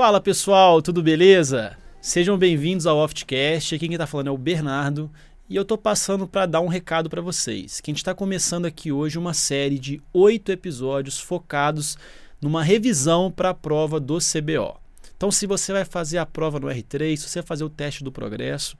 Fala 0.00 0.18
pessoal, 0.18 0.80
tudo 0.80 1.02
beleza? 1.02 1.76
Sejam 2.00 2.38
bem-vindos 2.38 2.86
ao 2.86 2.96
Oftcast. 2.96 3.74
Aqui 3.74 3.86
quem 3.86 3.94
está 3.94 4.06
falando 4.06 4.28
é 4.28 4.30
o 4.30 4.38
Bernardo 4.38 5.10
e 5.46 5.54
eu 5.54 5.62
tô 5.62 5.76
passando 5.76 6.26
para 6.26 6.46
dar 6.46 6.62
um 6.62 6.68
recado 6.68 7.10
para 7.10 7.20
vocês. 7.20 7.82
Que 7.82 7.90
a 7.90 7.92
gente 7.92 7.98
está 7.98 8.14
começando 8.14 8.64
aqui 8.64 8.90
hoje 8.90 9.18
uma 9.18 9.34
série 9.34 9.78
de 9.78 10.00
oito 10.10 10.50
episódios 10.50 11.20
focados 11.20 11.98
numa 12.40 12.62
revisão 12.62 13.30
para 13.30 13.50
a 13.50 13.54
prova 13.54 14.00
do 14.00 14.16
CBO. 14.16 14.80
Então, 15.14 15.30
se 15.30 15.46
você 15.46 15.70
vai 15.70 15.84
fazer 15.84 16.16
a 16.16 16.24
prova 16.24 16.58
no 16.58 16.68
R3, 16.68 17.18
se 17.18 17.28
você 17.28 17.40
vai 17.40 17.46
fazer 17.46 17.64
o 17.64 17.68
teste 17.68 18.02
do 18.02 18.10
progresso, 18.10 18.78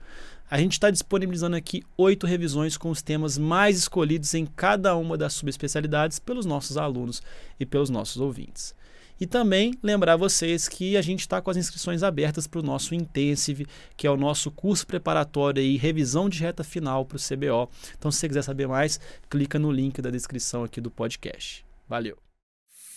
a 0.49 0.57
gente 0.57 0.73
está 0.73 0.89
disponibilizando 0.89 1.55
aqui 1.55 1.83
oito 1.99 2.25
revisões 2.25 2.77
com 2.77 2.89
os 2.89 3.03
temas 3.03 3.37
mais 3.37 3.77
escolhidos 3.77 4.33
em 4.33 4.47
cada 4.47 4.95
uma 4.95 5.15
das 5.15 5.33
subespecialidades 5.33 6.17
pelos 6.17 6.47
nossos 6.47 6.77
alunos 6.77 7.21
e 7.59 7.65
pelos 7.65 7.91
nossos 7.91 8.19
ouvintes. 8.19 8.73
E 9.21 9.27
também 9.27 9.75
lembrar 9.83 10.15
vocês 10.15 10.67
que 10.67 10.97
a 10.97 11.01
gente 11.03 11.19
está 11.19 11.39
com 11.39 11.51
as 11.51 11.55
inscrições 11.55 12.01
abertas 12.01 12.47
para 12.47 12.59
o 12.59 12.63
nosso 12.63 12.95
Intensive, 12.95 13.67
que 13.95 14.07
é 14.07 14.09
o 14.09 14.17
nosso 14.17 14.49
curso 14.49 14.87
preparatório 14.87 15.61
e 15.61 15.77
revisão 15.77 16.27
de 16.27 16.39
reta 16.39 16.63
final 16.63 17.05
para 17.05 17.17
o 17.17 17.19
CBO. 17.19 17.69
Então, 17.95 18.09
se 18.09 18.17
você 18.17 18.27
quiser 18.27 18.41
saber 18.41 18.67
mais, 18.67 18.99
clica 19.29 19.59
no 19.59 19.71
link 19.71 20.01
da 20.01 20.09
descrição 20.09 20.63
aqui 20.63 20.81
do 20.81 20.89
podcast. 20.89 21.63
Valeu! 21.87 22.30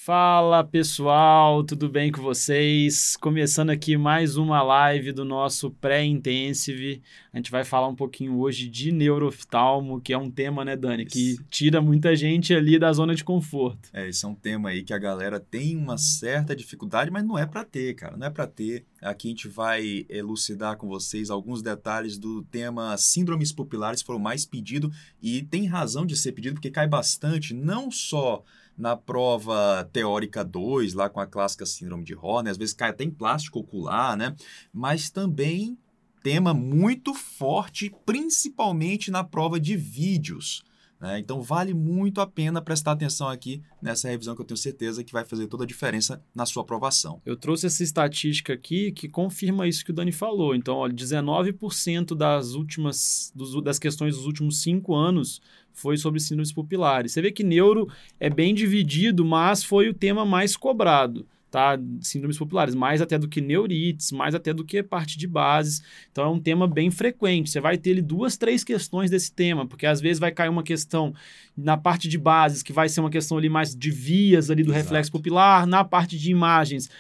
Fala 0.04 0.62
pessoal, 0.62 1.64
tudo 1.64 1.88
bem 1.88 2.12
com 2.12 2.20
vocês? 2.20 3.16
Começando 3.16 3.70
aqui 3.70 3.96
mais 3.96 4.36
uma 4.36 4.62
live 4.62 5.12
do 5.12 5.24
nosso 5.24 5.70
pré-intensive. 5.70 7.00
A 7.32 7.38
gente 7.38 7.50
vai 7.50 7.64
falar 7.64 7.88
um 7.88 7.94
pouquinho 7.94 8.38
hoje 8.38 8.68
de 8.68 8.92
neurooftalmo, 8.92 10.02
que 10.02 10.12
é 10.12 10.18
um 10.18 10.30
tema, 10.30 10.62
né, 10.62 10.76
Dani, 10.76 11.06
que 11.06 11.38
tira 11.48 11.80
muita 11.80 12.14
gente 12.14 12.52
ali 12.52 12.78
da 12.78 12.92
zona 12.92 13.14
de 13.14 13.24
conforto. 13.24 13.88
É, 13.94 14.06
esse 14.06 14.26
é 14.26 14.28
um 14.28 14.34
tema 14.34 14.68
aí 14.68 14.82
que 14.82 14.92
a 14.92 14.98
galera 14.98 15.40
tem 15.40 15.74
uma 15.74 15.96
certa 15.96 16.54
dificuldade, 16.54 17.10
mas 17.10 17.24
não 17.24 17.38
é 17.38 17.46
para 17.46 17.64
ter, 17.64 17.94
cara, 17.94 18.14
não 18.14 18.26
é 18.26 18.30
para 18.30 18.46
ter. 18.46 18.84
Aqui 19.00 19.28
a 19.28 19.30
gente 19.30 19.48
vai 19.48 20.04
elucidar 20.10 20.76
com 20.76 20.86
vocês 20.86 21.30
alguns 21.30 21.62
detalhes 21.62 22.18
do 22.18 22.42
tema 22.42 22.94
síndromes 22.98 23.52
pupilares, 23.52 24.02
que 24.02 24.06
foram 24.06 24.20
mais 24.20 24.44
pedido 24.44 24.92
e 25.22 25.40
tem 25.44 25.64
razão 25.64 26.04
de 26.04 26.14
ser 26.14 26.32
pedido 26.32 26.56
porque 26.56 26.70
cai 26.70 26.86
bastante, 26.86 27.54
não 27.54 27.90
só 27.90 28.44
na 28.76 28.96
prova 28.96 29.88
teórica 29.92 30.44
2, 30.44 30.94
lá 30.94 31.08
com 31.08 31.20
a 31.20 31.26
clássica 31.26 31.64
síndrome 31.64 32.04
de 32.04 32.14
Horner, 32.14 32.50
às 32.50 32.56
vezes 32.56 32.74
cai 32.74 32.90
até 32.90 33.04
em 33.04 33.10
plástico 33.10 33.60
ocular, 33.60 34.16
né? 34.16 34.34
Mas 34.72 35.10
também 35.10 35.78
tema 36.22 36.54
muito 36.54 37.12
forte, 37.12 37.94
principalmente 38.06 39.10
na 39.10 39.22
prova 39.22 39.60
de 39.60 39.76
vídeos. 39.76 40.64
Né? 41.04 41.18
Então 41.18 41.42
vale 41.42 41.74
muito 41.74 42.18
a 42.22 42.26
pena 42.26 42.62
prestar 42.62 42.92
atenção 42.92 43.28
aqui 43.28 43.62
nessa 43.82 44.08
revisão 44.08 44.34
que 44.34 44.40
eu 44.40 44.46
tenho 44.46 44.56
certeza 44.56 45.04
que 45.04 45.12
vai 45.12 45.22
fazer 45.22 45.46
toda 45.48 45.64
a 45.64 45.66
diferença 45.66 46.24
na 46.34 46.46
sua 46.46 46.62
aprovação. 46.62 47.20
Eu 47.26 47.36
trouxe 47.36 47.66
essa 47.66 47.82
estatística 47.82 48.54
aqui 48.54 48.90
que 48.90 49.06
confirma 49.06 49.68
isso 49.68 49.84
que 49.84 49.90
o 49.90 49.94
Dani 49.94 50.12
falou. 50.12 50.54
Então, 50.54 50.76
olha, 50.76 50.94
19% 50.94 52.16
das 52.16 52.54
últimas 52.54 53.30
dos, 53.34 53.62
das 53.62 53.78
questões 53.78 54.16
dos 54.16 54.24
últimos 54.24 54.62
cinco 54.62 54.94
anos 54.94 55.42
foi 55.74 55.98
sobre 55.98 56.20
síndromes 56.20 56.52
pupilares. 56.52 57.12
Você 57.12 57.20
vê 57.20 57.30
que 57.30 57.44
neuro 57.44 57.86
é 58.18 58.30
bem 58.30 58.54
dividido, 58.54 59.26
mas 59.26 59.62
foi 59.62 59.90
o 59.90 59.94
tema 59.94 60.24
mais 60.24 60.56
cobrado 60.56 61.26
tá? 61.54 61.78
Síndromes 62.00 62.36
populares, 62.36 62.74
mais 62.74 63.00
até 63.00 63.16
do 63.16 63.28
que 63.28 63.40
neurites, 63.40 64.10
mais 64.10 64.34
até 64.34 64.52
do 64.52 64.64
que 64.64 64.82
parte 64.82 65.16
de 65.16 65.24
bases. 65.24 65.84
Então 66.10 66.24
é 66.24 66.28
um 66.28 66.40
tema 66.40 66.66
bem 66.66 66.90
frequente. 66.90 67.48
Você 67.48 67.60
vai 67.60 67.78
ter 67.78 67.92
ali 67.92 68.02
duas, 68.02 68.36
três 68.36 68.64
questões 68.64 69.08
desse 69.08 69.32
tema, 69.32 69.64
porque 69.64 69.86
às 69.86 70.00
vezes 70.00 70.18
vai 70.18 70.32
cair 70.32 70.48
uma 70.48 70.64
questão 70.64 71.14
na 71.56 71.76
parte 71.76 72.08
de 72.08 72.18
bases, 72.18 72.60
que 72.60 72.72
vai 72.72 72.88
ser 72.88 72.98
uma 72.98 73.10
questão 73.10 73.38
ali 73.38 73.48
mais 73.48 73.72
de 73.72 73.92
vias 73.92 74.50
ali 74.50 74.64
do 74.64 74.72
Exato. 74.72 74.82
reflexo 74.82 75.12
pupilar, 75.12 75.64
na 75.64 75.84
parte 75.84 76.18
de 76.18 76.28
imagens. 76.28 76.90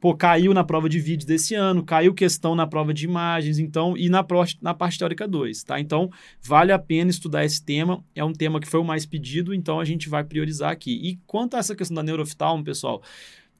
Pô, 0.00 0.14
caiu 0.14 0.54
na 0.54 0.62
prova 0.62 0.88
de 0.88 1.00
vídeos 1.00 1.24
desse 1.24 1.56
ano, 1.56 1.82
caiu 1.82 2.14
questão 2.14 2.54
na 2.54 2.68
prova 2.68 2.94
de 2.94 3.04
imagens, 3.04 3.58
então, 3.58 3.96
e 3.96 4.08
na, 4.08 4.22
pro, 4.22 4.44
na 4.62 4.72
parte 4.72 4.96
teórica 4.96 5.26
2, 5.26 5.64
tá? 5.64 5.80
Então, 5.80 6.08
vale 6.40 6.70
a 6.70 6.78
pena 6.78 7.10
estudar 7.10 7.44
esse 7.44 7.60
tema, 7.60 8.04
é 8.14 8.22
um 8.22 8.32
tema 8.32 8.60
que 8.60 8.68
foi 8.68 8.78
o 8.78 8.84
mais 8.84 9.04
pedido, 9.04 9.52
então 9.52 9.80
a 9.80 9.84
gente 9.84 10.08
vai 10.08 10.22
priorizar 10.22 10.70
aqui. 10.70 10.92
E 10.92 11.18
quanto 11.26 11.56
a 11.56 11.58
essa 11.58 11.74
questão 11.74 11.96
da 11.96 12.02
neuroftalmo, 12.04 12.62
pessoal, 12.62 13.02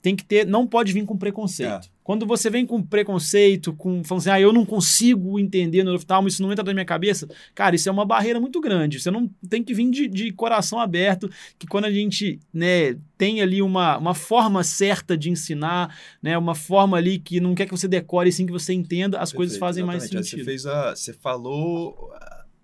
tem 0.00 0.14
que 0.14 0.24
ter, 0.24 0.46
não 0.46 0.66
pode 0.66 0.92
vir 0.92 1.04
com 1.04 1.16
preconceito. 1.16 1.86
É. 1.86 1.98
Quando 2.04 2.24
você 2.24 2.48
vem 2.48 2.64
com 2.64 2.82
preconceito, 2.82 3.72
com 3.74 4.02
falando 4.02 4.20
assim, 4.20 4.30
ah, 4.30 4.40
eu 4.40 4.52
não 4.52 4.64
consigo 4.64 5.38
entender 5.38 5.84
neuroftalmo, 5.84 6.28
isso 6.28 6.40
não 6.40 6.50
entra 6.50 6.64
na 6.64 6.72
minha 6.72 6.84
cabeça, 6.84 7.28
cara, 7.54 7.76
isso 7.76 7.88
é 7.88 7.92
uma 7.92 8.06
barreira 8.06 8.40
muito 8.40 8.60
grande. 8.60 9.00
Você 9.00 9.10
não 9.10 9.28
tem 9.48 9.62
que 9.62 9.74
vir 9.74 9.90
de, 9.90 10.08
de 10.08 10.32
coração 10.32 10.80
aberto, 10.80 11.28
que 11.58 11.66
quando 11.66 11.84
a 11.84 11.90
gente 11.90 12.40
né, 12.52 12.96
tem 13.18 13.42
ali 13.42 13.60
uma, 13.60 13.98
uma 13.98 14.14
forma 14.14 14.62
certa 14.62 15.18
de 15.18 15.30
ensinar, 15.30 15.94
né, 16.22 16.38
uma 16.38 16.54
forma 16.54 16.96
ali 16.96 17.18
que 17.18 17.40
não 17.40 17.54
quer 17.54 17.66
que 17.66 17.72
você 17.72 17.88
decore, 17.88 18.32
sim 18.32 18.46
que 18.46 18.52
você 18.52 18.72
entenda, 18.72 19.18
as 19.18 19.30
Perfeito, 19.30 19.36
coisas 19.36 19.58
fazem 19.58 19.82
exatamente. 19.82 20.14
mais 20.14 20.26
sentido. 20.26 20.38
Você, 20.38 20.44
fez 20.44 20.66
a, 20.66 20.94
você 20.94 21.12
falou 21.12 22.10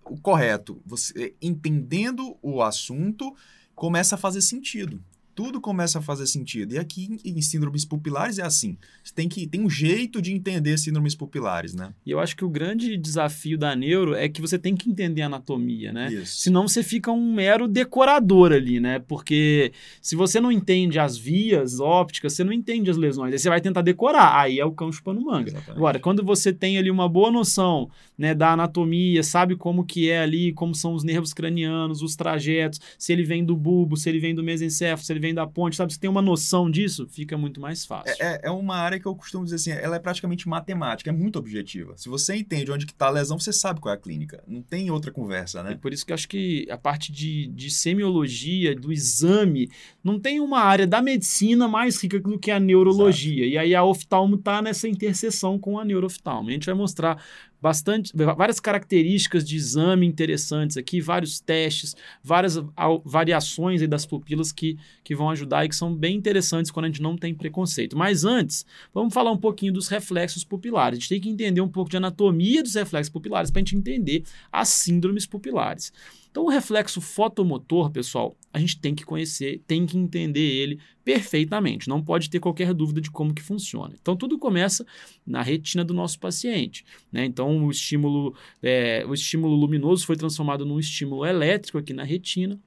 o 0.07 0.17
correto. 0.19 0.81
Você 0.87 1.35
entendendo 1.43 2.37
o 2.41 2.63
assunto, 2.63 3.35
começa 3.75 4.15
a 4.15 4.19
fazer 4.19 4.41
sentido 4.41 5.03
tudo 5.35 5.61
começa 5.61 5.99
a 5.99 6.03
fazer 6.03 6.27
sentido. 6.27 6.75
E 6.75 6.79
aqui 6.79 7.19
em 7.25 7.41
síndromes 7.41 7.85
pupilares 7.85 8.39
é 8.39 8.43
assim. 8.43 8.77
Você 9.03 9.13
tem 9.15 9.29
que 9.29 9.47
tem 9.47 9.61
um 9.61 9.71
jeito 9.71 10.23
de 10.23 10.33
entender 10.33 10.79
síndromes 10.79 11.15
pupilares, 11.15 11.75
né? 11.75 11.93
E 12.07 12.11
eu 12.11 12.21
acho 12.21 12.37
que 12.37 12.45
o 12.45 12.49
grande 12.49 12.97
desafio 12.97 13.59
da 13.59 13.75
neuro 13.75 14.15
é 14.15 14.29
que 14.29 14.41
você 14.41 14.59
tem 14.59 14.77
que 14.77 14.89
entender 14.89 15.23
a 15.23 15.27
anatomia, 15.27 15.93
né? 15.93 16.13
Isso. 16.13 16.39
Senão 16.39 16.69
você 16.69 16.83
fica 16.83 17.11
um 17.11 17.35
mero 17.35 17.67
decorador 17.67 18.53
ali, 18.53 18.79
né? 18.79 18.99
Porque 18.99 19.73
se 20.01 20.15
você 20.15 20.41
não 20.41 20.53
entende 20.53 20.99
as 20.99 21.17
vias 21.17 21.81
ópticas, 21.81 22.35
você 22.35 22.45
não 22.45 22.53
entende 22.53 22.91
as 22.91 22.97
lesões. 22.97 23.33
Aí 23.33 23.39
você 23.39 23.49
vai 23.49 23.61
tentar 23.61 23.83
decorar. 23.83 24.41
Aí 24.41 24.59
é 24.59 24.65
o 24.65 24.73
cão 24.73 24.93
chupando 24.93 25.21
manga. 25.21 25.49
Exatamente. 25.49 25.77
Agora, 25.77 25.99
quando 25.99 26.25
você 26.25 26.53
tem 26.53 26.79
ali 26.79 26.91
uma 26.91 27.09
boa 27.09 27.31
noção, 27.31 27.91
né, 28.17 28.35
da 28.35 28.53
anatomia, 28.53 29.23
sabe 29.23 29.57
como 29.57 29.85
que 29.85 30.09
é 30.09 30.21
ali, 30.21 30.53
como 30.53 30.75
são 30.75 30.95
os 30.95 31.03
nervos 31.03 31.33
cranianos, 31.33 32.03
os 32.03 32.15
trajetos, 32.15 32.81
se 32.99 33.13
ele 33.13 33.25
vem 33.25 33.45
do 33.45 33.57
bulbo, 33.57 33.97
se 33.97 34.09
ele 34.09 34.19
vem 34.19 34.35
do 34.35 34.43
mesencéfalo, 34.43 35.05
se 35.05 35.13
ele 35.13 35.21
vem 35.25 35.35
da 35.35 35.47
ponte, 35.47 35.77
sabe? 35.77 35.93
Você 35.93 35.99
tem 35.99 36.11
uma 36.11 36.21
noção 36.21 36.71
disso, 36.71 37.07
fica 37.09 37.39
muito 37.39 37.61
mais 37.61 37.87
fácil. 37.87 38.15
É, 38.21 38.35
é, 38.35 38.41
é 38.45 38.51
uma 38.51 38.77
área 38.77 39.01
que 39.01 39.07
eu 39.07 39.15
costumo 39.15 39.45
dizer 39.45 39.57
assim, 39.57 39.71
ela 39.71 39.97
é 39.97 39.99
praticamente 39.99 40.47
matemática, 40.47 41.09
é 41.09 41.13
muito 41.13 41.39
objetiva. 41.39 41.95
Se 41.97 42.11
você 42.11 42.37
entende 42.37 42.71
onde 42.71 42.85
está 42.85 43.07
a 43.07 43.11
lesão, 43.11 43.39
você 43.39 43.53
sabe 43.53 43.81
qual 43.81 43.95
é 43.95 43.97
a 43.97 44.01
clínica. 44.01 44.45
Não 44.47 44.61
tem 44.61 44.91
outra 44.91 45.11
conversa, 45.11 45.63
né? 45.63 45.73
E 45.73 45.77
por 45.77 45.95
isso 45.95 46.05
que 46.05 46.13
eu 46.13 46.15
acho 46.15 46.29
que 46.29 46.67
a 46.71 46.77
parte 46.77 47.11
de, 47.11 47.47
de 47.49 47.71
semiologia, 47.71 48.75
do 48.75 48.93
exame, 48.93 49.71
não 50.03 50.21
tem 50.21 50.41
uma 50.41 50.61
área 50.61 50.87
da 50.87 51.01
medicina 51.01 51.67
mais 51.67 52.03
rica 52.03 52.21
do 52.21 52.39
que 52.39 52.51
a 52.51 52.61
neurologia. 52.61 53.45
Exato. 53.45 53.55
E 53.55 53.59
aí 53.59 53.75
a 53.75 53.83
oftalmo 53.83 54.37
está 54.37 54.61
nessa 54.61 54.87
interseção 54.87 55.59
com 55.59 55.79
a 55.79 55.85
neurooftalmo. 55.85 56.51
A 56.51 56.53
gente 56.53 56.67
vai 56.67 56.75
mostrar 56.75 57.23
bastante, 57.65 58.13
várias 58.15 58.61
características 58.61 59.43
de 59.43 59.57
exame 59.57 60.07
interessantes 60.07 60.77
aqui, 60.77 61.01
vários 61.01 61.41
testes, 61.41 61.97
várias 62.23 62.59
variações 63.03 63.81
das 63.89 64.05
pupilas 64.05 64.53
que, 64.53 64.77
que 65.03 65.15
vão 65.15 65.31
ajudar 65.31 65.65
e 65.65 65.71
que 65.71 65.75
são 65.75 65.95
bem 65.95 66.15
interessantes 66.15 66.71
quando 66.71 66.85
a 66.85 66.89
gente 66.89 67.01
não 67.01 67.17
tem 67.17 67.35
preconceito. 67.35 67.97
Mas 67.97 68.23
antes, 68.23 68.67
vamos 68.93 69.15
falar 69.15 69.33
um 69.33 69.39
pouquinho 69.39 69.73
dos 69.73 69.89
reflexos 69.89 70.45
pupilares. 70.45 70.99
A 70.99 71.01
gente 71.01 71.09
tem 71.09 71.21
que 71.23 71.31
entender 71.31 71.63
um 71.63 71.69
pouco 71.69 71.89
de 71.89 71.97
anatomia 71.97 72.63
dos 72.63 72.75
reflexos 72.75 73.11
pupilares 73.11 73.51
para 73.51 73.61
a 73.61 73.65
gente 73.65 73.77
entender 73.77 74.25
as 74.53 74.69
síndromes 74.69 75.25
pupilares. 75.25 75.91
Então, 76.35 76.47
o 76.47 76.49
reflexo 76.49 77.01
fotomotor, 77.01 77.93
pessoal, 77.93 78.37
a 78.53 78.59
gente 78.59 78.81
tem 78.81 78.93
que 78.93 79.05
conhecer, 79.05 79.63
tem 79.69 79.87
que 79.87 79.97
entender 79.97 80.41
ele 80.41 80.81
perfeitamente. 81.05 81.89
Não 81.89 82.03
pode 82.03 82.29
ter 82.29 82.41
qualquer 82.41 82.75
dúvida 82.75 83.01
de 83.01 83.09
como 83.09 83.33
que 83.33 83.41
funciona. 83.41 83.95
Então, 84.03 84.17
tudo 84.17 84.37
começa 84.37 84.85
na 85.25 85.43
retina 85.43 85.85
do 85.85 85.95
nosso 85.95 86.19
paciente. 86.19 86.85
Né? 87.13 87.25
Então, 87.25 87.65
o 87.65 87.71
estímulo, 87.71 88.35
é, 88.61 89.05
o 89.07 89.15
estímulo 89.15 89.55
luminoso 89.55 90.05
foi 90.05 90.17
transformado 90.17 90.67
num 90.67 90.81
estímulo 90.81 91.25
elétrico 91.25 91.79
aqui 91.79 91.93
na 91.93 92.03
retina. 92.03 92.59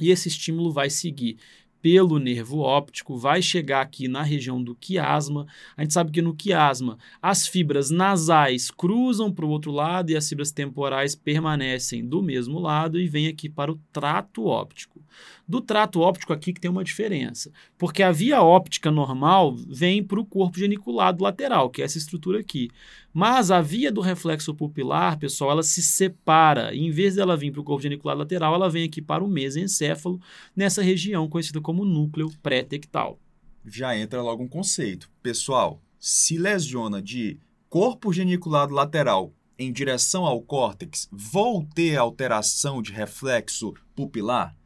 E 0.00 0.08
esse 0.08 0.28
estímulo 0.28 0.72
vai 0.72 0.88
seguir 0.88 1.36
pelo 1.82 2.20
nervo 2.20 2.60
óptico, 2.60 3.18
vai 3.18 3.42
chegar 3.42 3.80
aqui 3.80 4.06
na 4.06 4.22
região 4.22 4.62
do 4.62 4.74
quiasma. 4.74 5.46
A 5.76 5.82
gente 5.82 5.92
sabe 5.92 6.12
que 6.12 6.22
no 6.22 6.34
quiasma 6.34 6.96
as 7.20 7.46
fibras 7.46 7.90
nasais 7.90 8.70
cruzam 8.70 9.32
para 9.32 9.44
o 9.44 9.50
outro 9.50 9.72
lado 9.72 10.10
e 10.10 10.16
as 10.16 10.28
fibras 10.28 10.52
temporais 10.52 11.16
permanecem 11.16 12.06
do 12.06 12.22
mesmo 12.22 12.60
lado 12.60 13.00
e 13.00 13.08
vem 13.08 13.26
aqui 13.26 13.48
para 13.48 13.72
o 13.72 13.80
trato 13.92 14.46
óptico. 14.46 15.02
Do 15.46 15.60
trato 15.60 16.00
óptico 16.00 16.32
aqui 16.32 16.52
que 16.52 16.60
tem 16.60 16.70
uma 16.70 16.84
diferença, 16.84 17.50
porque 17.76 18.02
a 18.02 18.12
via 18.12 18.42
óptica 18.42 18.90
normal 18.90 19.54
vem 19.68 20.02
para 20.02 20.20
o 20.20 20.24
corpo 20.24 20.58
geniculado 20.58 21.22
lateral, 21.22 21.68
que 21.68 21.82
é 21.82 21.84
essa 21.84 21.98
estrutura 21.98 22.40
aqui. 22.40 22.70
Mas 23.12 23.50
a 23.50 23.60
via 23.60 23.92
do 23.92 24.00
reflexo 24.00 24.54
pupilar, 24.54 25.18
pessoal, 25.18 25.50
ela 25.50 25.62
se 25.62 25.82
separa. 25.82 26.72
E 26.74 26.80
em 26.80 26.90
vez 26.90 27.16
dela 27.16 27.36
vir 27.36 27.52
para 27.52 27.60
o 27.60 27.64
corpo 27.64 27.82
geniculado 27.82 28.20
lateral, 28.20 28.54
ela 28.54 28.70
vem 28.70 28.84
aqui 28.84 29.02
para 29.02 29.22
o 29.22 29.28
mesencéfalo, 29.28 30.18
nessa 30.56 30.82
região 30.82 31.28
conhecida 31.28 31.60
como 31.60 31.71
núcleo 31.84 32.30
pré-tectal. 32.42 33.18
Já 33.64 33.96
entra 33.96 34.20
logo 34.22 34.42
um 34.42 34.48
conceito. 34.48 35.10
Pessoal, 35.22 35.80
se 35.98 36.36
lesiona 36.36 37.00
de 37.00 37.38
corpo 37.68 38.12
geniculado 38.12 38.74
lateral 38.74 39.32
em 39.58 39.72
direção 39.72 40.26
ao 40.26 40.42
córtex, 40.42 41.08
vou 41.10 41.64
ter 41.74 41.96
alteração 41.96 42.82
de 42.82 42.92
reflexo 42.92 43.72
pupilar? 43.94 44.56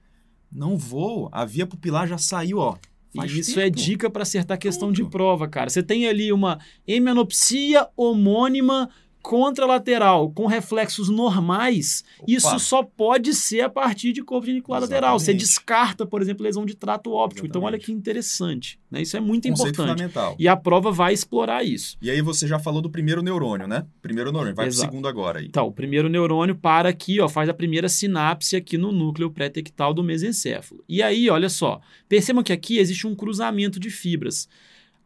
Não 0.50 0.76
vou. 0.78 1.28
A 1.32 1.44
via 1.44 1.66
pupilar 1.66 2.06
já 2.08 2.16
saiu, 2.18 2.58
ó, 2.58 2.76
Faz 3.14 3.30
isso 3.32 3.54
tempo. 3.54 3.60
é 3.66 3.70
dica 3.70 4.10
para 4.10 4.22
acertar 4.22 4.58
questão 4.58 4.92
de 4.92 5.02
Tudo. 5.02 5.10
prova, 5.10 5.48
cara. 5.48 5.70
Você 5.70 5.82
tem 5.82 6.06
ali 6.06 6.32
uma 6.32 6.58
hemianopsia 6.86 7.88
homônima 7.96 8.90
contralateral 9.26 10.30
com 10.30 10.46
reflexos 10.46 11.08
normais. 11.08 12.04
Opa. 12.20 12.30
Isso 12.30 12.58
só 12.60 12.84
pode 12.84 13.34
ser 13.34 13.62
a 13.62 13.68
partir 13.68 14.12
de 14.12 14.22
corpo 14.22 14.46
genicular 14.46 14.80
lateral. 14.80 15.18
Você 15.18 15.32
Exatamente. 15.32 15.40
descarta, 15.44 16.06
por 16.06 16.22
exemplo, 16.22 16.44
lesão 16.44 16.64
de 16.64 16.76
trato 16.76 17.10
óptico. 17.10 17.44
Então, 17.44 17.62
olha 17.62 17.74
Exatamente. 17.74 17.86
que 17.86 17.92
interessante. 17.92 18.78
Né? 18.88 19.02
Isso 19.02 19.16
é 19.16 19.20
muito 19.20 19.48
Conceito 19.48 19.74
importante. 19.74 19.98
fundamental. 19.98 20.36
E 20.38 20.46
a 20.46 20.56
prova 20.56 20.92
vai 20.92 21.12
explorar 21.12 21.64
isso. 21.64 21.96
E 22.00 22.08
aí 22.08 22.22
você 22.22 22.46
já 22.46 22.60
falou 22.60 22.80
do 22.80 22.88
primeiro 22.88 23.20
neurônio, 23.20 23.66
né? 23.66 23.84
Primeiro 24.00 24.30
neurônio. 24.30 24.54
Vai 24.54 24.68
Exato. 24.68 24.86
pro 24.86 24.92
segundo 24.92 25.08
agora 25.08 25.40
aí. 25.40 25.46
Então, 25.46 25.66
o 25.66 25.72
primeiro 25.72 26.08
neurônio 26.08 26.54
para 26.54 26.88
aqui, 26.88 27.20
ó, 27.20 27.28
faz 27.28 27.48
a 27.48 27.54
primeira 27.54 27.88
sinapse 27.88 28.54
aqui 28.54 28.78
no 28.78 28.92
núcleo 28.92 29.28
pré-tectal 29.28 29.92
do 29.92 30.04
mesencéfalo. 30.04 30.84
E 30.88 31.02
aí, 31.02 31.28
olha 31.28 31.48
só, 31.48 31.80
percebam 32.08 32.44
que 32.44 32.52
aqui 32.52 32.78
existe 32.78 33.08
um 33.08 33.14
cruzamento 33.16 33.80
de 33.80 33.90
fibras. 33.90 34.48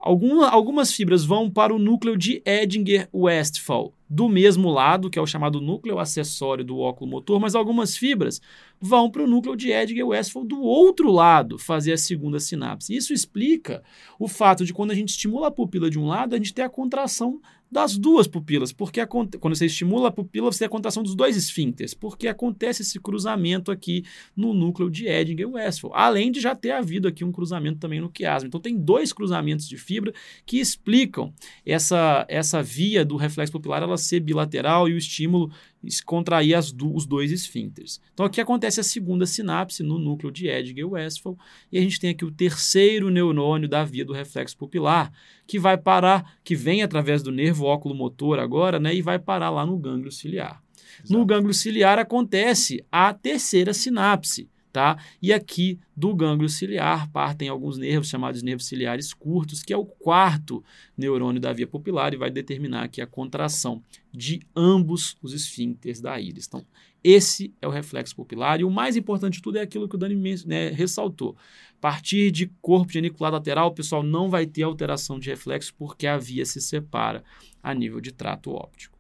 Alguma- 0.01 0.49
algumas 0.49 0.91
fibras 0.91 1.25
vão 1.27 1.51
para 1.51 1.75
o 1.75 1.79
núcleo 1.79 2.17
de 2.17 2.43
Edinger-Westphal, 2.47 3.93
do 4.09 4.31
mesmo 4.31 4.71
lado, 4.71 5.11
que 5.11 5.19
é 5.19 5.23
o 5.23 5.27
chamado 5.27 5.61
núcleo 5.61 5.99
acessório 5.99 6.65
do 6.65 6.79
óculo 6.79 7.11
motor, 7.11 7.39
mas 7.39 7.55
algumas 7.55 7.95
fibras 7.95 8.41
vão 8.81 9.11
para 9.11 9.23
o 9.23 9.27
núcleo 9.27 9.55
de 9.55 9.71
Edinger-Westphal 9.71 10.45
do 10.45 10.63
outro 10.63 11.13
lado, 11.13 11.59
fazer 11.59 11.93
a 11.93 11.99
segunda 11.99 12.41
sinapse. 12.41 12.97
Isso 12.97 13.13
explica 13.13 13.83
o 14.19 14.27
fato 14.27 14.65
de 14.65 14.73
quando 14.73 14.91
a 14.91 14.95
gente 14.95 15.11
estimula 15.11 15.49
a 15.49 15.51
pupila 15.51 15.91
de 15.91 15.99
um 15.99 16.07
lado, 16.07 16.35
a 16.35 16.39
gente 16.39 16.55
ter 16.55 16.63
a 16.63 16.71
contração 16.71 17.39
das 17.71 17.97
duas 17.97 18.27
pupilas, 18.27 18.73
porque 18.73 18.99
aconte- 19.01 19.39
quando 19.39 19.55
você 19.55 19.67
estimula 19.67 20.09
a 20.09 20.11
pupila, 20.11 20.51
você 20.51 20.61
tem 20.61 20.67
a 20.67 20.71
contração 20.71 21.03
dos 21.05 21.15
dois 21.15 21.37
esfíncteres, 21.37 21.95
porque 21.95 22.27
acontece 22.27 22.83
esse 22.83 22.99
cruzamento 22.99 23.71
aqui 23.71 24.05
no 24.37 24.53
núcleo 24.53 24.91
de 24.91 25.07
Edinger-Westphal, 25.07 25.93
além 25.95 26.33
de 26.33 26.41
já 26.41 26.55
ter 26.55 26.73
havido 26.73 27.07
aqui 27.07 27.25
um 27.25 27.31
cruzamento 27.31 27.79
também 27.79 28.01
no 28.01 28.11
quiasma. 28.11 28.49
Então 28.49 28.61
tem 28.61 28.77
dois 28.77 29.13
cruzamentos 29.13 29.69
de 29.69 29.77
fibra 29.77 30.13
que 30.45 30.59
explicam 30.59 31.33
essa, 31.65 32.27
essa 32.29 32.61
via 32.63 33.05
do 33.05 33.17
reflexo 33.17 33.53
pupilar 33.53 33.83
ela 33.83 33.97
ser 33.97 34.19
bilateral 34.21 34.89
e 34.89 34.93
o 34.95 34.99
estímulo 34.99 35.51
es- 35.85 36.01
contrair 36.01 36.55
as 36.55 36.73
du- 36.73 36.93
os 36.95 37.07
dois 37.07 37.31
esfíncteres. 37.31 38.01
Então 38.13 38.27
aqui 38.27 38.41
acontece 38.41 38.81
a 38.81 38.83
segunda 38.83 39.27
sinapse 39.27 39.83
no 39.85 39.97
núcleo 39.99 40.33
de 40.33 40.49
Edinger-Westphal 40.49 41.39
e 41.71 41.79
a 41.79 41.81
gente 41.81 42.01
tem 42.01 42.11
aqui 42.11 42.25
o 42.25 42.31
terceiro 42.33 43.11
neurônio 43.11 43.69
da 43.69 43.85
via 43.85 44.05
do 44.05 44.13
reflexo 44.13 44.57
pupilar, 44.57 45.13
que 45.51 45.59
vai 45.59 45.77
parar, 45.77 46.37
que 46.45 46.55
vem 46.55 46.81
através 46.81 47.25
do 47.25 47.33
nervo 47.33 47.65
óculo 47.65 47.93
motor 47.93 48.39
agora, 48.39 48.79
né, 48.79 48.95
e 48.95 49.03
vai 49.03 49.19
parar 49.19 49.51
lá 49.51 49.67
no 49.67 49.77
gânglio 49.77 50.13
ciliar. 50.13 50.63
No 51.09 51.17
Exato. 51.17 51.27
gânglio 51.27 51.53
ciliar 51.53 51.99
acontece 51.99 52.85
a 52.91 53.13
terceira 53.13 53.75
sinapse, 53.75 54.49
tá? 54.73 54.97
E 55.21 55.33
aqui 55.33 55.77
do 55.97 56.15
gânglio 56.15 56.49
ciliar 56.49 57.11
partem 57.11 57.49
alguns 57.49 57.77
nervos 57.79 58.09
chamados 58.09 58.45
nervos 58.45 58.67
ciliares 58.67 59.13
curtos, 59.13 59.61
que 59.65 59.73
é 59.73 59.77
o 59.77 59.85
quarto 59.85 60.63
neurônio 60.97 61.41
da 61.41 61.53
via 61.53 61.67
pupilar 61.67 62.15
e 62.15 62.17
vai 62.17 62.31
determinar 62.31 62.85
aqui 62.85 63.03
a 63.03 63.07
contração 63.07 63.83
de 64.13 64.39
ambos 64.55 65.17
os 65.21 65.33
esfíncteres 65.33 66.01
da 66.01 66.21
íris. 66.21 66.47
Então, 66.47 66.65
esse 67.03 67.55
é 67.61 67.67
o 67.67 67.71
reflexo 67.71 68.15
pupilar 68.15 68.61
e 68.61 68.65
o 68.65 68.71
mais 68.71 68.97
importante 68.97 69.35
de 69.35 69.43
tudo 69.43 69.59
é 69.59 69.63
aquilo 69.63 69.89
que 69.89 69.95
o 69.95 69.99
Dani 69.99 70.15
né, 70.47 70.69
ressaltou. 70.69 71.37
A 71.79 71.81
partir 71.81 72.31
de 72.31 72.47
corpo 72.61 72.93
genicular 72.93 73.33
lateral, 73.33 73.69
o 73.69 73.75
pessoal 73.75 74.03
não 74.03 74.29
vai 74.29 74.47
ter 74.47 74.63
alteração 74.63 75.19
de 75.19 75.31
reflexo 75.31 75.75
porque 75.75 76.07
a 76.07 76.19
via 76.19 76.45
se 76.45 76.61
separa 76.61 77.25
a 77.63 77.73
nível 77.75 78.01
de 78.01 78.13
trato 78.13 78.53
óptico. 78.53 78.99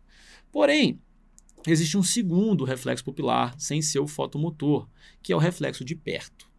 Porém, 0.51 0.99
existe 1.67 1.97
um 1.97 2.03
segundo 2.03 2.65
reflexo 2.65 3.05
pupilar, 3.05 3.55
sem 3.59 3.83
ser 3.83 4.01
o 4.01 4.07
fotomotor, 4.07 4.89
que 5.23 5.33
é 5.33 5.37
o 5.37 5.39
reflexo 5.39 5.85
de 5.85 5.95
perto. 5.95 6.50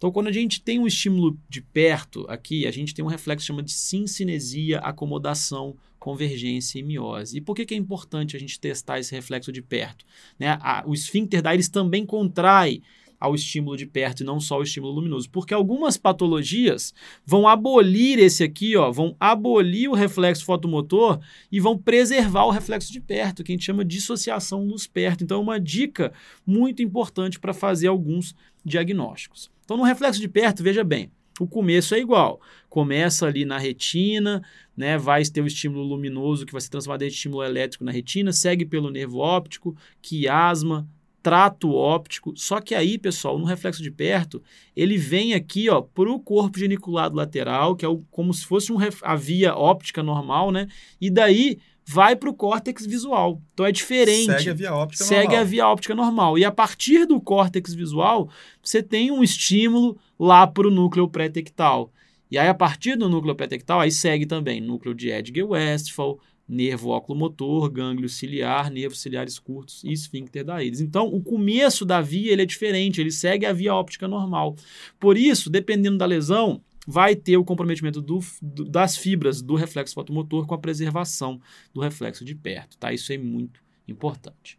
Então, 0.00 0.10
quando 0.10 0.28
a 0.28 0.32
gente 0.32 0.62
tem 0.62 0.78
um 0.78 0.86
estímulo 0.86 1.38
de 1.46 1.60
perto 1.60 2.24
aqui, 2.26 2.66
a 2.66 2.70
gente 2.70 2.94
tem 2.94 3.04
um 3.04 3.08
reflexo 3.08 3.42
que 3.44 3.46
chama 3.48 3.62
de 3.62 3.70
sincinesia, 3.72 4.78
acomodação, 4.78 5.76
convergência 5.98 6.78
e 6.78 6.82
miose. 6.82 7.36
E 7.36 7.40
por 7.42 7.54
que, 7.54 7.66
que 7.66 7.74
é 7.74 7.76
importante 7.76 8.34
a 8.34 8.40
gente 8.40 8.58
testar 8.58 8.98
esse 8.98 9.14
reflexo 9.14 9.52
de 9.52 9.60
perto? 9.60 10.06
Né? 10.38 10.58
A- 10.62 10.82
o 10.86 10.94
esfíncter 10.94 11.42
da 11.42 11.52
íris 11.52 11.68
também 11.68 12.06
contrai 12.06 12.80
ao 13.20 13.34
estímulo 13.34 13.76
de 13.76 13.84
perto 13.84 14.20
e 14.22 14.24
não 14.24 14.40
só 14.40 14.54
ao 14.54 14.62
estímulo 14.62 14.94
luminoso, 14.94 15.28
porque 15.28 15.52
algumas 15.52 15.98
patologias 15.98 16.94
vão 17.26 17.46
abolir 17.46 18.18
esse 18.18 18.42
aqui, 18.42 18.78
ó, 18.78 18.90
vão 18.90 19.14
abolir 19.20 19.90
o 19.90 19.94
reflexo 19.94 20.46
fotomotor 20.46 21.20
e 21.52 21.60
vão 21.60 21.76
preservar 21.76 22.46
o 22.46 22.50
reflexo 22.50 22.90
de 22.90 23.02
perto, 23.02 23.44
que 23.44 23.52
a 23.52 23.54
gente 23.54 23.66
chama 23.66 23.84
de 23.84 23.96
dissociação 23.96 24.64
luz-perto. 24.64 25.22
Então, 25.22 25.36
é 25.36 25.42
uma 25.42 25.60
dica 25.60 26.10
muito 26.46 26.82
importante 26.82 27.38
para 27.38 27.52
fazer 27.52 27.88
alguns 27.88 28.34
diagnósticos. 28.64 29.50
Então, 29.70 29.78
no 29.78 29.84
reflexo 29.84 30.20
de 30.20 30.26
perto, 30.26 30.64
veja 30.64 30.82
bem, 30.82 31.12
o 31.38 31.46
começo 31.46 31.94
é 31.94 32.00
igual. 32.00 32.40
Começa 32.68 33.24
ali 33.28 33.44
na 33.44 33.56
retina, 33.56 34.42
né, 34.76 34.98
vai 34.98 35.22
ter 35.22 35.40
o 35.42 35.46
estímulo 35.46 35.84
luminoso 35.84 36.44
que 36.44 36.50
vai 36.50 36.60
ser 36.60 36.70
transformado 36.70 37.02
em 37.02 37.06
estímulo 37.06 37.44
elétrico 37.44 37.84
na 37.84 37.92
retina, 37.92 38.32
segue 38.32 38.66
pelo 38.66 38.90
nervo 38.90 39.18
óptico, 39.18 39.76
quiasma, 40.02 40.88
trato 41.22 41.72
óptico. 41.72 42.32
Só 42.36 42.60
que 42.60 42.74
aí, 42.74 42.98
pessoal, 42.98 43.38
no 43.38 43.44
reflexo 43.44 43.80
de 43.80 43.92
perto, 43.92 44.42
ele 44.74 44.98
vem 44.98 45.34
aqui, 45.34 45.70
ó, 45.70 45.80
para 45.80 46.10
o 46.10 46.18
corpo 46.18 46.58
geniculado 46.58 47.14
lateral, 47.14 47.76
que 47.76 47.84
é 47.84 47.88
o, 47.88 47.98
como 48.10 48.34
se 48.34 48.44
fosse 48.44 48.72
um 48.72 48.78
a 49.02 49.14
via 49.14 49.54
óptica 49.54 50.02
normal, 50.02 50.50
né? 50.50 50.66
E 51.00 51.08
daí 51.08 51.58
vai 51.86 52.14
para 52.14 52.30
o 52.30 52.34
córtex 52.34 52.86
visual. 52.86 53.40
Então 53.52 53.66
é 53.66 53.72
diferente. 53.72 54.26
Segue 54.26 54.50
a 54.50 54.54
via 54.54 54.74
óptica 54.74 55.04
Segue 55.04 55.24
normal. 55.24 55.40
a 55.40 55.44
via 55.44 55.68
óptica 55.68 55.94
normal. 55.94 56.38
E 56.38 56.44
a 56.44 56.52
partir 56.52 57.06
do 57.06 57.20
córtex 57.20 57.74
visual, 57.74 58.30
você 58.62 58.82
tem 58.82 59.10
um 59.10 59.22
estímulo 59.22 59.98
lá 60.18 60.46
para 60.46 60.68
o 60.68 60.70
núcleo 60.70 61.08
pré-tectal. 61.08 61.92
E 62.30 62.38
aí, 62.38 62.48
a 62.48 62.54
partir 62.54 62.96
do 62.96 63.08
núcleo 63.08 63.34
pré-tectal, 63.34 63.80
aí 63.80 63.90
segue 63.90 64.24
também 64.24 64.60
núcleo 64.60 64.94
de 64.94 65.10
Edgar-Westphal, 65.10 66.20
nervo 66.48 66.90
óculo-motor, 66.90 67.68
gânglio 67.68 68.08
ciliar, 68.08 68.70
nervos 68.70 69.00
ciliares 69.00 69.38
curtos 69.38 69.82
e 69.82 69.92
esfíncter 69.92 70.44
da 70.44 70.62
íris. 70.62 70.80
Então, 70.80 71.06
o 71.06 71.20
começo 71.20 71.84
da 71.84 72.00
via 72.00 72.32
ele 72.32 72.42
é 72.42 72.46
diferente, 72.46 73.00
ele 73.00 73.10
segue 73.10 73.46
a 73.46 73.52
via 73.52 73.74
óptica 73.74 74.06
normal. 74.06 74.54
Por 74.98 75.16
isso, 75.16 75.50
dependendo 75.50 75.98
da 75.98 76.06
lesão, 76.06 76.60
vai 76.86 77.14
ter 77.14 77.36
o 77.36 77.44
comprometimento 77.44 78.00
do- 78.00 78.20
do- 78.40 78.64
das 78.64 78.96
fibras 78.96 79.42
do 79.42 79.54
reflexo 79.54 79.94
fotomotor 79.94 80.46
com 80.46 80.54
a 80.54 80.58
preservação 80.58 81.40
do 81.74 81.80
reflexo 81.80 82.24
de 82.24 82.34
perto, 82.34 82.76
tá? 82.78 82.92
Isso 82.92 83.12
é 83.12 83.18
muito 83.18 83.60
importante. 83.86 84.58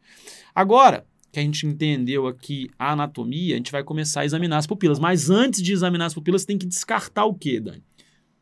Agora 0.54 1.06
que 1.32 1.40
a 1.40 1.42
gente 1.42 1.66
entendeu 1.66 2.28
aqui 2.28 2.70
a 2.78 2.92
anatomia, 2.92 3.56
a 3.56 3.58
gente 3.58 3.72
vai 3.72 3.84
começar 3.84 4.22
a 4.22 4.26
examinar 4.26 4.58
as 4.58 4.68
pupilas. 4.68 5.00
Mas 5.00 5.30
antes 5.30 5.62
de 5.62 5.72
examinar 5.72 6.08
as 6.08 6.14
pupilas, 6.14 6.44
tem 6.44 6.58
que 6.58 6.66
descartar 6.66 7.24
o 7.26 7.34
quê, 7.34 7.60
Dani? 7.60 7.84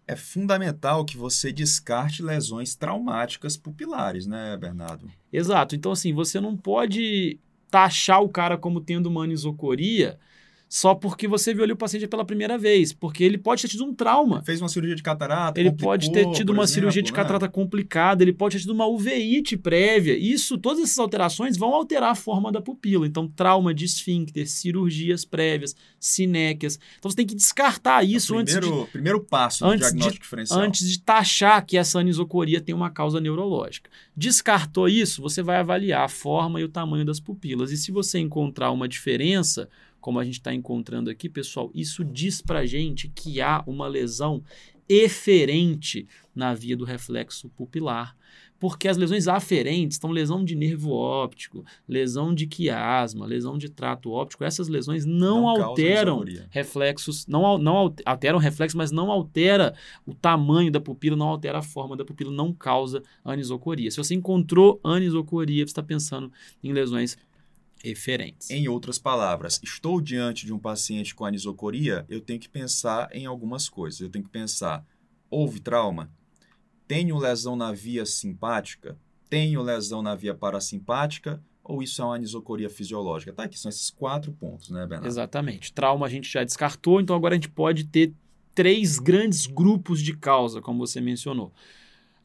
É 0.08 0.16
fundamental 0.16 1.06
que 1.06 1.16
você 1.16 1.52
descarte 1.52 2.24
lesões 2.24 2.76
traumáticas 2.76 3.56
pupilares, 3.56 4.26
né, 4.26 4.58
Bernardo? 4.58 5.08
Exato. 5.32 5.76
Então, 5.76 5.92
assim, 5.92 6.12
você 6.14 6.40
não 6.42 6.58
pode 6.58 7.40
taxar 7.70 8.24
o 8.24 8.30
cara 8.30 8.58
como 8.58 8.82
tendo 8.82 9.06
uma 9.06 9.24
anisocoria 9.24 10.18
só 10.72 10.94
porque 10.94 11.28
você 11.28 11.52
viu 11.52 11.64
ali 11.64 11.74
o 11.74 11.76
paciente 11.76 12.08
pela 12.08 12.24
primeira 12.24 12.56
vez, 12.56 12.94
porque 12.94 13.24
ele 13.24 13.40
pode 13.40 13.64
ter 13.64 13.68
tido 13.70 13.84
um 13.84 13.92
trauma. 13.94 14.44
Fez 14.44 14.62
uma 14.62 14.70
cirurgia 14.70 14.96
de 14.96 15.02
catarata, 15.02 15.60
Ele 15.60 15.72
pode 15.72 16.12
ter 16.12 16.30
tido 16.32 16.52
uma 16.52 16.62
exemplo, 16.64 16.68
cirurgia 16.76 17.02
de 17.02 17.12
né? 17.12 17.16
catarata 17.16 17.50
complicada, 17.50 18.24
ele 18.24 18.32
pode 18.32 18.56
ter 18.56 18.62
tido 18.62 18.72
uma 18.74 18.86
uveíte 18.86 19.58
prévia. 19.58 20.16
Isso, 20.16 20.60
todas 20.60 20.84
essas 20.84 21.00
alterações 21.00 21.58
vão 21.58 21.74
alterar 21.74 22.12
a 22.12 22.16
forma 22.16 22.52
da 22.52 22.62
pupila. 22.62 23.08
Então, 23.08 23.28
trauma 23.28 23.74
de 23.74 23.84
esfíncter, 23.86 24.48
cirurgias 24.48 25.26
prévias, 25.26 25.76
sinéquias. 26.00 26.80
Então, 27.00 27.10
você 27.10 27.18
tem 27.18 27.26
que 27.26 27.34
descartar 27.36 28.04
isso 28.06 28.34
É 28.34 28.38
o 28.38 28.40
antes 28.40 28.54
de 28.54 28.60
primeiro, 28.60 28.88
primeiro 28.92 29.20
passo 29.22 29.64
do 29.66 29.72
antes 29.72 29.88
de- 29.88 29.94
diagnóstico 29.94 30.24
diferencial. 30.24 30.60
antes 30.60 30.88
de 30.88 31.00
taxar 31.02 31.66
que 31.66 31.78
essa 31.78 32.00
anisocoria 32.00 32.62
tem 32.62 32.76
uma 32.76 32.92
causa 32.92 33.20
neurológica. 33.20 33.90
Descartou 34.16 34.88
isso, 34.88 35.20
você 35.22 35.42
vai 35.42 35.58
avaliar 35.58 36.04
a 36.06 36.10
forma 36.10 36.62
e 36.62 36.64
o 36.64 36.70
tamanho 36.70 37.04
das 37.06 37.20
pupilas. 37.20 37.72
E 37.72 37.78
se 37.78 37.92
você 37.92 38.20
encontrar 38.20 38.70
uma 38.72 38.88
diferença, 38.88 39.68
como 40.00 40.20
a 40.20 40.24
gente 40.24 40.36
está 40.36 40.54
encontrando 40.54 41.10
aqui, 41.10 41.30
pessoal, 41.30 41.72
isso 41.74 42.04
diz 42.04 42.42
para 42.42 42.66
gente 42.66 43.10
que 43.10 43.42
há 43.42 43.64
uma 43.68 43.88
lesão 43.88 44.44
eferente 44.88 46.08
na 46.34 46.54
via 46.54 46.76
do 46.76 46.84
reflexo 46.84 47.50
pupilar. 47.50 48.18
Porque 48.60 48.90
as 48.90 48.98
lesões 48.98 49.26
aferentes 49.30 49.96
estão 49.96 50.12
lesão 50.12 50.44
de 50.44 50.54
nervo 50.54 50.92
óptico, 50.92 51.64
lesão 51.88 52.36
de 52.36 52.46
quiasma, 52.46 53.26
lesão 53.26 53.58
de 53.58 53.70
trato 53.70 54.12
óptico. 54.12 54.44
Essas 54.44 54.68
lesões 54.68 55.06
não, 55.06 55.46
causa 55.46 55.64
alteram 55.64 56.26
reflexos, 56.50 57.26
não, 57.26 57.58
não 57.58 57.78
al- 57.78 57.96
alteram 58.06 58.38
reflexos, 58.38 58.76
mas 58.76 58.92
não 58.92 59.10
altera 59.12 59.74
o 60.06 60.14
tamanho 60.14 60.70
da 60.70 60.82
pupila, 60.82 61.16
não 61.16 61.28
altera 61.28 61.60
a 61.60 61.62
forma 61.62 61.96
da 61.96 62.04
pupila, 62.04 62.34
não 62.34 62.52
causa 62.52 63.02
anisocoria. 63.24 63.90
Se 63.90 63.98
você 63.98 64.14
encontrou 64.14 64.78
anisocoria, 64.84 65.66
você 65.66 65.72
está 65.72 65.84
pensando 65.84 66.30
em 66.62 66.74
lesões 66.74 67.18
eferentes. 67.84 68.50
Em 68.50 68.68
outras 68.68 68.98
palavras, 68.98 69.60
estou 69.64 70.02
diante 70.02 70.46
de 70.46 70.54
um 70.54 70.60
paciente 70.60 71.16
com 71.16 71.26
anisocoria, 71.26 72.06
eu 72.10 72.22
tenho 72.22 72.40
que 72.40 72.50
pensar 72.50 73.10
em 73.12 73.26
algumas 73.26 73.70
coisas. 73.70 74.00
Eu 74.00 74.10
tenho 74.10 74.24
que 74.24 74.32
pensar: 74.32 74.86
houve 75.30 75.60
trauma? 75.60 76.12
Tenho 76.88 77.18
lesão 77.18 77.56
na 77.56 77.72
via 77.72 78.06
simpática? 78.06 78.98
Tenho 79.30 79.62
lesão 79.62 80.02
na 80.02 80.16
via 80.16 80.34
parasimpática? 80.34 81.42
Ou 81.64 81.84
isso 81.84 82.02
é 82.02 82.06
uma 82.06 82.16
anisocoria 82.16 82.68
fisiológica? 82.68 83.32
Tá 83.32 83.44
aqui, 83.44 83.60
são 83.60 83.70
esses 83.70 83.92
quatro 83.92 84.32
pontos, 84.32 84.72
né, 84.72 84.82
Bernardo? 84.88 85.06
Exatamente. 85.06 85.72
Trauma 85.72 86.08
a 86.08 86.10
gente 86.10 86.28
já 86.28 86.44
descartou, 86.44 87.00
então 87.00 87.16
agora 87.16 87.36
a 87.36 87.38
gente 87.38 87.50
pode 87.50 87.84
ter 87.84 88.12
três 88.56 88.98
grandes 88.98 89.46
grupos 89.46 90.02
de 90.02 90.18
causa, 90.18 90.62
como 90.62 90.80
você 90.80 91.00
mencionou. 91.00 91.54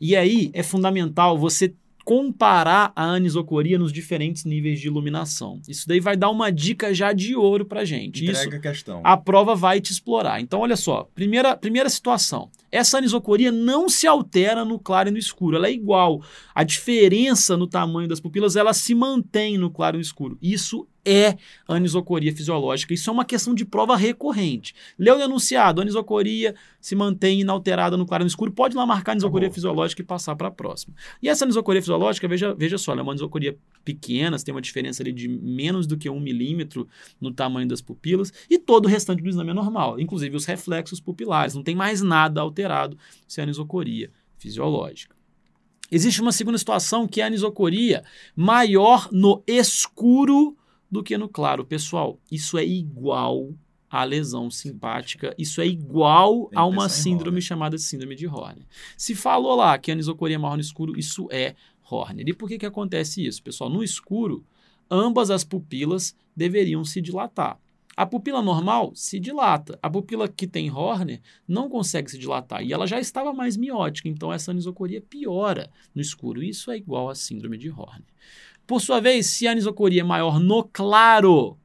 E 0.00 0.16
aí 0.16 0.50
é 0.54 0.62
fundamental 0.62 1.38
você 1.38 1.74
comparar 2.04 2.92
a 2.94 3.04
anisocoria 3.04 3.78
nos 3.78 3.92
diferentes 3.92 4.44
níveis 4.44 4.78
de 4.78 4.86
iluminação. 4.86 5.60
Isso 5.66 5.88
daí 5.88 6.00
vai 6.00 6.16
dar 6.16 6.30
uma 6.30 6.52
dica 6.52 6.92
já 6.92 7.12
de 7.12 7.34
ouro 7.34 7.64
para 7.64 7.84
gente. 7.84 8.22
Entrega 8.22 8.38
Isso, 8.38 8.56
a 8.56 8.58
questão. 8.58 9.00
a 9.02 9.16
prova 9.16 9.54
vai 9.54 9.80
te 9.80 9.90
explorar. 9.90 10.40
Então, 10.40 10.60
olha 10.60 10.76
só, 10.76 11.08
primeira, 11.14 11.56
primeira 11.56 11.88
situação. 11.88 12.50
Essa 12.74 12.98
anisocoria 12.98 13.52
não 13.52 13.88
se 13.88 14.04
altera 14.06 14.64
no 14.64 14.80
claro 14.80 15.08
e 15.08 15.12
no 15.12 15.18
escuro, 15.18 15.56
ela 15.56 15.68
é 15.68 15.72
igual. 15.72 16.20
A 16.52 16.64
diferença 16.64 17.56
no 17.56 17.68
tamanho 17.68 18.08
das 18.08 18.18
pupilas, 18.18 18.56
ela 18.56 18.74
se 18.74 18.94
mantém 18.94 19.56
no 19.56 19.70
claro 19.70 19.96
e 19.96 19.98
no 19.98 20.02
escuro. 20.02 20.36
Isso 20.42 20.86
é 21.04 21.36
anisocoria 21.68 22.34
fisiológica. 22.34 22.94
Isso 22.94 23.10
é 23.10 23.12
uma 23.12 23.24
questão 23.24 23.54
de 23.54 23.64
prova 23.64 23.96
recorrente. 23.96 24.74
Leu 24.98 25.18
o 25.18 25.20
enunciado, 25.20 25.82
anisocoria 25.82 26.54
se 26.80 26.94
mantém 26.94 27.40
inalterada 27.40 27.96
no 27.96 28.06
claro 28.06 28.22
e 28.22 28.24
no 28.24 28.28
escuro, 28.28 28.52
pode 28.52 28.76
lá 28.76 28.84
marcar 28.84 29.12
anisocoria 29.12 29.48
Tá 29.48 29.54
fisiológica 29.54 30.02
e 30.02 30.04
passar 30.04 30.34
para 30.36 30.48
a 30.48 30.50
próxima. 30.50 30.94
E 31.22 31.28
essa 31.28 31.44
anisocoria 31.44 31.80
fisiológica, 31.80 32.26
veja, 32.26 32.54
veja 32.54 32.78
só, 32.78 32.92
ela 32.92 33.00
é 33.00 33.02
uma 33.02 33.12
anisocoria 33.12 33.56
pequena, 33.84 34.38
tem 34.38 34.54
uma 34.54 34.60
diferença 34.60 35.02
ali 35.02 35.12
de 35.12 35.28
menos 35.28 35.86
do 35.86 35.96
que 35.96 36.08
um 36.08 36.20
milímetro 36.20 36.88
no 37.20 37.30
tamanho 37.30 37.68
das 37.68 37.80
pupilas, 37.80 38.32
e 38.48 38.58
todo 38.58 38.86
o 38.86 38.88
restante 38.88 39.22
do 39.22 39.28
exame 39.28 39.50
é 39.50 39.54
normal, 39.54 39.98
inclusive 40.00 40.36
os 40.36 40.44
reflexos 40.44 41.00
pupilares. 41.00 41.54
Não 41.54 41.62
tem 41.62 41.74
mais 41.74 42.00
nada 42.00 42.40
alterado 42.40 42.63
se 43.26 43.40
é 43.40 43.44
anisocoria 43.44 44.10
fisiológica. 44.36 45.14
Existe 45.90 46.20
uma 46.20 46.32
segunda 46.32 46.58
situação 46.58 47.06
que 47.06 47.20
é 47.20 47.24
a 47.24 47.26
anisocoria 47.26 48.04
maior 48.34 49.08
no 49.12 49.42
escuro 49.46 50.56
do 50.90 51.02
que 51.02 51.16
no 51.18 51.28
claro. 51.28 51.64
Pessoal, 51.64 52.18
isso 52.30 52.56
é 52.56 52.64
igual 52.64 53.52
à 53.90 54.02
lesão 54.02 54.50
simpática, 54.50 55.34
isso 55.38 55.60
é 55.60 55.66
igual 55.66 56.50
a 56.54 56.66
uma 56.66 56.88
síndrome 56.88 57.40
chamada 57.40 57.78
síndrome 57.78 58.16
de 58.16 58.26
Horner. 58.26 58.66
Se 58.96 59.14
falou 59.14 59.54
lá 59.54 59.78
que 59.78 59.90
a 59.90 59.94
anisocoria 59.94 60.36
é 60.36 60.38
maior 60.38 60.56
no 60.56 60.60
escuro, 60.60 60.98
isso 60.98 61.28
é 61.30 61.54
Horner. 61.88 62.28
E 62.28 62.32
por 62.32 62.48
que, 62.48 62.58
que 62.58 62.66
acontece 62.66 63.24
isso? 63.24 63.42
Pessoal, 63.42 63.70
no 63.70 63.84
escuro, 63.84 64.44
ambas 64.90 65.30
as 65.30 65.44
pupilas 65.44 66.16
deveriam 66.34 66.84
se 66.84 67.00
dilatar. 67.00 67.58
A 67.96 68.04
pupila 68.04 68.42
normal 68.42 68.92
se 68.94 69.20
dilata. 69.20 69.78
A 69.82 69.88
pupila 69.88 70.28
que 70.28 70.46
tem 70.46 70.70
Horner 70.70 71.20
não 71.46 71.68
consegue 71.68 72.10
se 72.10 72.18
dilatar. 72.18 72.62
E 72.62 72.72
ela 72.72 72.86
já 72.86 72.98
estava 72.98 73.32
mais 73.32 73.56
miótica, 73.56 74.08
então 74.08 74.32
essa 74.32 74.50
anisocoria 74.50 75.00
piora 75.00 75.70
no 75.94 76.02
escuro. 76.02 76.42
Isso 76.42 76.70
é 76.70 76.76
igual 76.76 77.08
à 77.08 77.14
síndrome 77.14 77.56
de 77.56 77.70
Horner. 77.70 78.04
Por 78.66 78.80
sua 78.80 79.00
vez, 79.00 79.26
se 79.26 79.46
a 79.46 79.52
anisocoria 79.52 80.00
é 80.00 80.04
maior 80.04 80.40
no 80.40 80.64
claro, 80.64 81.58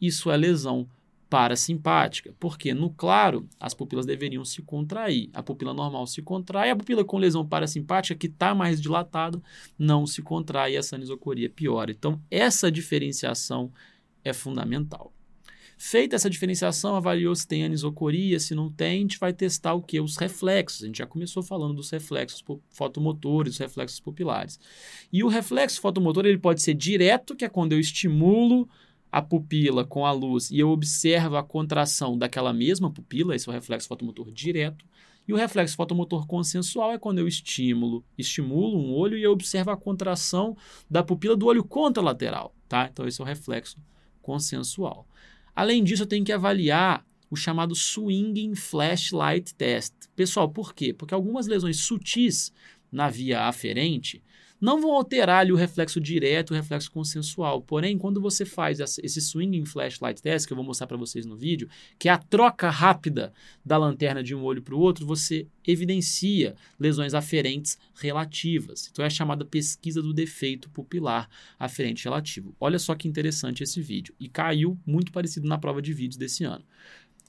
isso 0.00 0.30
é 0.30 0.36
lesão 0.36 0.88
parasimpática, 1.28 2.32
porque 2.38 2.72
no 2.72 2.90
claro 2.90 3.48
as 3.58 3.74
pupilas 3.74 4.06
deveriam 4.06 4.44
se 4.44 4.62
contrair. 4.62 5.28
A 5.34 5.42
pupila 5.42 5.74
normal 5.74 6.06
se 6.06 6.22
contrai, 6.22 6.70
a 6.70 6.76
pupila 6.76 7.04
com 7.04 7.18
lesão 7.18 7.46
parasimpática, 7.46 8.14
que 8.14 8.26
está 8.26 8.54
mais 8.54 8.80
dilatada, 8.80 9.42
não 9.78 10.06
se 10.06 10.22
contrai 10.22 10.76
essa 10.76 10.96
anisocoria 10.96 11.50
piora. 11.50 11.90
Então, 11.90 12.20
essa 12.30 12.70
diferenciação 12.70 13.72
é 14.24 14.32
fundamental. 14.32 15.12
Feita 15.78 16.16
essa 16.16 16.30
diferenciação, 16.30 16.96
avaliou 16.96 17.34
se 17.34 17.46
tem 17.46 17.62
anisocoria, 17.62 18.40
se 18.40 18.54
não 18.54 18.72
tem, 18.72 18.98
a 18.98 19.00
gente 19.02 19.18
vai 19.18 19.32
testar 19.32 19.74
o 19.74 19.82
que? 19.82 20.00
Os 20.00 20.16
reflexos. 20.16 20.82
A 20.82 20.86
gente 20.86 20.98
já 20.98 21.06
começou 21.06 21.42
falando 21.42 21.74
dos 21.74 21.90
reflexos 21.90 22.42
fotomotores, 22.70 23.54
os 23.54 23.58
reflexos 23.58 24.00
pupilares. 24.00 24.58
E 25.12 25.22
o 25.22 25.28
reflexo 25.28 25.80
fotomotor 25.80 26.24
ele 26.24 26.38
pode 26.38 26.62
ser 26.62 26.72
direto, 26.72 27.36
que 27.36 27.44
é 27.44 27.48
quando 27.48 27.72
eu 27.72 27.80
estimulo 27.80 28.66
a 29.12 29.20
pupila 29.20 29.84
com 29.84 30.04
a 30.06 30.12
luz 30.12 30.50
e 30.50 30.58
eu 30.58 30.70
observo 30.70 31.36
a 31.36 31.42
contração 31.42 32.18
daquela 32.18 32.52
mesma 32.52 32.90
pupila, 32.90 33.34
esse 33.36 33.48
é 33.48 33.50
o 33.50 33.54
reflexo 33.54 33.88
fotomotor 33.88 34.30
direto. 34.30 34.84
E 35.28 35.32
o 35.32 35.36
reflexo 35.36 35.76
fotomotor 35.76 36.26
consensual 36.26 36.92
é 36.92 36.98
quando 36.98 37.18
eu 37.18 37.26
estimulo, 37.26 38.04
estimulo 38.16 38.78
um 38.78 38.94
olho 38.94 39.18
e 39.18 39.22
eu 39.22 39.32
observo 39.32 39.70
a 39.70 39.76
contração 39.76 40.56
da 40.88 41.02
pupila 41.02 41.36
do 41.36 41.46
olho 41.46 41.64
contralateral, 41.64 42.54
tá? 42.68 42.88
Então 42.90 43.06
esse 43.06 43.20
é 43.20 43.24
o 43.24 43.26
reflexo 43.26 43.76
consensual. 44.22 45.06
Além 45.56 45.82
disso, 45.82 46.02
eu 46.02 46.06
tenho 46.06 46.24
que 46.24 46.32
avaliar 46.32 47.02
o 47.30 47.34
chamado 47.34 47.74
swinging 47.74 48.54
flashlight 48.54 49.54
test. 49.54 49.94
Pessoal, 50.14 50.50
por 50.50 50.74
quê? 50.74 50.92
Porque 50.92 51.14
algumas 51.14 51.46
lesões 51.46 51.80
sutis 51.80 52.52
na 52.92 53.08
via 53.08 53.48
aferente 53.48 54.22
não 54.60 54.80
vão 54.80 54.92
alterar 54.92 55.40
ali 55.40 55.52
o 55.52 55.56
reflexo 55.56 56.00
direto, 56.00 56.50
o 56.50 56.54
reflexo 56.54 56.90
consensual. 56.90 57.60
Porém, 57.60 57.98
quando 57.98 58.20
você 58.20 58.44
faz 58.44 58.80
esse 58.80 59.20
swinging 59.20 59.64
flashlight 59.66 60.22
test, 60.22 60.46
que 60.46 60.52
eu 60.52 60.56
vou 60.56 60.64
mostrar 60.64 60.86
para 60.86 60.96
vocês 60.96 61.26
no 61.26 61.36
vídeo, 61.36 61.68
que 61.98 62.08
é 62.08 62.12
a 62.12 62.18
troca 62.18 62.70
rápida 62.70 63.32
da 63.64 63.76
lanterna 63.76 64.22
de 64.22 64.34
um 64.34 64.42
olho 64.42 64.62
para 64.62 64.74
o 64.74 64.78
outro, 64.78 65.04
você 65.06 65.46
evidencia 65.66 66.54
lesões 66.78 67.12
aferentes 67.14 67.78
relativas. 67.94 68.88
Então 68.90 69.02
é 69.04 69.06
a 69.06 69.10
chamada 69.10 69.44
pesquisa 69.44 70.00
do 70.00 70.12
defeito 70.14 70.70
pupilar 70.70 71.28
aferente 71.58 72.04
relativo. 72.04 72.54
Olha 72.58 72.78
só 72.78 72.94
que 72.94 73.06
interessante 73.06 73.62
esse 73.62 73.80
vídeo. 73.80 74.14
E 74.18 74.28
caiu 74.28 74.78
muito 74.86 75.12
parecido 75.12 75.46
na 75.46 75.58
prova 75.58 75.82
de 75.82 75.92
vídeos 75.92 76.16
desse 76.16 76.44
ano. 76.44 76.64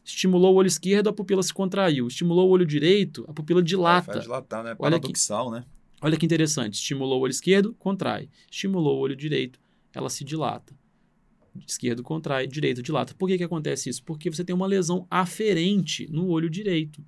Estimulou 0.04 0.54
o 0.54 0.58
olho 0.58 0.68
esquerdo, 0.68 1.10
a 1.10 1.14
pupila 1.14 1.44
se 1.44 1.54
contraiu. 1.54 2.08
Estimulou 2.08 2.48
o 2.48 2.52
olho 2.52 2.66
direito, 2.66 3.26
a 3.28 3.34
pupila 3.34 3.60
É, 3.60 3.64
dilata. 3.64 4.14
faz 4.14 4.24
dilatar, 4.24 4.64
né? 4.64 4.70
Olha. 4.70 4.78
Paradoxal, 4.78 5.52
né? 5.52 5.66
Olha 6.02 6.18
que 6.18 6.26
interessante. 6.26 6.76
Estimulou 6.76 7.20
o 7.20 7.24
olho 7.24 7.32
esquerdo, 7.32 7.74
contrai. 7.80 8.30
Estimulou 8.50 8.98
o 8.98 9.00
olho 9.00 9.16
direito, 9.16 9.60
ela 9.94 10.10
se 10.10 10.24
dilata. 10.24 10.76
Esquerdo 11.68 12.04
contrai, 12.04 12.46
direito 12.46 12.84
dilata. 12.84 13.16
Por 13.16 13.28
que, 13.28 13.38
que 13.38 13.44
acontece 13.44 13.90
isso? 13.90 14.04
Porque 14.04 14.30
você 14.30 14.44
tem 14.44 14.56
uma 14.56 14.68
lesão 14.68 15.08
aferente 15.10 16.08
no 16.12 16.28
olho 16.28 16.50
direito. 16.50 17.04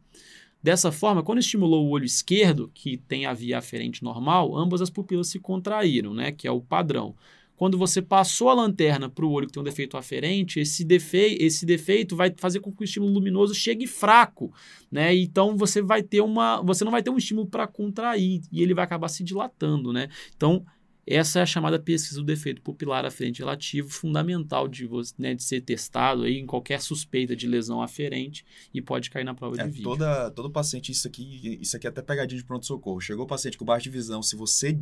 Dessa 0.62 0.92
forma, 0.92 1.24
quando 1.24 1.40
estimulou 1.40 1.86
o 1.86 1.92
olho 1.92 2.04
esquerdo, 2.04 2.70
que 2.74 2.98
tem 2.98 3.26
a 3.26 3.34
via 3.34 3.60
aferente 3.60 4.04
normal, 4.04 4.58
ambas 4.58 4.82
as 4.82 4.90
pupilas 4.90 5.28
se 5.28 5.40
contraíram, 5.40 6.14
né? 6.14 6.32
Que 6.32 6.48
é 6.48 6.52
o 6.52 6.60
padrão. 6.60 7.16
Quando 7.60 7.78
você 7.78 8.02
passou 8.02 8.48
a 8.48 8.54
lanterna 8.54 9.10
para 9.10 9.26
o 9.26 9.32
olho 9.32 9.46
que 9.46 9.52
tem 9.52 9.60
um 9.60 9.66
defeito 9.66 9.98
aferente, 9.98 10.62
esse, 10.62 10.86
defe 10.86 11.36
esse 11.42 11.66
defeito 11.66 12.16
vai 12.16 12.34
fazer 12.38 12.62
com 12.62 12.72
que 12.72 12.84
o 12.84 12.86
estímulo 12.86 13.12
luminoso 13.12 13.54
chegue 13.54 13.86
fraco, 13.86 14.54
né? 14.90 15.14
Então 15.14 15.58
você 15.58 15.82
vai 15.82 16.02
ter 16.02 16.22
uma, 16.22 16.62
você 16.62 16.86
não 16.86 16.92
vai 16.92 17.04
ter 17.04 17.10
um 17.10 17.18
estímulo 17.18 17.48
para 17.48 17.68
contrair 17.68 18.40
e 18.50 18.64
ele 18.64 18.74
vai 18.74 18.86
acabar 18.86 19.10
se 19.10 19.26
dilatando, 19.26 19.92
né? 19.92 20.08
Então 20.38 20.66
essa 21.06 21.40
é 21.40 21.42
a 21.42 21.46
chamada 21.46 21.78
pesquisa 21.78 22.22
do 22.22 22.26
defeito 22.26 22.62
pupilar 22.62 23.04
aferente 23.04 23.40
relativo, 23.40 23.90
fundamental 23.90 24.66
de, 24.66 24.88
né, 25.18 25.34
de 25.34 25.44
ser 25.44 25.60
testado 25.60 26.24
aí 26.24 26.38
em 26.38 26.46
qualquer 26.46 26.80
suspeita 26.80 27.36
de 27.36 27.46
lesão 27.46 27.82
aferente 27.82 28.46
e 28.74 28.82
pode 28.82 29.10
cair 29.10 29.26
na 29.26 29.34
prova 29.34 29.60
É, 29.60 29.66
de 29.66 29.72
vídeo. 29.72 29.84
toda, 29.84 30.32
todo 30.32 30.50
paciente, 30.50 30.94
isso 30.94 31.06
aqui, 31.10 31.58
isso 31.60 31.76
aqui 31.76 31.88
é 31.88 31.90
até 31.90 32.02
pegadinha 32.02 32.40
de 32.40 32.46
pronto-socorro. 32.46 33.02
Chegou 33.02 33.26
o 33.26 33.28
paciente 33.28 33.58
com 33.58 33.66
baixa 33.66 33.84
de 33.84 33.90
visão, 33.90 34.24
se 34.24 34.38
você 34.38 34.80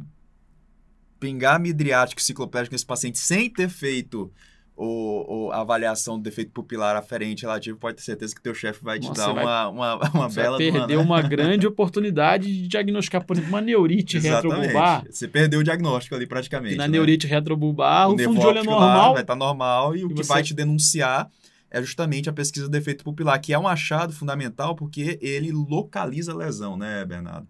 pingar 1.20 1.60
midriático 1.60 2.22
cicloplégico 2.22 2.74
nesse 2.74 2.86
paciente 2.86 3.18
sem 3.20 3.50
ter 3.50 3.70
feito 3.70 4.32
o, 4.76 5.48
o- 5.48 5.52
a 5.52 5.62
avaliação 5.62 6.18
do 6.18 6.24
defeito 6.24 6.52
pupilar 6.52 6.96
aferente 6.96 7.42
relativo, 7.42 7.78
pode 7.80 7.98
ter 7.98 8.04
certeza 8.04 8.36
que 8.36 8.42
teu 8.42 8.54
chefe 8.54 8.84
vai 8.84 9.00
te 9.00 9.08
Nossa, 9.08 9.22
dar 9.22 9.28
você 9.30 9.34
vai- 9.34 9.44
uma, 9.44 9.68
uma, 9.70 9.96
uma 10.12 10.30
Você 10.30 10.42
bela... 10.42 10.58
vai 10.58 10.66
de 10.68 10.72
perder 10.72 10.98
né? 10.98 11.02
uma 11.04 11.22
grande 11.22 11.66
oportunidade 11.68 12.46
de 12.46 12.68
diagnosticar, 12.68 13.26
por 13.26 13.34
exemplo, 13.36 13.50
uma 13.52 13.62
neurite 13.62 14.20
retrobulbar. 14.20 15.04
Você 15.10 15.28
perdeu 15.28 15.62
o 15.62 15.64
diagnóstico 15.64 16.14
ali 16.16 16.28
praticamente. 16.28 16.76
E 16.76 16.78
na 16.78 16.84
né? 16.86 16.90
neurite 16.92 17.26
retrobulbar, 17.26 18.10
o, 18.10 18.16
nervo 18.16 18.34
fundo 18.34 18.42
de 18.42 18.48
olho 18.48 18.60
é 18.60 18.64
normal. 18.64 19.14
vai 19.14 19.22
estar 19.24 19.36
normal 19.36 19.96
e 19.96 20.04
o 20.04 20.12
E 20.12 20.14
que 20.14 20.24
você- 20.24 20.28
vai 20.34 20.44
te 20.44 20.54
denunciar 20.54 21.28
é 21.72 21.82
justamente 21.82 22.30
a 22.30 22.34
pesquisa 22.34 22.66
do 22.68 22.72
defeito 22.72 23.04
pupilar, 23.04 23.42
que 23.42 23.52
é 23.54 23.58
um 23.60 23.68
achado 23.68 24.14
fundamental 24.14 24.76
porque 24.76 25.18
ele 25.22 25.52
localiza 25.52 26.32
a 26.32 26.36
lesão, 26.36 26.78
né, 26.78 27.04
Bernardo? 27.04 27.48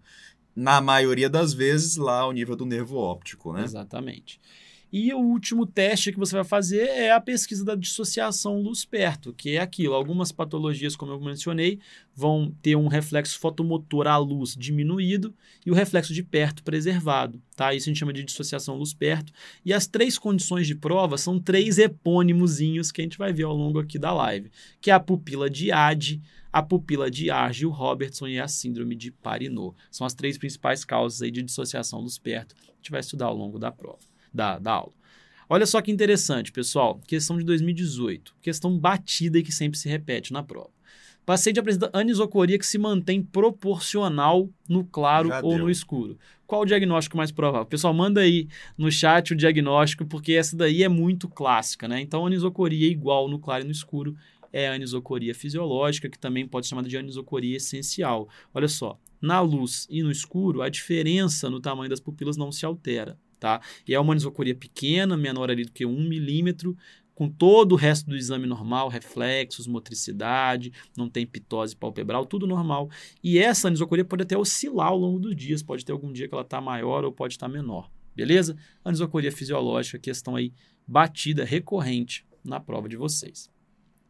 Na 0.60 0.80
maioria 0.80 1.30
das 1.30 1.52
vezes, 1.52 1.96
lá 1.96 2.18
ao 2.18 2.32
nível 2.32 2.56
do 2.56 2.66
nervo 2.66 2.96
óptico, 2.96 3.52
né? 3.52 3.62
Exatamente. 3.62 4.40
E 4.90 5.12
o 5.12 5.18
último 5.18 5.66
teste 5.66 6.10
que 6.10 6.18
você 6.18 6.34
vai 6.34 6.44
fazer 6.44 6.88
é 6.88 7.12
a 7.12 7.20
pesquisa 7.20 7.62
da 7.62 7.74
dissociação 7.74 8.58
luz-perto, 8.62 9.34
que 9.34 9.50
é 9.50 9.60
aquilo. 9.60 9.94
Algumas 9.94 10.32
patologias, 10.32 10.96
como 10.96 11.12
eu 11.12 11.20
mencionei, 11.20 11.78
vão 12.14 12.50
ter 12.62 12.74
um 12.74 12.88
reflexo 12.88 13.38
fotomotor 13.38 14.06
à 14.06 14.16
luz 14.16 14.54
diminuído 14.56 15.34
e 15.66 15.70
o 15.70 15.74
reflexo 15.74 16.14
de 16.14 16.22
perto 16.22 16.62
preservado. 16.62 17.42
Tá? 17.54 17.74
Isso 17.74 17.88
a 17.88 17.90
gente 17.90 17.98
chama 17.98 18.14
de 18.14 18.24
dissociação 18.24 18.76
luz-perto. 18.76 19.30
E 19.62 19.74
as 19.74 19.86
três 19.86 20.16
condições 20.18 20.66
de 20.66 20.74
prova 20.74 21.18
são 21.18 21.38
três 21.38 21.76
epônimozinhos 21.76 22.90
que 22.90 23.02
a 23.02 23.04
gente 23.04 23.18
vai 23.18 23.30
ver 23.30 23.44
ao 23.44 23.54
longo 23.54 23.78
aqui 23.78 23.98
da 23.98 24.14
live, 24.14 24.50
que 24.80 24.90
é 24.90 24.94
a 24.94 25.00
pupila 25.00 25.50
de 25.50 25.70
Ade, 25.70 26.22
a 26.50 26.62
pupila 26.62 27.10
de 27.10 27.30
Argil 27.30 27.68
Robertson 27.68 28.26
e 28.26 28.40
a 28.40 28.48
síndrome 28.48 28.94
de 28.94 29.10
Parinot. 29.10 29.76
São 29.90 30.06
as 30.06 30.14
três 30.14 30.38
principais 30.38 30.82
causas 30.82 31.20
aí 31.20 31.30
de 31.30 31.42
dissociação 31.42 32.00
luz-perto. 32.00 32.54
A 32.58 32.76
gente 32.76 32.90
vai 32.90 33.00
estudar 33.00 33.26
ao 33.26 33.36
longo 33.36 33.58
da 33.58 33.70
prova 33.70 34.07
da, 34.32 34.58
da 34.58 34.72
aula. 34.72 34.92
Olha 35.48 35.64
só 35.64 35.80
que 35.80 35.90
interessante, 35.90 36.52
pessoal. 36.52 37.00
Questão 37.06 37.38
de 37.38 37.44
2018. 37.44 38.36
Questão 38.42 38.78
batida 38.78 39.38
e 39.38 39.42
que 39.42 39.52
sempre 39.52 39.78
se 39.78 39.88
repete 39.88 40.32
na 40.32 40.42
prova. 40.42 40.70
Paciente 41.24 41.60
apresenta 41.60 41.90
anisocoria 41.92 42.58
que 42.58 42.64
se 42.64 42.78
mantém 42.78 43.22
proporcional 43.22 44.48
no 44.66 44.82
claro 44.82 45.28
Já 45.28 45.40
ou 45.42 45.50
deu. 45.56 45.64
no 45.64 45.70
escuro. 45.70 46.18
Qual 46.46 46.62
o 46.62 46.64
diagnóstico 46.64 47.18
mais 47.18 47.30
provável? 47.30 47.66
Pessoal, 47.66 47.92
manda 47.92 48.22
aí 48.22 48.48
no 48.78 48.90
chat 48.90 49.32
o 49.32 49.36
diagnóstico, 49.36 50.06
porque 50.06 50.32
essa 50.32 50.56
daí 50.56 50.82
é 50.82 50.88
muito 50.88 51.28
clássica, 51.28 51.86
né? 51.86 52.00
Então, 52.00 52.26
anisocoria 52.26 52.90
igual 52.90 53.28
no 53.28 53.38
claro 53.38 53.62
e 53.62 53.66
no 53.66 53.72
escuro 53.72 54.16
é 54.50 54.68
a 54.68 54.72
anisocoria 54.72 55.34
fisiológica, 55.34 56.08
que 56.08 56.18
também 56.18 56.48
pode 56.48 56.66
ser 56.66 56.70
chamada 56.70 56.88
de 56.88 56.96
anisocoria 56.96 57.58
essencial. 57.58 58.26
Olha 58.54 58.68
só, 58.68 58.98
na 59.20 59.40
luz 59.40 59.86
e 59.90 60.02
no 60.02 60.10
escuro, 60.10 60.62
a 60.62 60.70
diferença 60.70 61.50
no 61.50 61.60
tamanho 61.60 61.90
das 61.90 62.00
pupilas 62.00 62.38
não 62.38 62.50
se 62.50 62.64
altera, 62.64 63.18
tá? 63.38 63.60
E 63.86 63.94
é 63.94 64.00
uma 64.00 64.12
anisocoria 64.12 64.54
pequena, 64.54 65.16
menor 65.16 65.50
ali 65.50 65.64
do 65.64 65.72
que 65.72 65.86
um 65.86 66.08
milímetro, 66.08 66.76
com 67.18 67.28
todo 67.28 67.72
o 67.72 67.74
resto 67.74 68.08
do 68.08 68.16
exame 68.16 68.46
normal, 68.46 68.88
reflexos, 68.88 69.66
motricidade, 69.66 70.72
não 70.96 71.08
tem 71.10 71.26
pitose 71.26 71.74
palpebral, 71.74 72.24
tudo 72.24 72.46
normal. 72.46 72.88
E 73.24 73.38
essa 73.38 73.66
anisocoria 73.66 74.04
pode 74.04 74.22
até 74.22 74.38
oscilar 74.38 74.88
ao 74.88 74.98
longo 74.98 75.18
dos 75.18 75.34
dias, 75.34 75.60
pode 75.60 75.84
ter 75.84 75.90
algum 75.90 76.12
dia 76.12 76.28
que 76.28 76.34
ela 76.34 76.44
está 76.44 76.60
maior 76.60 77.04
ou 77.04 77.10
pode 77.10 77.34
estar 77.34 77.48
tá 77.48 77.52
menor, 77.52 77.90
beleza? 78.14 78.56
Anisocoria 78.84 79.32
fisiológica, 79.32 79.98
questão 79.98 80.36
aí 80.36 80.52
batida 80.86 81.44
recorrente 81.44 82.24
na 82.44 82.60
prova 82.60 82.88
de 82.88 82.96
vocês. 82.96 83.50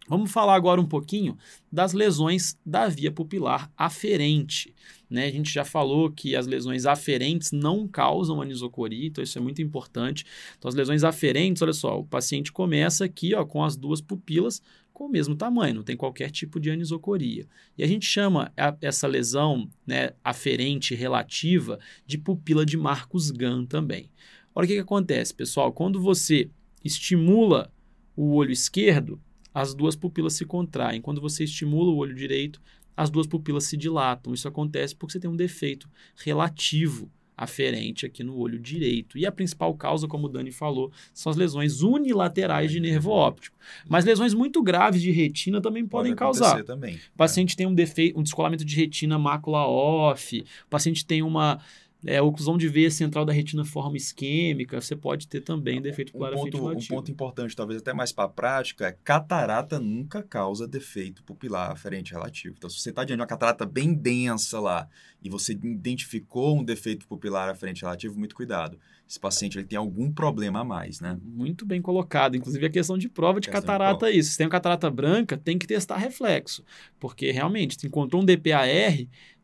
Vamos 0.06 0.30
falar 0.30 0.54
agora 0.54 0.80
um 0.80 0.86
pouquinho 0.86 1.36
das 1.70 1.92
lesões 1.92 2.58
da 2.64 2.88
via 2.88 3.12
pupilar 3.12 3.70
aferente. 3.76 4.74
Né? 5.10 5.26
A 5.26 5.30
gente 5.30 5.50
já 5.50 5.64
falou 5.64 6.10
que 6.10 6.36
as 6.36 6.46
lesões 6.46 6.84
aferentes 6.84 7.50
não 7.50 7.88
causam 7.88 8.42
anisocoria, 8.42 9.06
então 9.06 9.24
isso 9.24 9.38
é 9.38 9.40
muito 9.40 9.62
importante. 9.62 10.24
Então, 10.58 10.68
as 10.68 10.74
lesões 10.74 11.04
aferentes, 11.04 11.62
olha 11.62 11.72
só, 11.72 11.98
o 11.98 12.04
paciente 12.04 12.52
começa 12.52 13.04
aqui 13.04 13.34
ó, 13.34 13.44
com 13.44 13.64
as 13.64 13.76
duas 13.76 14.00
pupilas 14.00 14.62
com 14.98 15.06
o 15.06 15.08
mesmo 15.08 15.36
tamanho, 15.36 15.76
não 15.76 15.82
tem 15.84 15.96
qualquer 15.96 16.28
tipo 16.28 16.58
de 16.58 16.72
anisocoria. 16.72 17.46
E 17.76 17.84
a 17.84 17.86
gente 17.86 18.04
chama 18.04 18.52
a, 18.56 18.76
essa 18.80 19.06
lesão 19.06 19.70
né, 19.86 20.10
aferente 20.24 20.92
relativa 20.92 21.78
de 22.04 22.18
pupila 22.18 22.66
de 22.66 22.76
Marcus-Gann 22.76 23.64
também. 23.64 24.10
Olha 24.52 24.64
o 24.64 24.66
que, 24.66 24.74
que 24.74 24.80
acontece, 24.80 25.32
pessoal. 25.32 25.72
Quando 25.72 26.00
você 26.00 26.50
estimula 26.84 27.72
o 28.16 28.34
olho 28.34 28.50
esquerdo, 28.50 29.20
as 29.54 29.72
duas 29.72 29.94
pupilas 29.94 30.32
se 30.32 30.44
contraem. 30.44 31.00
Quando 31.00 31.20
você 31.20 31.44
estimula 31.44 31.92
o 31.92 31.96
olho 31.96 32.14
direito, 32.14 32.60
as 32.98 33.10
duas 33.10 33.28
pupilas 33.28 33.62
se 33.62 33.76
dilatam. 33.76 34.34
Isso 34.34 34.48
acontece 34.48 34.92
porque 34.96 35.12
você 35.12 35.20
tem 35.20 35.30
um 35.30 35.36
defeito 35.36 35.88
relativo 36.16 37.08
aferente 37.36 38.04
aqui 38.04 38.24
no 38.24 38.36
olho 38.36 38.58
direito. 38.58 39.16
E 39.16 39.24
a 39.24 39.30
principal 39.30 39.72
causa, 39.74 40.08
como 40.08 40.26
o 40.26 40.28
Dani 40.28 40.50
falou, 40.50 40.90
são 41.14 41.30
as 41.30 41.36
lesões 41.36 41.80
unilaterais 41.80 42.72
de 42.72 42.80
nervo 42.80 43.10
óptico. 43.10 43.56
Mas 43.88 44.04
lesões 44.04 44.34
muito 44.34 44.60
graves 44.60 45.00
de 45.00 45.12
retina 45.12 45.60
também 45.60 45.86
podem 45.86 46.10
Pode 46.10 46.18
causar. 46.18 46.64
Também, 46.64 46.96
o 46.96 47.16
paciente 47.16 47.54
é. 47.54 47.58
tem 47.58 47.66
um 47.68 47.74
defeito, 47.74 48.18
um 48.18 48.22
descolamento 48.24 48.64
de 48.64 48.74
retina 48.74 49.16
mácula 49.16 49.64
off, 49.64 50.40
o 50.40 50.68
paciente 50.68 51.06
tem 51.06 51.22
uma 51.22 51.60
é, 52.06 52.22
oclusão 52.22 52.56
de 52.56 52.68
veia 52.68 52.90
central 52.90 53.24
da 53.24 53.32
retina 53.32 53.64
forma 53.64 53.96
isquêmica, 53.96 54.80
você 54.80 54.94
pode 54.94 55.26
ter 55.26 55.40
também 55.40 55.82
defeito 55.82 56.12
pupilar 56.12 56.32
um 56.34 56.36
ponto, 56.36 56.68
Um 56.68 56.86
ponto 56.86 57.10
importante, 57.10 57.56
talvez 57.56 57.80
até 57.80 57.92
mais 57.92 58.12
para 58.12 58.24
a 58.24 58.28
prática, 58.28 58.86
é 58.86 58.92
catarata 58.92 59.80
nunca 59.80 60.22
causa 60.22 60.68
defeito 60.68 61.24
pupilar 61.24 61.72
aferente 61.72 62.12
relativo. 62.12 62.54
Então, 62.56 62.70
se 62.70 62.80
você 62.80 62.90
está 62.90 63.02
diante 63.02 63.18
de 63.18 63.22
uma 63.22 63.26
catarata 63.26 63.66
bem 63.66 63.92
densa 63.92 64.60
lá 64.60 64.88
e 65.20 65.28
você 65.28 65.52
identificou 65.52 66.56
um 66.56 66.64
defeito 66.64 67.06
pupilar 67.06 67.48
aferente 67.48 67.82
relativo, 67.82 68.16
muito 68.16 68.36
cuidado 68.36 68.78
esse 69.08 69.18
paciente 69.18 69.56
ele 69.56 69.66
tem 69.66 69.78
algum 69.78 70.12
problema 70.12 70.60
a 70.60 70.64
mais, 70.64 71.00
né? 71.00 71.18
Muito 71.24 71.64
bem 71.64 71.80
colocado. 71.80 72.36
Inclusive 72.36 72.66
a 72.66 72.68
questão 72.68 72.98
de 72.98 73.08
prova 73.08 73.40
de 73.40 73.48
catarata 73.48 74.10
é 74.10 74.12
isso. 74.12 74.32
Se 74.32 74.36
tem 74.36 74.44
uma 74.46 74.50
catarata 74.50 74.90
branca, 74.90 75.34
tem 75.34 75.56
que 75.56 75.66
testar 75.66 75.96
reflexo. 75.96 76.62
Porque 77.00 77.30
realmente, 77.30 77.80
se 77.80 77.86
encontrou 77.86 78.20
um 78.20 78.24
DPAR, 78.24 78.68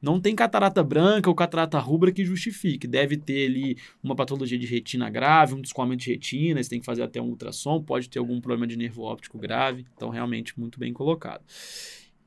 não 0.03 0.21
tem 0.21 0.35
catarata 0.35 0.85
branca 0.85 1.31
ou 1.31 1.35
catarata 1.35 1.79
rubra 1.79 2.13
que 2.13 2.27
justifique. 2.27 2.87
Deve 2.87 3.17
ter 3.17 3.47
ali 3.47 3.79
uma 4.03 4.15
patologia 4.15 4.59
de 4.59 4.67
retina 4.67 5.09
grave, 5.09 5.55
um 5.55 5.63
descolamento 5.63 6.05
de 6.05 6.11
retina, 6.11 6.63
você 6.63 6.69
tem 6.69 6.81
que 6.81 6.87
fazer 6.87 7.03
até 7.03 7.23
um 7.23 7.29
ultrassom, 7.29 7.83
pode 7.83 8.11
ter 8.11 8.19
algum 8.19 8.43
problema 8.43 8.67
de 8.67 8.77
nervo 8.77 9.03
óptico 9.03 9.39
grave. 9.39 9.87
Então, 9.97 10.11
realmente, 10.11 10.61
muito 10.61 10.79
bem 10.79 10.93
colocado. 10.93 11.43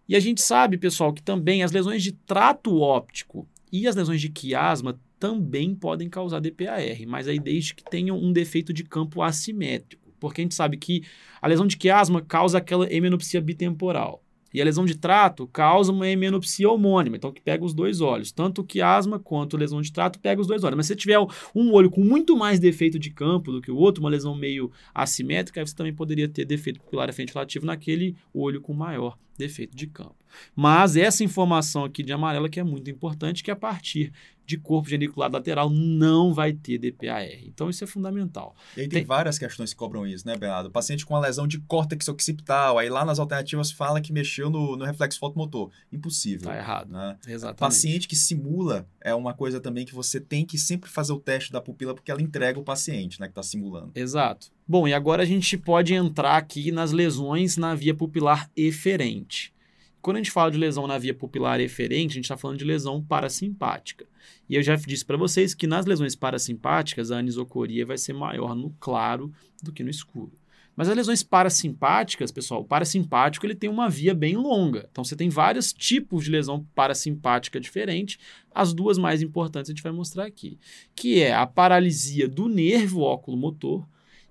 E 0.09 0.15
a 0.15 0.19
gente 0.19 0.41
sabe, 0.41 0.75
pessoal, 0.75 1.13
que 1.13 1.21
também 1.21 1.61
as 1.61 1.71
lesões 1.71 2.01
de 2.01 2.13
trato 2.13 2.79
óptico 2.79 3.47
e 3.71 3.87
as 3.87 3.95
lesões 3.95 4.21
de 4.21 4.29
quiasma 4.29 4.99
também 5.19 5.75
podem 5.75 6.09
causar 6.09 6.39
DPAR, 6.39 6.81
mas 7.07 7.27
aí 7.27 7.39
desde 7.39 7.73
que 7.73 7.83
tenham 7.83 8.17
um 8.17 8.31
defeito 8.31 8.71
de 8.73 8.83
campo 8.83 9.21
assimétrico. 9.21 10.07
Porque 10.19 10.41
a 10.41 10.43
gente 10.43 10.55
sabe 10.55 10.77
que 10.77 11.03
a 11.41 11.47
lesão 11.47 11.67
de 11.67 11.77
quiasma 11.77 12.21
causa 12.21 12.57
aquela 12.57 12.91
hemenopsia 12.91 13.41
bitemporal. 13.41 14.23
E 14.53 14.61
a 14.61 14.65
lesão 14.65 14.85
de 14.85 14.95
trato 14.95 15.45
causa 15.47 15.91
uma 15.91 16.07
hemenopsia 16.07 16.69
homônima, 16.69 17.17
então 17.17 17.31
que 17.31 17.41
pega 17.41 17.63
os 17.63 17.73
dois 17.73 18.01
olhos. 18.01 18.31
Tanto 18.31 18.61
o 18.61 18.63
quiasma 18.63 19.19
quanto 19.19 19.55
a 19.55 19.59
lesão 19.59 19.81
de 19.81 19.91
trato 19.91 20.19
pega 20.19 20.41
os 20.41 20.47
dois 20.47 20.63
olhos. 20.63 20.77
Mas 20.77 20.87
se 20.87 20.93
você 20.93 20.95
tiver 20.95 21.19
um 21.53 21.71
olho 21.73 21.91
com 21.91 22.01
muito 22.01 22.35
mais 22.35 22.59
defeito 22.59 22.97
de 22.97 23.11
campo 23.11 23.51
do 23.51 23.61
que 23.61 23.69
o 23.69 23.75
outro, 23.75 24.01
uma 24.01 24.09
lesão 24.09 24.33
meio 24.33 24.71
assimétrica, 24.95 25.59
aí 25.59 25.67
você 25.67 25.75
também 25.75 25.93
poderia 25.93 26.27
ter 26.27 26.45
defeito 26.45 26.79
pupilar 26.79 27.09
efeito 27.09 27.33
relativo 27.33 27.65
naquele 27.65 28.15
olho 28.33 28.61
com 28.61 28.73
maior 28.73 29.17
defeito 29.37 29.75
de 29.75 29.85
campo. 29.85 30.15
Mas 30.55 30.95
essa 30.95 31.23
informação 31.23 31.83
aqui 31.83 32.01
de 32.01 32.11
amarela 32.11 32.49
que 32.49 32.59
é 32.59 32.63
muito 32.63 32.89
importante, 32.89 33.43
que 33.43 33.51
a 33.51 33.55
partir 33.55 34.11
de 34.47 34.57
corpo 34.57 34.89
geniculado 34.89 35.33
lateral 35.33 35.69
não 35.69 36.33
vai 36.33 36.53
ter 36.53 36.77
DPAR. 36.77 37.27
Então 37.43 37.69
isso 37.69 37.83
é 37.83 37.87
fundamental. 37.87 38.55
E 38.77 38.81
aí 38.81 38.87
tem, 38.87 38.99
tem, 38.99 39.05
várias 39.05 39.37
questões 39.37 39.73
que 39.73 39.75
cobram 39.75 40.07
isso, 40.07 40.25
né, 40.25 40.37
Bernardo? 40.37 40.67
O 40.67 40.71
paciente 40.71 41.05
com 41.05 41.13
uma 41.13 41.19
lesão 41.19 41.45
de 41.45 41.59
córtex 41.59 42.07
occipital, 42.07 42.79
aí 42.79 42.89
lá 42.89 43.03
nas 43.03 43.19
alternativas 43.19 43.69
fala 43.69 43.99
que 43.99 44.13
mexeu 44.13 44.49
no, 44.49 44.77
no 44.77 44.85
reflexo 44.85 45.19
fotomotor. 45.19 45.69
Impossível. 45.91 46.47
Tá 46.49 46.57
errado. 46.57 46.89
Né? 46.89 47.17
Exatamente. 47.27 47.59
Paciente 47.59 48.07
que 48.07 48.15
simula 48.15 48.87
é 49.01 49.13
uma 49.13 49.33
coisa 49.33 49.59
também 49.59 49.85
que 49.85 49.93
você 49.93 50.17
tem 50.17 50.45
que 50.45 50.57
sempre 50.57 50.89
fazer 50.89 51.11
o 51.11 51.19
teste 51.19 51.51
da 51.51 51.59
pupila 51.59 51.93
porque 51.93 52.09
ela 52.09 52.21
entrega 52.21 52.57
o 52.57 52.63
paciente, 52.63 53.19
né, 53.19 53.27
que 53.27 53.31
está 53.31 53.43
simulando. 53.43 53.91
Exato. 53.93 54.47
Bom, 54.65 54.87
e 54.87 54.93
agora 54.93 55.23
a 55.23 55.25
gente 55.25 55.57
pode 55.57 55.93
entrar 55.93 56.37
aqui 56.37 56.71
nas 56.71 56.93
lesões 56.93 57.57
na 57.57 57.75
via 57.75 57.93
pupilar 57.93 58.49
eferente. 58.55 59.53
Quando 60.01 60.17
a 60.17 60.19
gente 60.19 60.31
fala 60.31 60.51
de 60.51 60.57
lesão 60.57 60.87
na 60.87 60.97
via 60.97 61.13
pupilar 61.13 61.59
eferente, 61.59 62.11
a 62.11 62.15
gente 62.15 62.25
está 62.25 62.37
falando 62.37 62.59
de 62.59 62.65
lesão 62.65 63.03
parasimpática. 63.03 64.05
E 64.49 64.55
eu 64.55 64.63
já 64.63 64.75
disse 64.75 65.03
para 65.03 65.17
vocês 65.17 65.53
que 65.53 65.67
nas 65.67 65.85
lesões 65.85 66.15
parasimpáticas, 66.15 67.11
a 67.11 67.17
anisocoria 67.17 67.85
vai 67.85 67.97
ser 67.97 68.13
maior 68.13 68.55
no 68.55 68.69
claro 68.79 69.31
do 69.61 69.71
que 69.71 69.83
no 69.83 69.89
escuro. 69.89 70.31
Mas 70.77 70.87
as 70.87 70.95
lesões 70.95 71.23
parasimpáticas, 71.23 72.31
pessoal, 72.31 72.61
o 72.61 72.65
parasimpático 72.65 73.43
ele 73.47 73.55
tem 73.55 73.67
uma 73.67 73.89
via 73.89 74.13
bem 74.13 74.37
longa. 74.37 74.87
Então 74.91 75.03
você 75.03 75.15
tem 75.15 75.27
vários 75.27 75.73
tipos 75.73 76.25
de 76.25 76.29
lesão 76.29 76.63
parasimpática 76.75 77.59
diferente. 77.59 78.19
As 78.53 78.73
duas 78.73 78.99
mais 78.99 79.23
importantes 79.23 79.71
a 79.71 79.73
gente 79.73 79.81
vai 79.81 79.91
mostrar 79.91 80.25
aqui, 80.25 80.59
que 80.95 81.19
é 81.19 81.33
a 81.33 81.47
paralisia 81.47 82.27
do 82.27 82.47
nervo 82.47 83.01
óculo-motor 83.01 83.87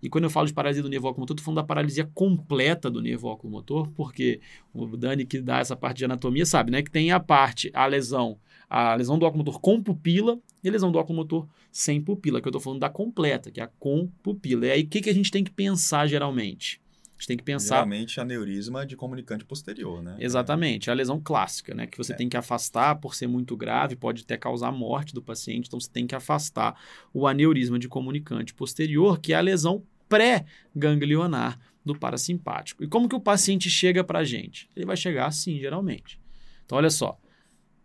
e 0.07 0.09
quando 0.09 0.23
eu 0.23 0.31
falo 0.31 0.47
de 0.47 0.55
paralisia 0.55 0.85
do 0.85 0.89
nervo 0.89 1.09
oculomotor, 1.09 1.35
estou 1.35 1.45
falando 1.45 1.57
da 1.57 1.65
paralisia 1.65 2.09
completa 2.15 2.89
do 2.89 3.03
nervo 3.03 3.29
oculomotor, 3.29 3.89
porque 3.91 4.41
o 4.73 4.97
Dani 4.97 5.27
que 5.27 5.41
dá 5.41 5.59
essa 5.59 5.75
parte 5.75 5.99
de 5.99 6.05
anatomia 6.05 6.47
sabe, 6.47 6.71
né? 6.71 6.81
Que 6.81 6.93
tem 6.93 7.11
a 7.11 7.19
parte, 7.19 7.73
a 7.75 7.85
lesão, 7.87 8.39
a 8.71 8.95
lesão 8.95 9.19
do 9.19 9.27
oculomotor 9.27 9.61
com 9.61 9.83
pupila 9.83 10.39
e 10.63 10.69
a 10.69 10.71
lesão 10.71 10.93
do 10.93 10.99
oculomotor 11.01 11.49
sem 11.73 12.01
pupila, 12.01 12.41
que 12.41 12.47
eu 12.47 12.51
estou 12.51 12.61
falando 12.61 12.79
da 12.79 12.89
completa, 12.89 13.51
que 13.51 13.61
é 13.61 13.65
a 13.65 13.67
com 13.81 14.09
pupila. 14.23 14.67
E 14.67 14.71
aí, 14.71 14.83
o 14.83 14.87
que, 14.87 15.01
que 15.01 15.11
a 15.11 15.13
gente 15.13 15.29
tem 15.29 15.43
que 15.43 15.51
pensar 15.51 16.07
geralmente? 16.07 16.81
A 17.17 17.19
gente 17.19 17.27
tem 17.27 17.37
que 17.37 17.43
pensar. 17.43 17.77
Geralmente 17.77 18.21
aneurisma 18.21 18.87
de 18.87 18.95
comunicante 18.95 19.45
posterior, 19.45 20.01
né? 20.01 20.17
Exatamente, 20.21 20.89
é 20.89 20.93
a 20.93 20.95
lesão 20.95 21.21
clássica, 21.21 21.75
né? 21.75 21.89
Que 21.89 21.99
você 21.99 22.13
é. 22.13 22.17
tem 22.17 22.29
que 22.29 22.37
afastar 22.37 22.95
por 23.01 23.17
ser 23.17 23.27
muito 23.27 23.57
grave, 23.57 23.97
pode 23.97 24.23
até 24.23 24.37
causar 24.37 24.69
a 24.69 24.73
morte 24.73 25.13
do 25.13 25.21
paciente, 25.21 25.67
então 25.67 25.81
você 25.81 25.91
tem 25.91 26.07
que 26.07 26.15
afastar 26.15 26.79
o 27.13 27.27
aneurisma 27.27 27.77
de 27.77 27.89
comunicante 27.89 28.55
posterior, 28.55 29.19
que 29.19 29.33
é 29.33 29.37
a 29.37 29.41
lesão 29.41 29.83
pré-ganglionar 30.09 31.59
do 31.85 31.97
parasimpático. 31.97 32.83
E 32.83 32.89
como 32.89 33.09
que 33.09 33.15
o 33.15 33.21
paciente 33.21 33.71
chega 33.71 34.03
para 34.03 34.21
a 34.21 34.25
gente? 34.25 34.69
Ele 34.75 34.87
vai 34.87 34.97
chegar 34.97 35.27
assim, 35.27 35.59
geralmente. 35.59 36.19
Então, 36.65 36.79
olha 36.79 36.91
só, 36.91 37.19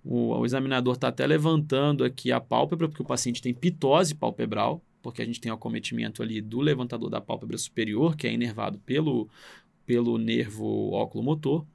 o, 0.03 0.39
o 0.39 0.45
examinador 0.45 0.95
está 0.95 1.09
até 1.09 1.25
levantando 1.27 2.03
aqui 2.03 2.31
a 2.31 2.41
pálpebra, 2.41 2.87
porque 2.87 3.03
o 3.03 3.05
paciente 3.05 3.41
tem 3.41 3.53
pitose 3.53 4.15
palpebral, 4.15 4.83
porque 5.01 5.21
a 5.21 5.25
gente 5.25 5.39
tem 5.39 5.51
o 5.51 5.55
acometimento 5.55 6.23
ali 6.23 6.41
do 6.41 6.59
levantador 6.59 7.09
da 7.09 7.21
pálpebra 7.21 7.57
superior, 7.57 8.15
que 8.15 8.27
é 8.27 8.33
inervado 8.33 8.79
pelo, 8.79 9.29
pelo 9.85 10.17
nervo 10.17 10.91
óculo-motor. 10.91 11.65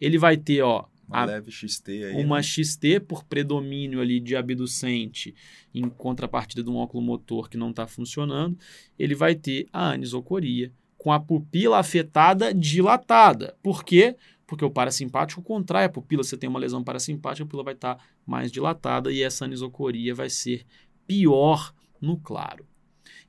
Ele 0.00 0.18
vai 0.18 0.36
ter, 0.36 0.62
ó, 0.62 0.86
uma 1.08 1.18
a, 1.18 1.24
leve 1.24 1.50
XT 1.50 1.88
aí. 1.88 2.24
Uma 2.24 2.36
né? 2.36 2.42
XT 2.42 3.00
por 3.00 3.24
predomínio 3.24 4.00
ali 4.00 4.20
de 4.20 4.36
abducente 4.36 5.34
em 5.74 5.88
contrapartida 5.88 6.62
de 6.62 6.70
um 6.70 6.76
óculo 6.76 7.02
motor 7.02 7.48
que 7.48 7.56
não 7.56 7.70
está 7.70 7.86
funcionando. 7.86 8.58
Ele 8.98 9.14
vai 9.14 9.34
ter 9.34 9.66
a 9.72 9.90
anisocoria 9.90 10.72
com 10.96 11.12
a 11.12 11.20
pupila 11.20 11.78
afetada 11.78 12.54
dilatada. 12.54 13.56
Por 13.62 13.84
quê? 13.84 14.16
Porque 14.46 14.64
o 14.64 14.70
parasimpático 14.70 15.42
contrai 15.42 15.84
a 15.84 15.88
pupila. 15.88 16.22
Você 16.22 16.36
tem 16.36 16.48
uma 16.48 16.58
lesão 16.58 16.82
parasimpática, 16.82 17.42
a 17.42 17.46
pupila 17.46 17.64
vai 17.64 17.74
estar 17.74 17.96
tá 17.96 18.04
mais 18.26 18.50
dilatada 18.50 19.12
e 19.12 19.22
essa 19.22 19.44
anisocoria 19.44 20.14
vai 20.14 20.30
ser 20.30 20.64
pior 21.06 21.74
no 22.00 22.18
claro. 22.18 22.66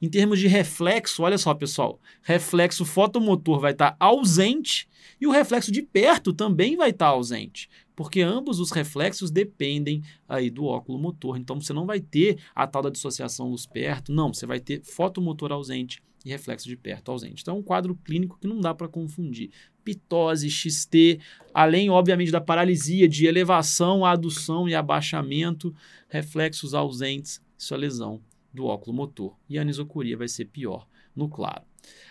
Em 0.01 0.09
termos 0.09 0.39
de 0.39 0.47
reflexo, 0.47 1.23
olha 1.23 1.37
só, 1.37 1.53
pessoal, 1.53 1.99
reflexo 2.21 2.83
fotomotor 2.83 3.59
vai 3.59 3.71
estar 3.71 3.95
ausente 3.99 4.87
e 5.19 5.25
o 5.25 5.31
reflexo 5.31 5.71
de 5.71 5.81
perto 5.81 6.33
também 6.33 6.75
vai 6.75 6.89
estar 6.89 7.07
ausente, 7.07 7.69
porque 7.95 8.21
ambos 8.21 8.59
os 8.59 8.71
reflexos 8.71 9.31
dependem 9.31 10.03
aí 10.27 10.49
do 10.49 10.65
óculo 10.65 10.99
motor. 10.99 11.37
Então 11.37 11.59
você 11.59 11.71
não 11.71 11.85
vai 11.85 12.01
ter 12.01 12.37
a 12.53 12.67
tal 12.67 12.81
da 12.81 12.89
dissociação 12.89 13.49
luz 13.49 13.65
perto, 13.65 14.11
não, 14.11 14.33
você 14.33 14.45
vai 14.45 14.59
ter 14.59 14.83
fotomotor 14.83 15.51
ausente 15.51 16.03
e 16.25 16.29
reflexo 16.29 16.67
de 16.67 16.75
perto 16.75 17.11
ausente. 17.11 17.41
Então 17.41 17.55
é 17.55 17.59
um 17.59 17.63
quadro 17.63 17.95
clínico 17.95 18.37
que 18.39 18.47
não 18.47 18.59
dá 18.59 18.73
para 18.73 18.89
confundir. 18.89 19.51
Pitose, 19.83 20.49
XT, 20.49 21.19
além, 21.53 21.89
obviamente, 21.89 22.31
da 22.31 22.41
paralisia 22.41 23.07
de 23.07 23.27
elevação, 23.27 24.03
adução 24.03 24.67
e 24.67 24.73
abaixamento, 24.73 25.73
reflexos 26.09 26.73
ausentes, 26.73 27.39
isso 27.57 27.73
é 27.73 27.77
lesão 27.77 28.21
do 28.55 28.65
óculo 28.65 28.95
motor. 28.95 29.37
E 29.49 29.57
a 29.57 29.61
anisocoria 29.61 30.17
vai 30.17 30.27
ser 30.27 30.45
pior 30.45 30.87
no 31.15 31.29
claro. 31.29 31.63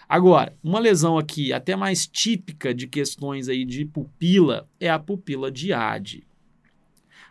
Agora, 0.09 0.57
uma 0.63 0.79
lesão 0.79 1.19
aqui 1.19 1.53
até 1.53 1.75
mais 1.75 2.07
típica 2.07 2.73
de 2.73 2.87
questões 2.87 3.49
aí 3.49 3.65
de 3.65 3.85
pupila 3.85 4.69
é 4.79 4.89
a 4.89 4.99
pupila 4.99 5.51
de 5.51 5.73
AD. 5.73 6.25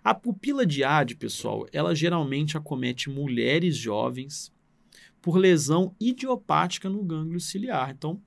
A 0.04 0.14
pupila 0.14 0.66
de 0.66 0.84
AD, 0.84 1.16
pessoal, 1.16 1.66
ela 1.72 1.96
geralmente 1.96 2.58
acomete 2.58 3.10
mulheres 3.10 3.78
jovens 3.78 4.52
por 5.22 5.38
lesão 5.38 5.96
idiopática 6.00 6.90
no 6.90 7.02
gânglio 7.02 7.40
ciliar. 7.40 7.92
Então, 7.92 8.22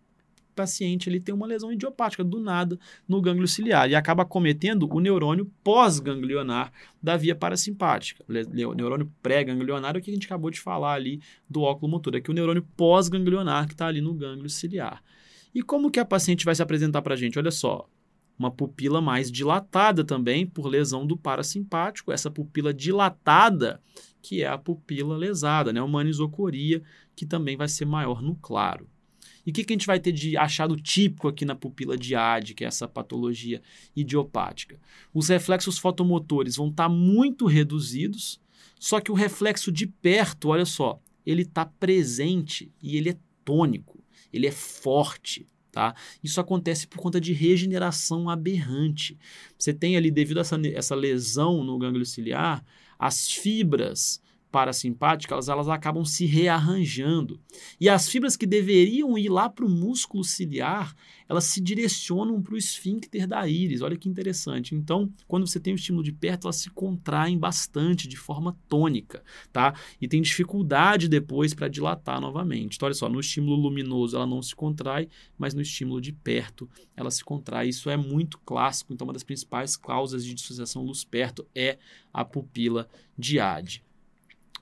paciente 0.57 1.09
ele 1.09 1.21
tem 1.21 1.35
uma 1.35 1.47
lesão 1.47 1.71
idiopática 1.71 2.25
do 2.25 2.41
nada 2.41 2.79
no 3.07 3.21
gânglio 3.21 3.47
ciliar 3.47 3.89
e 3.89 3.95
acaba 3.95 4.25
cometendo 4.25 4.89
o 4.91 4.99
neurônio 4.99 5.49
pós-ganglionar 5.63 6.73
da 7.01 7.17
via 7.17 7.37
parasimpática. 7.37 8.25
O 8.29 8.75
neurônio 8.75 9.13
pré-ganglionar 9.23 9.95
é 9.95 9.99
o 9.99 10.03
que 10.03 10.11
a 10.11 10.15
gente 10.15 10.27
acabou 10.27 10.51
de 10.51 10.61
falar 10.61 10.95
ali 10.95 11.21
do 11.49 11.63
óculo 11.63 11.93
motor, 11.93 12.17
é 12.17 12.21
que 12.21 12.31
o 12.31 12.35
neurônio 12.35 12.67
pós-ganglionar 12.77 13.67
que 13.67 13.75
está 13.75 13.87
ali 13.87 14.01
no 14.01 14.15
gânglio 14.15 14.49
ciliar. 14.49 15.03
E 15.55 15.63
como 15.63 15.91
que 15.91 16.01
a 16.01 16.05
paciente 16.05 16.45
vai 16.45 16.55
se 16.55 16.63
apresentar 16.63 17.03
para 17.03 17.15
a 17.15 17.17
gente? 17.17 17.39
Olha 17.39 17.51
só, 17.51 17.89
uma 18.39 18.51
pupila 18.51 19.01
mais 19.01 19.31
dilatada 19.31 20.05
também 20.05 20.47
por 20.47 20.67
lesão 20.67 21.07
do 21.07 21.17
parasimpático. 21.17 22.13
Essa 22.13 22.31
pupila 22.31 22.73
dilatada, 22.73 23.81
que 24.21 24.43
é 24.43 24.47
a 24.47 24.59
pupila 24.59 25.17
lesada, 25.17 25.73
né? 25.73 25.81
uma 25.81 26.01
anisocoria, 26.01 26.83
que 27.15 27.25
também 27.25 27.57
vai 27.57 27.69
ser 27.69 27.87
maior 27.87 28.23
no 28.23 28.35
claro. 28.37 28.89
E 29.47 29.51
o 29.51 29.53
que, 29.53 29.63
que, 29.63 29.73
a 29.73 29.77
gente 29.77 29.87
vai 29.87 30.01
ter 30.01 30.11
de 30.11 30.37
achado 30.37 30.77
típico 30.77 31.29
aqui 31.29 31.45
na 31.45 31.55
pupila 31.55 31.97
de 31.97 32.17
AD, 32.17 32.53
que 32.53 32.65
é 32.65 32.67
essa 32.67 32.89
patologia 32.89 33.63
idiopática? 33.95 34.79
Os 35.15 35.29
reflexos 35.29 35.79
fotomotores 35.79 36.57
vão 36.57 36.69
estar 36.69 36.85
tá 36.85 36.89
muito 36.89 37.47
reduzidos, 37.47 38.41
só 38.79 39.01
que 39.01 39.13
o 39.13 39.15
reflexo 39.15 39.71
de 39.71 39.87
perto, 39.87 40.49
olha 40.49 40.65
só, 40.65 41.01
ele 41.25 41.43
está 41.43 41.65
presente 41.65 42.73
e 42.83 42.97
ele 42.97 43.11
é 43.11 43.17
tônico, 43.45 44.03
ele 44.33 44.49
é 44.49 44.53
forte. 44.53 45.47
Tá? 45.71 45.95
Isso 46.25 46.41
acontece 46.41 46.87
por 46.87 46.99
conta 46.99 47.21
de 47.21 47.35
regeneração 47.35 48.31
aberrante. 48.31 49.19
Você 49.59 49.75
tem 49.75 49.95
ali, 49.95 50.11
devido 50.11 50.39
a 50.39 50.41
essa, 50.41 50.59
essa 50.69 50.95
lesão 50.95 51.63
no 51.63 51.79
gânglio 51.79 52.07
ciliar, 52.07 52.65
as 52.99 53.31
fibras 53.31 54.23
parasimpáticas, 54.57 55.51
elas 55.51 55.69
acabam 55.69 56.03
se 56.03 56.25
rearranjando. 56.25 57.39
E 57.79 57.91
as 57.91 58.09
fibras 58.09 58.39
que 58.39 58.47
deveriam 58.47 59.19
ir 59.19 59.29
lá 59.29 59.51
para 59.51 59.67
o 59.67 59.69
músculo 59.69 60.25
ciliar, 60.25 60.97
elas 61.29 61.45
se 61.45 61.61
direcionam 61.61 62.41
para 62.41 62.55
o 62.55 62.57
esfíncter 62.57 63.27
da 63.27 63.47
íris. 63.47 63.83
Olha 63.83 63.99
que 63.99 64.09
interessante. 64.09 64.75
Então, 64.75 65.13
quando 65.29 65.47
você 65.47 65.61
tem 65.61 65.75
o 65.75 65.77
estímulo 65.77 66.03
de 66.03 66.11
perto, 66.11 66.47
elas 66.47 66.57
se 66.57 66.71
contraem 66.71 67.39
bastante, 67.39 68.09
de 68.09 68.17
forma 68.17 68.57
tônica, 68.67 69.23
tá? 69.53 69.75
E 70.01 70.09
tem 70.09 70.23
dificuldade 70.23 71.07
depois 71.07 71.53
para 71.53 71.69
dilatar 71.69 72.19
novamente. 72.19 72.77
Então, 72.77 72.87
olha 72.87 72.95
só, 72.95 73.11
no 73.11 73.21
estímulo 73.21 73.57
luminoso 73.57 74.17
ela 74.17 74.27
não 74.27 74.41
se 74.41 74.57
contrai, 74.57 75.07
mas 75.37 75.53
no 75.53 75.61
estímulo 75.61 76.01
de 76.01 76.15
perto 76.15 76.67
ela 76.97 77.11
se 77.11 77.23
contrai. 77.23 77.69
Isso 77.69 77.91
é 77.91 77.97
muito 77.99 78.39
clássico. 78.39 78.95
Então, 78.95 79.07
uma 79.07 79.13
das 79.13 79.23
principais 79.23 79.77
causas 79.77 80.25
de 80.25 80.33
dissociação 80.33 80.83
luz-perto 80.83 81.47
é 81.55 81.77
a 82.11 82.25
pupila 82.25 82.89
de 83.19 83.39
AD. 83.39 83.85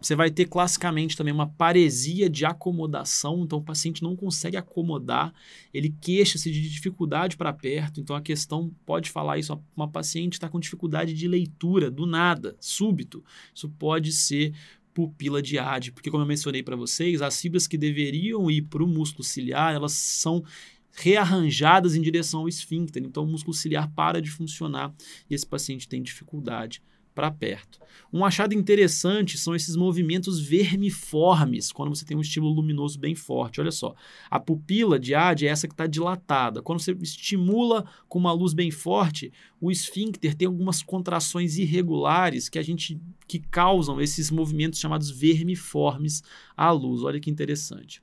Você 0.01 0.17
vai 0.17 0.31
ter 0.31 0.47
classicamente 0.47 1.17
também 1.17 1.33
uma 1.33 1.49
paresia 1.49 2.29
de 2.29 2.45
acomodação, 2.45 3.43
então 3.45 3.59
o 3.59 3.63
paciente 3.63 4.03
não 4.03 4.17
consegue 4.17 4.57
acomodar, 4.57 5.33
ele 5.73 5.95
queixa-se 6.01 6.51
de 6.51 6.69
dificuldade 6.69 7.37
para 7.37 7.53
perto, 7.53 8.01
então 8.01 8.15
a 8.15 8.21
questão 8.21 8.71
pode 8.85 9.11
falar 9.11 9.39
isso, 9.39 9.59
uma 9.77 9.89
paciente 9.89 10.35
está 10.35 10.49
com 10.49 10.61
dificuldade 10.61 11.15
de 11.15 11.29
leitura 11.29 11.91
do 11.91 12.07
nada, 12.07 12.57
súbito. 12.61 13.25
Isso 13.55 13.69
pode 13.69 14.13
ser 14.13 14.53
pupila 14.93 15.41
de 15.41 15.59
AD, 15.59 15.93
porque 15.93 16.11
como 16.11 16.23
eu 16.23 16.29
mencionei 16.29 16.63
para 16.63 16.77
vocês, 16.77 17.23
as 17.23 17.41
fibras 17.41 17.67
que 17.67 17.79
deveriam 17.79 18.51
ir 18.51 18.63
para 18.63 18.83
o 18.83 18.87
músculo 18.87 19.25
ciliar, 19.25 19.75
elas 19.75 19.93
são 19.93 20.45
rearranjadas 20.93 21.97
em 21.97 22.03
direção 22.03 22.41
ao 22.41 22.49
esfíncter, 22.49 23.03
então 23.03 23.25
o 23.25 23.27
músculo 23.27 23.55
ciliar 23.55 23.91
para 23.93 24.23
de 24.23 24.31
funcionar 24.31 24.95
e 25.29 25.35
esse 25.35 25.47
paciente 25.47 25.89
tem 25.89 26.03
dificuldade 26.03 26.81
para 27.15 27.31
perto. 27.31 27.79
Um 28.13 28.25
achado 28.25 28.55
interessante 28.55 29.39
são 29.39 29.55
esses 29.55 29.77
movimentos 29.77 30.41
vermiformes, 30.41 31.73
quando 31.73 31.95
você 31.95 32.05
tem 32.05 32.17
um 32.17 32.21
estímulo 32.21 32.55
luminoso 32.55 32.99
bem 32.99 33.15
forte. 33.15 33.61
Olha 33.61 33.71
só, 33.71 33.95
a 34.31 34.39
pupila 34.39 34.99
de 34.99 35.15
AD 35.15 35.47
é 35.47 35.51
essa 35.51 35.67
que 35.67 35.75
está 35.75 35.87
dilatada. 35.87 36.63
Quando 36.63 36.81
você 36.81 36.93
estimula 37.01 37.85
com 38.09 38.19
uma 38.19 38.33
luz 38.33 38.53
bem 38.53 38.71
forte, 38.71 39.33
o 39.61 39.71
esfíncter 39.71 40.35
tem 40.35 40.47
algumas 40.47 40.83
contrações 40.83 41.57
irregulares 41.57 42.49
que 42.49 42.59
a 42.59 42.63
gente 42.63 43.01
que 43.27 43.39
causam 43.39 44.01
esses 44.01 44.31
movimentos 44.31 44.81
chamados 44.81 45.11
vermiformes 45.11 46.23
à 46.57 46.71
luz. 46.71 47.03
Olha 47.03 47.21
que 47.21 47.31
interessante. 47.31 48.03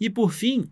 E 0.00 0.08
por 0.08 0.32
fim, 0.32 0.64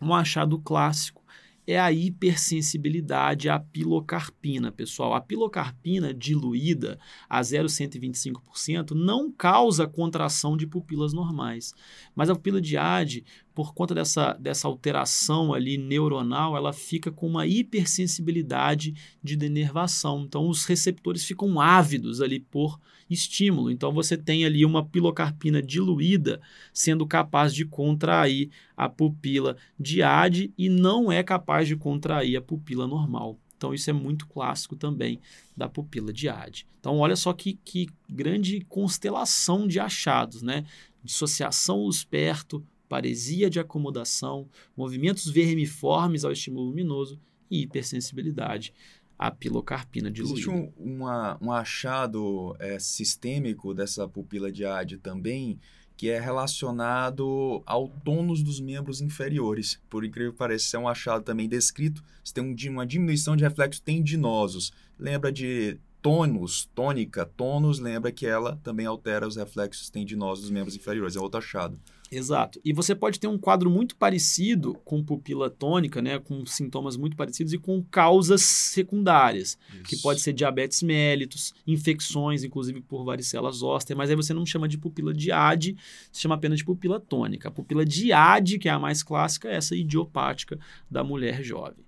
um 0.00 0.14
achado 0.14 0.58
clássico 0.58 1.21
é 1.66 1.78
a 1.78 1.92
hipersensibilidade 1.92 3.48
à 3.48 3.58
pilocarpina, 3.58 4.72
pessoal. 4.72 5.14
A 5.14 5.20
pilocarpina 5.20 6.12
diluída 6.12 6.98
a 7.28 7.40
0,125% 7.40 8.90
não 8.92 9.30
causa 9.30 9.86
contração 9.86 10.56
de 10.56 10.66
pupilas 10.66 11.12
normais, 11.12 11.72
mas 12.14 12.28
a 12.28 12.34
pupila 12.34 12.60
de 12.60 12.76
AD 12.76 13.24
por 13.54 13.74
conta 13.74 13.94
dessa, 13.94 14.32
dessa 14.34 14.66
alteração 14.66 15.52
ali 15.52 15.76
neuronal, 15.76 16.56
ela 16.56 16.72
fica 16.72 17.10
com 17.10 17.26
uma 17.26 17.46
hipersensibilidade 17.46 18.94
de 19.22 19.36
denervação. 19.36 20.22
Então, 20.22 20.48
os 20.48 20.64
receptores 20.64 21.24
ficam 21.24 21.60
ávidos 21.60 22.20
ali 22.20 22.40
por 22.40 22.80
estímulo. 23.10 23.70
Então, 23.70 23.92
você 23.92 24.16
tem 24.16 24.44
ali 24.44 24.64
uma 24.64 24.84
pilocarpina 24.84 25.62
diluída 25.62 26.40
sendo 26.72 27.06
capaz 27.06 27.54
de 27.54 27.64
contrair 27.64 28.50
a 28.76 28.88
pupila 28.88 29.56
de 29.78 30.02
AD 30.02 30.52
e 30.56 30.68
não 30.68 31.12
é 31.12 31.22
capaz 31.22 31.68
de 31.68 31.76
contrair 31.76 32.36
a 32.36 32.42
pupila 32.42 32.86
normal. 32.86 33.38
Então, 33.56 33.72
isso 33.72 33.88
é 33.90 33.92
muito 33.92 34.26
clássico 34.26 34.74
também 34.74 35.20
da 35.56 35.68
pupila 35.68 36.12
de 36.12 36.28
AD. 36.28 36.66
Então, 36.80 36.98
olha 36.98 37.14
só 37.14 37.32
que, 37.32 37.60
que 37.64 37.88
grande 38.08 38.64
constelação 38.68 39.68
de 39.68 39.78
achados, 39.78 40.42
né? 40.42 40.64
Dissociação 41.04 41.84
luz-perto, 41.84 42.64
paresia 42.92 43.48
de 43.48 43.58
acomodação, 43.58 44.46
movimentos 44.76 45.26
vermiformes 45.26 46.26
ao 46.26 46.30
estímulo 46.30 46.66
luminoso 46.66 47.18
e 47.50 47.62
hipersensibilidade 47.62 48.74
à 49.18 49.30
pilocarpina 49.30 50.10
diluída. 50.10 50.34
Existe 50.34 50.50
um, 50.50 50.70
uma, 50.76 51.38
um 51.40 51.50
achado 51.50 52.54
é, 52.58 52.78
sistêmico 52.78 53.72
dessa 53.72 54.06
pupila 54.06 54.52
de 54.52 54.66
AD 54.66 54.98
também, 54.98 55.58
que 55.96 56.10
é 56.10 56.20
relacionado 56.20 57.62
ao 57.64 57.88
tônus 57.88 58.42
dos 58.42 58.60
membros 58.60 59.00
inferiores. 59.00 59.80
Por 59.88 60.04
incrível 60.04 60.32
que 60.32 60.38
pareça, 60.38 60.76
é 60.76 60.80
um 60.80 60.86
achado 60.86 61.24
também 61.24 61.48
descrito. 61.48 62.04
Você 62.22 62.34
tem 62.34 62.44
um, 62.44 62.72
uma 62.72 62.86
diminuição 62.86 63.34
de 63.34 63.42
reflexos 63.42 63.80
tendinosos. 63.80 64.70
Lembra 64.98 65.32
de 65.32 65.78
tônus, 66.02 66.68
tônica, 66.74 67.24
tônus, 67.24 67.78
lembra 67.78 68.12
que 68.12 68.26
ela 68.26 68.60
também 68.62 68.84
altera 68.84 69.26
os 69.26 69.36
reflexos 69.36 69.88
tendinosos 69.88 70.42
dos 70.42 70.50
membros 70.50 70.76
inferiores. 70.76 71.16
É 71.16 71.20
outro 71.20 71.38
achado. 71.38 71.80
Exato. 72.12 72.60
E 72.62 72.74
você 72.74 72.94
pode 72.94 73.18
ter 73.18 73.26
um 73.26 73.38
quadro 73.38 73.70
muito 73.70 73.96
parecido 73.96 74.74
com 74.84 75.02
pupila 75.02 75.48
tônica, 75.48 76.02
né, 76.02 76.18
com 76.18 76.44
sintomas 76.44 76.94
muito 76.94 77.16
parecidos 77.16 77.54
e 77.54 77.58
com 77.58 77.82
causas 77.82 78.42
secundárias, 78.42 79.58
Isso. 79.72 79.82
que 79.84 79.96
pode 79.96 80.20
ser 80.20 80.34
diabetes 80.34 80.82
mellitus, 80.82 81.54
infecções, 81.66 82.44
inclusive 82.44 82.82
por 82.82 83.02
varicela 83.02 83.50
zoster, 83.50 83.96
mas 83.96 84.10
aí 84.10 84.16
você 84.16 84.34
não 84.34 84.44
chama 84.44 84.68
de 84.68 84.76
pupila 84.76 85.14
de 85.14 85.32
AD, 85.32 85.74
você 86.10 86.20
chama 86.20 86.34
apenas 86.34 86.58
de 86.58 86.64
pupila 86.66 87.00
tônica. 87.00 87.48
A 87.48 87.50
pupila 87.50 87.84
de 87.84 88.12
AD, 88.12 88.58
que 88.58 88.68
é 88.68 88.72
a 88.72 88.78
mais 88.78 89.02
clássica, 89.02 89.48
é 89.48 89.54
essa 89.54 89.74
idiopática 89.74 90.58
da 90.90 91.02
mulher 91.02 91.42
jovem. 91.42 91.82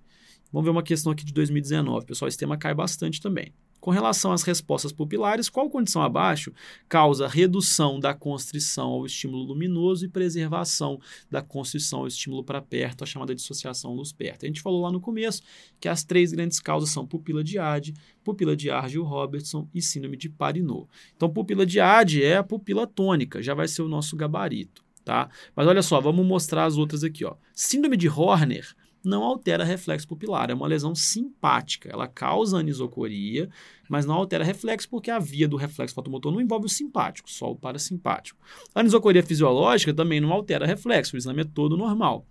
Vamos 0.51 0.65
ver 0.65 0.71
uma 0.71 0.83
questão 0.83 1.13
aqui 1.13 1.25
de 1.25 1.35
2019, 1.35 2.07
pessoal, 2.07 2.29
esse 2.29 2.39
tema 2.39 2.57
cai 2.57 2.73
bastante 2.73 3.21
também. 3.21 3.53
Com 3.85 3.91
relação 3.91 4.33
às 4.33 4.43
respostas 4.43 4.93
pupilares, 4.93 5.51
qual 5.51 5.69
condição 5.69 6.01
abaixo 6.01 6.55
causa 6.89 7.29
redução 7.29 8.01
da 8.01 8.15
constrição 8.15 8.87
ao 8.87 9.05
estímulo 9.05 9.45
luminoso 9.45 10.07
e 10.07 10.09
preservação 10.09 10.99
da 11.31 11.43
constrição 11.43 11.99
ao 11.99 12.07
estímulo 12.07 12.43
para 12.43 12.63
perto, 12.63 13.05
a 13.05 13.07
chamada 13.07 13.35
dissociação 13.35 13.93
luz-perto? 13.93 14.47
A 14.47 14.47
gente 14.47 14.63
falou 14.63 14.81
lá 14.81 14.91
no 14.91 15.03
começo 15.03 15.43
que 15.79 15.87
as 15.87 16.03
três 16.03 16.33
grandes 16.33 16.61
causas 16.61 16.89
são 16.89 17.07
pupila 17.07 17.45
de 17.45 17.59
Ade, 17.59 17.93
pupila 18.25 18.57
de 18.57 18.71
Argyll-Robertson 18.71 19.69
e 19.75 19.83
síndrome 19.83 20.17
de 20.17 20.31
Parinot. 20.31 20.89
Então, 21.15 21.29
pupila 21.29 21.67
de 21.67 21.79
Ade 21.79 22.25
é 22.25 22.39
a 22.39 22.43
pupila 22.43 22.87
tônica, 22.87 23.43
já 23.43 23.53
vai 23.53 23.69
ser 23.69 23.83
o 23.83 23.89
nosso 23.89 24.17
gabarito, 24.17 24.83
tá? 25.05 25.29
Mas 25.55 25.67
olha 25.67 25.83
só, 25.83 26.01
vamos 26.01 26.25
mostrar 26.25 26.65
as 26.65 26.79
outras 26.79 27.05
aqui, 27.05 27.23
ó. 27.23 27.37
Síndrome 27.55 27.99
de 27.99 28.09
Horner 28.09 28.75
não 29.05 29.23
altera 29.23 29.65
reflexo 29.65 30.09
pupilar, 30.09 30.51
é 30.51 30.55
uma 30.55 30.67
lesão 30.67 30.95
simpática. 30.95 31.91
Ela 31.93 32.09
causa 32.09 32.59
anisocoria, 32.59 33.49
mas 33.89 34.07
não 34.07 34.15
altera 34.15 34.43
reflexo 34.43 34.89
porque 34.89 35.11
a 35.11 35.19
via 35.19 35.47
do 35.47 35.57
reflexo 35.57 35.95
fotomotor 35.95 36.33
não 36.33 36.41
envolve 36.41 36.67
o 36.67 36.71
simpático, 36.71 37.31
só 37.31 37.51
o 37.51 37.57
parasimpático. 37.57 38.41
A 38.75 38.81
anisocoria 38.81 39.23
fisiológica 39.23 39.93
também 39.93 40.21
não 40.21 40.33
altera 40.33 40.67
reflexo, 40.67 41.15
o 41.15 41.19
exame 41.19 41.43
é 41.43 41.45
todo 41.45 41.77
normal. 41.77 42.27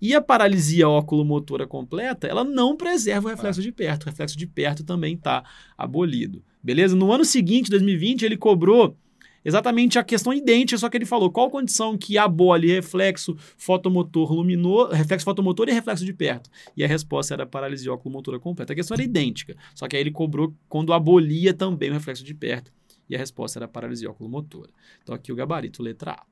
E 0.00 0.14
a 0.14 0.20
paralisia 0.20 0.88
oculomotora 0.88 1.66
completa, 1.66 2.26
ela 2.26 2.44
não 2.44 2.76
preserva 2.76 3.28
o 3.28 3.30
reflexo 3.30 3.60
é. 3.60 3.62
de 3.62 3.72
perto. 3.72 4.04
O 4.04 4.06
reflexo 4.06 4.36
de 4.36 4.46
perto 4.46 4.84
também 4.84 5.14
está 5.14 5.44
abolido. 5.76 6.42
Beleza? 6.62 6.96
No 6.96 7.12
ano 7.12 7.24
seguinte, 7.24 7.70
2020, 7.70 8.24
ele 8.24 8.36
cobrou 8.36 8.96
exatamente 9.44 9.98
a 9.98 10.04
questão 10.04 10.32
idêntica, 10.32 10.78
só 10.78 10.88
que 10.88 10.96
ele 10.96 11.06
falou 11.06 11.30
qual 11.30 11.50
condição 11.50 11.96
que 11.96 12.18
abole 12.18 12.68
reflexo 12.68 13.36
fotomotor 13.56 14.32
luminoso, 14.32 14.92
reflexo 14.92 15.24
fotomotor 15.24 15.68
e 15.68 15.72
reflexo 15.72 16.04
de 16.04 16.12
perto. 16.12 16.50
E 16.76 16.84
a 16.84 16.88
resposta 16.88 17.34
era 17.34 17.46
paralisia 17.46 17.92
oculomotora 17.92 18.38
completa. 18.38 18.72
A 18.72 18.76
questão 18.76 18.94
era 18.94 19.02
idêntica, 19.02 19.56
só 19.74 19.86
que 19.86 19.96
aí 19.96 20.02
ele 20.02 20.10
cobrou 20.10 20.54
quando 20.68 20.92
abolia 20.92 21.54
também 21.54 21.90
o 21.90 21.94
reflexo 21.94 22.24
de 22.24 22.34
perto. 22.34 22.72
E 23.08 23.16
a 23.16 23.18
resposta 23.18 23.58
era 23.58 23.66
paralisia 23.66 24.10
oculomotora. 24.10 24.70
Então 25.02 25.14
aqui 25.14 25.32
o 25.32 25.36
gabarito, 25.36 25.82
letra 25.82 26.12
A. 26.12 26.22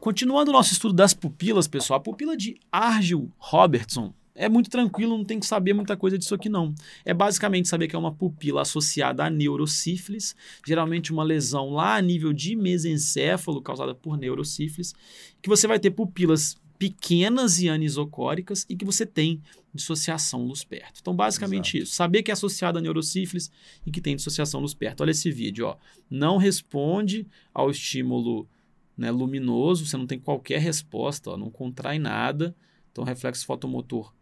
Continuando 0.00 0.50
o 0.50 0.54
nosso 0.54 0.72
estudo 0.72 0.94
das 0.94 1.12
pupilas, 1.12 1.66
pessoal, 1.66 1.98
a 1.98 2.02
pupila 2.02 2.36
de 2.36 2.58
Argel 2.70 3.28
Robertson 3.36 4.14
é 4.34 4.48
muito 4.48 4.70
tranquilo, 4.70 5.16
não 5.16 5.24
tem 5.24 5.40
que 5.40 5.46
saber 5.46 5.72
muita 5.72 5.96
coisa 5.96 6.16
disso 6.16 6.34
aqui 6.34 6.48
não. 6.48 6.74
É 7.04 7.12
basicamente 7.12 7.68
saber 7.68 7.88
que 7.88 7.96
é 7.96 7.98
uma 7.98 8.12
pupila 8.12 8.62
associada 8.62 9.24
a 9.24 9.30
neurosífilis, 9.30 10.34
geralmente 10.66 11.12
uma 11.12 11.24
lesão 11.24 11.70
lá 11.70 11.96
a 11.96 12.02
nível 12.02 12.32
de 12.32 12.56
mesencéfalo 12.56 13.60
causada 13.60 13.94
por 13.94 14.16
neurosífilis, 14.16 14.94
que 15.42 15.48
você 15.48 15.66
vai 15.66 15.78
ter 15.78 15.90
pupilas 15.90 16.56
pequenas 16.78 17.60
e 17.60 17.68
anisocóricas 17.68 18.64
e 18.66 18.74
que 18.74 18.86
você 18.86 19.04
tem 19.04 19.42
dissociação 19.74 20.44
luz 20.44 20.64
perto. 20.64 21.00
Então, 21.00 21.14
basicamente 21.14 21.76
Exato. 21.76 21.84
isso. 21.84 21.94
Saber 21.94 22.22
que 22.22 22.30
é 22.30 22.32
associado 22.32 22.78
a 22.78 22.80
neurosífilis 22.80 23.50
e 23.84 23.90
que 23.90 24.00
tem 24.00 24.16
dissociação 24.16 24.60
luz 24.60 24.72
perto. 24.72 25.02
Olha 25.02 25.10
esse 25.10 25.30
vídeo, 25.30 25.66
ó. 25.66 25.76
Não 26.08 26.38
responde 26.38 27.26
ao 27.52 27.70
estímulo 27.70 28.48
né, 28.96 29.10
luminoso, 29.10 29.84
você 29.84 29.96
não 29.96 30.06
tem 30.06 30.18
qualquer 30.18 30.60
resposta, 30.60 31.30
ó, 31.30 31.36
não 31.36 31.50
contrai 31.50 31.98
nada. 31.98 32.56
Então, 32.90 33.04
reflexo 33.04 33.44
fotomotor 33.44 34.12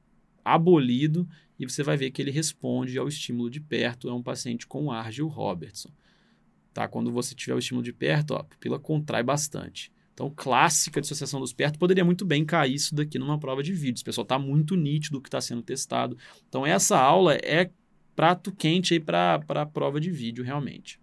abolido 0.55 1.29
e 1.59 1.67
você 1.67 1.83
vai 1.83 1.97
ver 1.97 2.11
que 2.11 2.23
ele 2.23 2.31
responde 2.31 2.99
ao 2.99 3.09
estímulo 3.09 3.51
de 3.51 3.61
perto. 3.61 4.09
É 4.09 4.13
um 4.13 4.23
paciente 4.23 4.67
com 4.67 4.93
Argel 4.93 5.27
Robertson. 5.27 5.91
Tá? 6.73 6.87
Quando 6.87 7.11
você 7.11 7.35
tiver 7.35 7.55
o 7.55 7.59
estímulo 7.59 7.85
de 7.85 7.93
perto, 7.93 8.33
ó, 8.33 8.39
a 8.39 8.45
pupila 8.45 8.79
contrai 8.79 9.23
bastante. 9.23 9.93
Então, 10.15 10.33
clássica 10.35 11.01
dissociação 11.01 11.39
dos 11.39 11.53
perto, 11.53 11.79
poderia 11.79 12.05
muito 12.05 12.25
bem 12.25 12.45
cair 12.45 12.75
isso 12.75 12.95
daqui 12.95 13.19
numa 13.19 13.39
prova 13.39 13.63
de 13.63 13.73
vídeo. 13.73 14.01
O 14.01 14.05
pessoal 14.05 14.25
está 14.25 14.39
muito 14.39 14.75
nítido 14.75 15.19
o 15.19 15.21
que 15.21 15.29
está 15.29 15.41
sendo 15.41 15.63
testado. 15.63 16.17
Então, 16.49 16.67
essa 16.67 16.99
aula 16.99 17.35
é 17.37 17.71
prato 18.17 18.51
quente 18.51 18.95
aí 18.95 19.01
para 19.01 19.41
a 19.49 19.67
prova 19.67 20.01
de 20.01 20.11
vídeo, 20.11 20.43
realmente. 20.45 20.99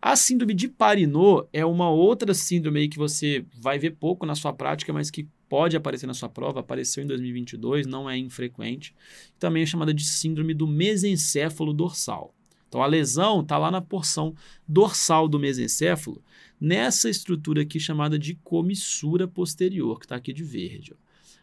A 0.00 0.14
síndrome 0.14 0.54
de 0.54 0.68
Parinot 0.68 1.48
é 1.52 1.64
uma 1.64 1.90
outra 1.90 2.32
síndrome 2.32 2.80
aí 2.80 2.88
que 2.88 2.96
você 2.96 3.44
vai 3.60 3.78
ver 3.78 3.92
pouco 3.92 4.24
na 4.24 4.36
sua 4.36 4.52
prática, 4.52 4.92
mas 4.92 5.10
que 5.10 5.28
pode 5.52 5.76
aparecer 5.76 6.06
na 6.06 6.14
sua 6.14 6.30
prova, 6.30 6.60
apareceu 6.60 7.04
em 7.04 7.06
2022, 7.06 7.86
não 7.86 8.08
é 8.08 8.16
infrequente. 8.16 8.94
Também 9.38 9.62
é 9.62 9.66
chamada 9.66 9.92
de 9.92 10.02
síndrome 10.02 10.54
do 10.54 10.66
mesencéfalo 10.66 11.74
dorsal. 11.74 12.34
Então 12.66 12.82
a 12.82 12.86
lesão 12.86 13.42
está 13.42 13.58
lá 13.58 13.70
na 13.70 13.82
porção 13.82 14.34
dorsal 14.66 15.28
do 15.28 15.38
mesencéfalo, 15.38 16.22
nessa 16.58 17.10
estrutura 17.10 17.60
aqui 17.60 17.78
chamada 17.78 18.18
de 18.18 18.34
comissura 18.36 19.28
posterior, 19.28 19.98
que 19.98 20.06
está 20.06 20.16
aqui 20.16 20.32
de 20.32 20.42
verde. 20.42 20.94
Ó. 20.94 20.96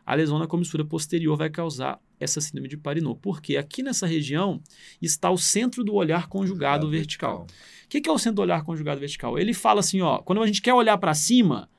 A 0.08 0.16
lesão 0.16 0.40
na 0.40 0.48
comissura 0.48 0.84
posterior 0.84 1.38
vai 1.38 1.52
causar 1.52 2.02
essa 2.20 2.42
síndrome 2.42 2.68
de 2.68 2.78
Parinot, 2.78 3.20
porque 3.22 3.58
aqui 3.58 3.84
nessa 3.84 4.08
região 4.08 4.60
está 5.00 5.30
o 5.30 5.38
centro 5.38 5.84
do 5.84 5.94
olhar 5.94 6.26
conjugado 6.26 6.90
vertical. 6.90 7.46
O 7.86 7.88
que, 7.88 8.02
que 8.02 8.10
é 8.10 8.12
o 8.12 8.18
centro 8.18 8.38
do 8.38 8.42
olhar 8.42 8.64
conjugado 8.64 9.00
vertical? 9.00 9.38
Ele 9.38 9.54
fala 9.54 9.82
assim, 9.82 10.02
ó, 10.02 10.18
quando 10.18 10.42
a 10.42 10.48
gente 10.48 10.64
quer 10.64 10.74
olhar 10.74 10.98
para 10.98 11.14
cima, 11.14 11.70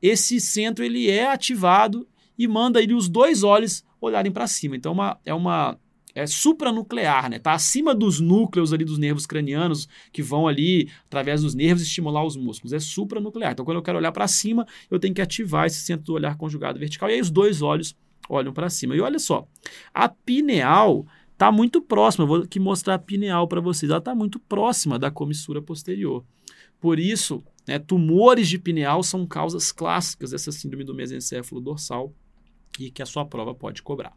esse 0.00 0.40
centro 0.40 0.84
ele 0.84 1.10
é 1.10 1.28
ativado 1.28 2.06
e 2.38 2.46
manda 2.46 2.82
ele 2.82 2.94
os 2.94 3.08
dois 3.08 3.42
olhos 3.42 3.84
olharem 4.00 4.30
para 4.30 4.46
cima. 4.46 4.76
Então 4.76 4.92
uma, 4.92 5.18
é 5.24 5.34
uma 5.34 5.78
é 6.14 6.26
supranuclear, 6.26 7.30
né? 7.30 7.38
Tá 7.38 7.52
acima 7.52 7.94
dos 7.94 8.18
núcleos 8.18 8.72
ali 8.72 8.84
dos 8.84 8.98
nervos 8.98 9.26
cranianos 9.26 9.88
que 10.12 10.22
vão 10.22 10.48
ali 10.48 10.90
através 11.06 11.42
dos 11.42 11.54
nervos 11.54 11.82
estimular 11.82 12.24
os 12.24 12.36
músculos. 12.36 12.72
É 12.72 12.80
supranuclear. 12.80 13.52
Então 13.52 13.64
quando 13.64 13.76
eu 13.76 13.82
quero 13.82 13.98
olhar 13.98 14.12
para 14.12 14.26
cima, 14.26 14.66
eu 14.90 14.98
tenho 14.98 15.14
que 15.14 15.22
ativar 15.22 15.66
esse 15.66 15.80
centro 15.80 16.06
do 16.06 16.12
olhar 16.14 16.36
conjugado 16.36 16.78
vertical 16.78 17.08
e 17.08 17.14
aí 17.14 17.20
os 17.20 17.30
dois 17.30 17.62
olhos 17.62 17.96
olham 18.28 18.52
para 18.52 18.68
cima. 18.68 18.96
E 18.96 19.00
olha 19.00 19.18
só, 19.18 19.46
a 19.92 20.08
pineal 20.08 21.06
está 21.32 21.52
muito 21.52 21.80
próxima. 21.80 22.24
Eu 22.24 22.28
vou 22.28 22.36
aqui 22.42 22.58
mostrar 22.58 22.94
a 22.94 22.98
pineal 22.98 23.46
para 23.46 23.60
vocês. 23.60 23.90
Ela 23.90 24.00
está 24.00 24.14
muito 24.14 24.38
próxima 24.40 24.98
da 24.98 25.10
comissura 25.10 25.62
posterior. 25.62 26.24
Por 26.80 26.98
isso, 26.98 27.42
né, 27.68 27.78
tumores 27.78 28.48
de 28.48 28.58
pineal 28.58 29.02
são 29.02 29.26
causas 29.26 29.70
clássicas 29.70 30.30
dessa 30.30 30.50
síndrome 30.50 30.84
do 30.84 30.94
mesencéfalo 30.94 31.60
dorsal 31.60 32.14
e 32.80 32.90
que 32.90 33.02
a 33.02 33.06
sua 33.06 33.26
prova 33.26 33.54
pode 33.54 33.82
cobrar. 33.82 34.16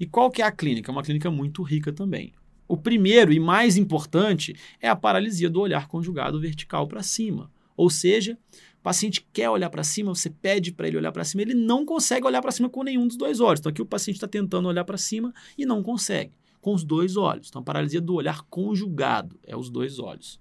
E 0.00 0.04
qual 0.04 0.30
que 0.30 0.42
é 0.42 0.44
a 0.44 0.50
clínica? 0.50 0.90
É 0.90 0.92
uma 0.92 1.02
clínica 1.04 1.30
muito 1.30 1.62
rica 1.62 1.92
também. 1.92 2.32
O 2.66 2.76
primeiro 2.76 3.32
e 3.32 3.38
mais 3.38 3.76
importante 3.76 4.54
é 4.80 4.88
a 4.88 4.96
paralisia 4.96 5.48
do 5.48 5.60
olhar 5.60 5.86
conjugado 5.86 6.40
vertical 6.40 6.88
para 6.88 7.02
cima. 7.02 7.50
Ou 7.76 7.88
seja, 7.88 8.36
o 8.80 8.82
paciente 8.82 9.24
quer 9.32 9.48
olhar 9.48 9.70
para 9.70 9.84
cima, 9.84 10.12
você 10.12 10.28
pede 10.28 10.72
para 10.72 10.88
ele 10.88 10.96
olhar 10.96 11.12
para 11.12 11.22
cima, 11.22 11.42
ele 11.42 11.54
não 11.54 11.86
consegue 11.86 12.26
olhar 12.26 12.42
para 12.42 12.50
cima 12.50 12.68
com 12.68 12.82
nenhum 12.82 13.06
dos 13.06 13.16
dois 13.16 13.38
olhos. 13.38 13.60
Então 13.60 13.70
aqui 13.70 13.80
o 13.80 13.86
paciente 13.86 14.16
está 14.16 14.26
tentando 14.26 14.66
olhar 14.66 14.84
para 14.84 14.98
cima 14.98 15.32
e 15.56 15.64
não 15.64 15.84
consegue 15.84 16.32
com 16.60 16.74
os 16.74 16.84
dois 16.84 17.16
olhos. 17.16 17.48
Então, 17.48 17.62
paralisia 17.62 18.00
do 18.00 18.14
olhar 18.14 18.42
conjugado 18.50 19.38
é 19.44 19.56
os 19.56 19.70
dois 19.70 19.98
olhos. 19.98 20.40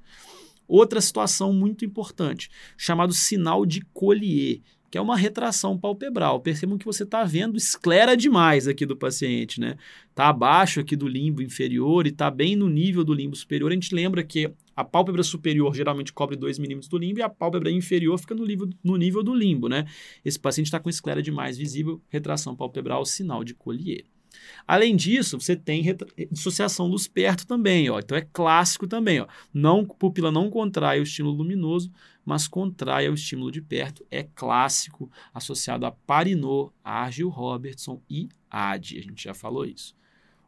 Outra 0.67 0.99
situação 0.99 1.53
muito 1.53 1.85
importante, 1.85 2.49
chamado 2.77 3.13
sinal 3.13 3.65
de 3.65 3.81
Collier, 3.93 4.61
que 4.89 4.97
é 4.97 5.01
uma 5.01 5.17
retração 5.17 5.77
palpebral. 5.77 6.39
Percebam 6.39 6.77
que 6.77 6.85
você 6.85 7.03
está 7.03 7.23
vendo 7.23 7.57
esclera 7.57 8.15
demais 8.15 8.67
aqui 8.67 8.85
do 8.85 8.95
paciente, 8.95 9.59
né? 9.59 9.75
Está 10.09 10.29
abaixo 10.29 10.79
aqui 10.79 10.95
do 10.95 11.07
limbo 11.07 11.41
inferior 11.41 12.05
e 12.05 12.09
está 12.09 12.31
bem 12.31 12.55
no 12.55 12.69
nível 12.69 13.03
do 13.03 13.13
limbo 13.13 13.35
superior. 13.35 13.71
A 13.71 13.73
gente 13.73 13.93
lembra 13.93 14.23
que 14.23 14.51
a 14.75 14.83
pálpebra 14.83 15.23
superior 15.23 15.75
geralmente 15.75 16.13
cobre 16.13 16.35
2 16.35 16.59
milímetros 16.59 16.89
do 16.89 16.97
limbo 16.97 17.19
e 17.19 17.21
a 17.21 17.29
pálpebra 17.29 17.71
inferior 17.71 18.17
fica 18.17 18.33
no 18.33 18.45
nível, 18.45 18.69
no 18.83 18.95
nível 18.95 19.23
do 19.23 19.33
limbo, 19.33 19.67
né? 19.67 19.85
Esse 20.23 20.39
paciente 20.39 20.67
está 20.67 20.79
com 20.79 20.89
esclera 20.89 21.21
demais 21.21 21.57
visível, 21.57 22.01
retração 22.09 22.55
palpebral, 22.55 23.05
sinal 23.05 23.43
de 23.43 23.53
Collier. 23.53 24.05
Além 24.67 24.95
disso, 24.95 25.39
você 25.39 25.55
tem 25.55 25.83
dissociação 26.31 26.87
luz 26.87 27.07
perto 27.07 27.47
também, 27.47 27.89
ó. 27.89 27.99
Então 27.99 28.17
é 28.17 28.21
clássico 28.21 28.87
também, 28.87 29.21
ó. 29.21 29.27
Não 29.53 29.85
pupila 29.85 30.31
não 30.31 30.49
contrai 30.49 30.99
o 30.99 31.03
estímulo 31.03 31.37
luminoso, 31.37 31.91
mas 32.25 32.47
contrai 32.47 33.09
o 33.09 33.13
estímulo 33.13 33.51
de 33.51 33.61
perto. 33.61 34.05
É 34.11 34.23
clássico 34.23 35.09
associado 35.33 35.85
a 35.85 35.91
Parinot, 35.91 36.71
Argil 36.83 37.29
Robertson 37.29 38.01
e 38.09 38.27
AD. 38.49 38.97
A 38.97 39.01
gente 39.01 39.23
já 39.23 39.33
falou 39.33 39.65
isso. 39.65 39.95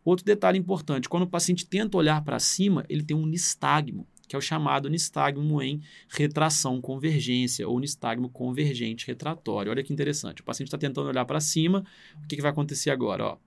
Outro 0.03 0.25
detalhe 0.25 0.57
importante, 0.57 1.07
quando 1.07 1.23
o 1.23 1.27
paciente 1.27 1.65
tenta 1.65 1.97
olhar 1.97 2.21
para 2.23 2.39
cima, 2.39 2.85
ele 2.89 3.03
tem 3.03 3.15
um 3.15 3.25
nistagmo, 3.25 4.07
que 4.27 4.35
é 4.35 4.39
o 4.39 4.41
chamado 4.41 4.89
nistagmo 4.89 5.61
em 5.61 5.81
retração 6.09 6.81
convergência 6.81 7.67
ou 7.67 7.79
nistagmo 7.79 8.29
convergente 8.29 9.05
retratório. 9.05 9.71
Olha 9.71 9.83
que 9.83 9.93
interessante. 9.93 10.41
O 10.41 10.43
paciente 10.45 10.67
está 10.67 10.77
tentando 10.77 11.07
olhar 11.09 11.25
para 11.25 11.39
cima, 11.39 11.83
o 12.23 12.27
que, 12.27 12.35
que 12.35 12.41
vai 12.41 12.51
acontecer 12.51 12.89
agora? 12.89 13.25
Ó, 13.25 13.37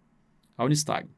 ao 0.56 0.68
nistagmo. 0.68 1.10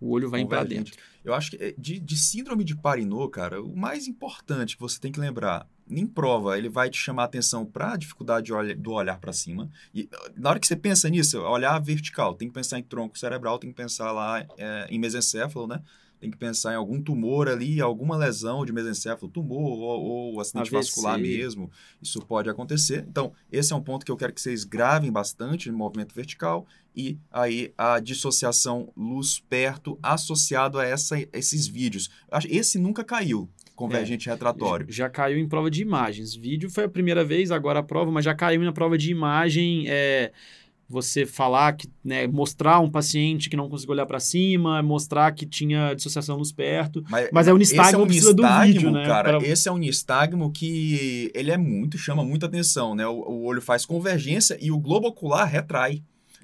O 0.00 0.10
olho 0.10 0.28
vai 0.28 0.44
para 0.44 0.64
dentro. 0.64 0.94
Eu 1.24 1.34
acho 1.34 1.50
que 1.50 1.56
eh, 1.56 1.74
de, 1.76 1.98
de, 1.98 2.16
síndrome 2.16 2.62
de 2.62 2.76
Parinot, 2.76 3.30
cara, 3.30 3.62
o 3.62 3.76
mais 3.76 4.06
importante 4.06 4.76
que 4.76 4.80
você 4.80 5.00
tem 5.00 5.10
que 5.10 5.18
lembrar, 5.18 5.66
em 5.88 6.06
prova, 6.06 6.58
ele 6.58 6.68
vai 6.68 6.90
te 6.90 6.98
chamar 6.98 7.22
a 7.22 7.26
atenção 7.26 7.64
para 7.64 7.92
a 7.92 7.96
dificuldade 7.96 8.52
do 8.74 8.92
olhar 8.92 9.18
para 9.18 9.32
cima. 9.32 9.70
E 9.94 10.08
na 10.36 10.50
hora 10.50 10.60
que 10.60 10.66
você 10.66 10.76
pensa 10.76 11.08
nisso, 11.08 11.40
olhar 11.40 11.78
vertical, 11.80 12.34
tem 12.34 12.48
que 12.48 12.54
pensar 12.54 12.78
em 12.78 12.82
tronco 12.82 13.18
cerebral, 13.18 13.58
tem 13.58 13.70
que 13.70 13.76
pensar 13.76 14.12
lá 14.12 14.44
é, 14.58 14.86
em 14.90 14.98
mesencéfalo, 14.98 15.66
né? 15.66 15.82
Tem 16.20 16.30
que 16.30 16.36
pensar 16.36 16.72
em 16.72 16.76
algum 16.76 17.00
tumor 17.00 17.48
ali, 17.48 17.80
alguma 17.80 18.16
lesão 18.16 18.64
de 18.64 18.72
mesencéfalo, 18.72 19.30
tumor 19.30 19.78
ou, 19.78 20.32
ou 20.34 20.40
acidente 20.40 20.74
AVC. 20.74 20.76
vascular 20.76 21.18
mesmo. 21.18 21.70
Isso 22.00 22.20
pode 22.20 22.48
acontecer. 22.48 23.04
Então, 23.08 23.32
esse 23.50 23.72
é 23.72 23.76
um 23.76 23.82
ponto 23.82 24.04
que 24.04 24.10
eu 24.10 24.16
quero 24.16 24.32
que 24.32 24.40
vocês 24.40 24.64
gravem 24.64 25.12
bastante 25.12 25.70
no 25.70 25.76
movimento 25.76 26.14
vertical 26.14 26.66
e 26.94 27.18
aí 27.30 27.72
a 27.76 28.00
dissociação 28.00 28.90
luz 28.96 29.38
perto 29.38 29.98
associado 30.02 30.78
a 30.78 30.84
essa, 30.84 31.16
esses 31.32 31.66
vídeos. 31.66 32.08
Esse 32.48 32.78
nunca 32.78 33.04
caiu 33.04 33.48
convergente 33.76 34.28
é, 34.28 34.32
retratório. 34.32 34.86
Já 34.88 35.08
caiu 35.08 35.38
em 35.38 35.46
prova 35.46 35.70
de 35.70 35.82
imagens. 35.82 36.34
Vídeo 36.34 36.70
foi 36.70 36.84
a 36.84 36.88
primeira 36.88 37.22
vez, 37.22 37.50
agora 37.50 37.80
a 37.80 37.82
prova, 37.82 38.10
mas 38.10 38.24
já 38.24 38.34
caiu 38.34 38.62
na 38.62 38.72
prova 38.72 38.96
de 38.96 39.10
imagem. 39.10 39.84
É, 39.86 40.32
você 40.88 41.26
falar 41.26 41.72
que, 41.72 41.88
né, 42.04 42.26
mostrar 42.26 42.78
um 42.80 42.90
paciente 42.90 43.50
que 43.50 43.56
não 43.56 43.68
conseguiu 43.68 43.92
olhar 43.92 44.06
para 44.06 44.20
cima, 44.20 44.80
mostrar 44.82 45.32
que 45.32 45.44
tinha 45.44 45.94
dissociação 45.94 46.36
luz 46.36 46.52
perto, 46.52 47.02
mas, 47.08 47.28
mas 47.32 47.48
é 47.48 47.52
o 47.52 47.56
nistagmo, 47.56 48.00
é 48.00 48.04
um 48.04 48.06
precisa 48.06 48.32
do 48.32 48.42
vídeo, 48.62 48.90
né? 48.90 49.04
Cara, 49.06 49.38
pra... 49.38 49.48
esse 49.48 49.68
é 49.68 49.72
um 49.72 49.78
nistagmo 49.78 50.50
que 50.52 51.30
ele 51.34 51.50
é 51.50 51.56
muito, 51.56 51.98
chama 51.98 52.24
muita 52.24 52.46
atenção, 52.46 52.94
né? 52.94 53.06
O, 53.06 53.14
o 53.14 53.44
olho 53.44 53.60
faz 53.60 53.84
convergência 53.84 54.56
e 54.60 54.70
o 54.70 54.78
globo 54.78 55.08
ocular 55.08 55.48
retrai. 55.48 56.02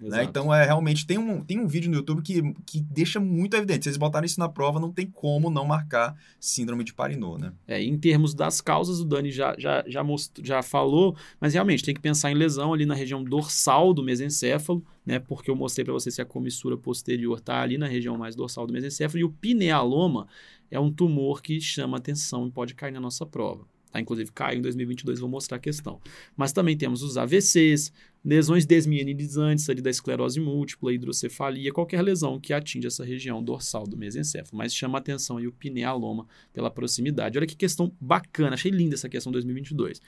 Né? 0.08 0.24
Então, 0.24 0.52
é 0.52 0.64
realmente, 0.64 1.06
tem 1.06 1.18
um, 1.18 1.44
tem 1.44 1.60
um 1.60 1.66
vídeo 1.66 1.90
no 1.90 1.96
YouTube 1.96 2.22
que, 2.22 2.42
que 2.66 2.80
deixa 2.80 3.20
muito 3.20 3.56
evidente. 3.56 3.84
Se 3.84 3.88
eles 3.88 3.96
botarem 3.96 4.26
isso 4.26 4.40
na 4.40 4.48
prova, 4.48 4.80
não 4.80 4.90
tem 4.90 5.06
como 5.06 5.50
não 5.50 5.64
marcar 5.64 6.16
síndrome 6.40 6.84
de 6.84 6.92
Parinot, 6.92 7.40
né? 7.40 7.52
É, 7.66 7.82
em 7.82 7.96
termos 7.98 8.34
das 8.34 8.60
causas, 8.60 9.00
o 9.00 9.04
Dani 9.04 9.30
já, 9.30 9.54
já, 9.58 9.84
já, 9.86 10.02
mostrou, 10.02 10.44
já 10.44 10.62
falou, 10.62 11.16
mas 11.40 11.54
realmente 11.54 11.84
tem 11.84 11.94
que 11.94 12.00
pensar 12.00 12.30
em 12.30 12.34
lesão 12.34 12.72
ali 12.72 12.84
na 12.84 12.94
região 12.94 13.22
dorsal 13.22 13.94
do 13.94 14.02
mesencéfalo, 14.02 14.84
né? 15.06 15.18
Porque 15.18 15.50
eu 15.50 15.56
mostrei 15.56 15.84
para 15.84 15.94
vocês 15.94 16.14
que 16.14 16.22
a 16.22 16.26
comissura 16.26 16.76
posterior 16.76 17.38
está 17.38 17.60
ali 17.60 17.78
na 17.78 17.86
região 17.86 18.16
mais 18.18 18.34
dorsal 18.34 18.66
do 18.66 18.72
mesencéfalo 18.72 19.20
e 19.20 19.24
o 19.24 19.30
pinealoma 19.30 20.26
é 20.70 20.80
um 20.80 20.90
tumor 20.90 21.42
que 21.42 21.60
chama 21.60 21.98
atenção 21.98 22.46
e 22.46 22.50
pode 22.50 22.74
cair 22.74 22.92
na 22.92 23.00
nossa 23.00 23.26
prova. 23.26 23.71
Tá? 23.92 24.00
Inclusive, 24.00 24.32
caiu 24.32 24.58
em 24.58 24.62
2022, 24.62 25.20
vou 25.20 25.28
mostrar 25.28 25.58
a 25.58 25.60
questão. 25.60 26.00
Mas 26.36 26.52
também 26.52 26.76
temos 26.76 27.02
os 27.02 27.16
AVCs, 27.18 27.92
lesões 28.24 28.64
desmielinisantes 28.64 29.68
ali 29.68 29.82
da 29.82 29.90
esclerose 29.90 30.40
múltipla, 30.40 30.92
hidrocefalia, 30.92 31.72
qualquer 31.72 32.00
lesão 32.02 32.40
que 32.40 32.52
atinja 32.52 32.88
essa 32.88 33.04
região 33.04 33.44
dorsal 33.44 33.84
do 33.84 33.96
mesencéfalo. 33.96 34.56
Mas 34.56 34.74
chama 34.74 34.98
atenção 34.98 35.36
aí 35.36 35.46
o 35.46 35.52
pinealoma 35.52 36.26
pela 36.52 36.70
proximidade. 36.70 37.36
Olha 37.36 37.46
que 37.46 37.56
questão 37.56 37.94
bacana, 38.00 38.54
achei 38.54 38.70
linda 38.70 38.94
essa 38.94 39.08
questão 39.08 39.30
2022. 39.30 40.00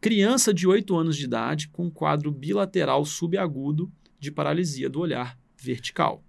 Criança 0.00 0.54
de 0.54 0.66
8 0.66 0.96
anos 0.96 1.16
de 1.16 1.24
idade 1.24 1.68
com 1.68 1.90
quadro 1.90 2.30
bilateral 2.30 3.04
subagudo 3.04 3.90
de 4.18 4.30
paralisia 4.30 4.88
do 4.88 5.00
olhar 5.00 5.38
vertical. 5.58 6.22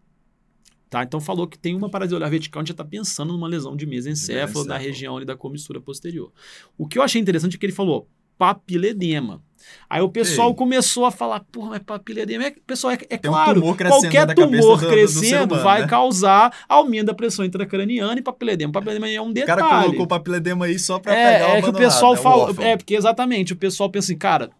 Tá? 0.92 1.04
Então 1.04 1.22
falou 1.22 1.48
que 1.48 1.58
tem 1.58 1.74
uma 1.74 1.90
paralisia 1.90 2.18
olhar 2.18 2.30
vertical, 2.30 2.60
a 2.60 2.64
gente 2.64 2.68
já 2.68 2.74
está 2.74 2.84
pensando 2.84 3.32
numa 3.32 3.48
lesão 3.48 3.78
de 3.78 3.86
mesencéfalo 3.86 4.66
na 4.66 4.78
região 4.78 5.16
ali 5.16 5.26
da 5.26 5.38
comissura 5.38 5.80
posterior. 5.80 6.34
O 6.78 6.86
que 6.86 7.00
eu 7.00 7.02
achei 7.02 7.22
interessante 7.22 7.56
é 7.56 7.58
que 7.58 7.66
ele 7.66 7.72
falou 7.72 8.10
papiledema. 8.38 9.42
Aí 9.90 10.02
o 10.02 10.10
pessoal 10.10 10.50
Ei. 10.50 10.56
começou 10.56 11.06
a 11.06 11.12
falar, 11.12 11.46
porra, 11.50 11.70
mas 11.70 11.80
papiledema, 11.80 12.44
é, 12.44 12.54
pessoal, 12.68 12.92
é, 12.92 12.98
é 13.10 13.18
claro, 13.18 13.60
um 13.60 13.62
tumor 13.62 13.78
qualquer 13.78 14.36
tumor 14.36 14.82
do, 14.82 14.88
crescendo 14.90 15.48
do 15.48 15.54
humano, 15.54 15.64
vai 15.64 15.82
né? 15.82 15.88
causar 15.88 16.52
aumento 16.68 17.06
da 17.06 17.14
pressão 17.14 17.46
intracraniana 17.46 18.20
e 18.20 18.22
papiledema. 18.22 18.74
Papiledema 18.74 19.08
é 19.08 19.22
um 19.22 19.32
detalhe. 19.32 19.62
O 19.62 19.64
cara 19.64 19.84
colocou 19.84 20.08
papiledema 20.08 20.66
aí 20.66 20.78
só 20.78 21.00
para 21.00 21.14
é, 21.14 21.34
pegar 21.34 21.48
o 21.48 21.52
É 21.52 21.62
que 21.62 21.70
o 21.70 21.74
pessoal 21.74 22.18
fala, 22.18 22.54
é 22.66 22.76
porque 22.76 22.96
exatamente, 22.96 23.54
o 23.54 23.56
pessoal 23.56 23.90
pensa 23.90 24.08
assim, 24.12 24.18
cara, 24.18 24.52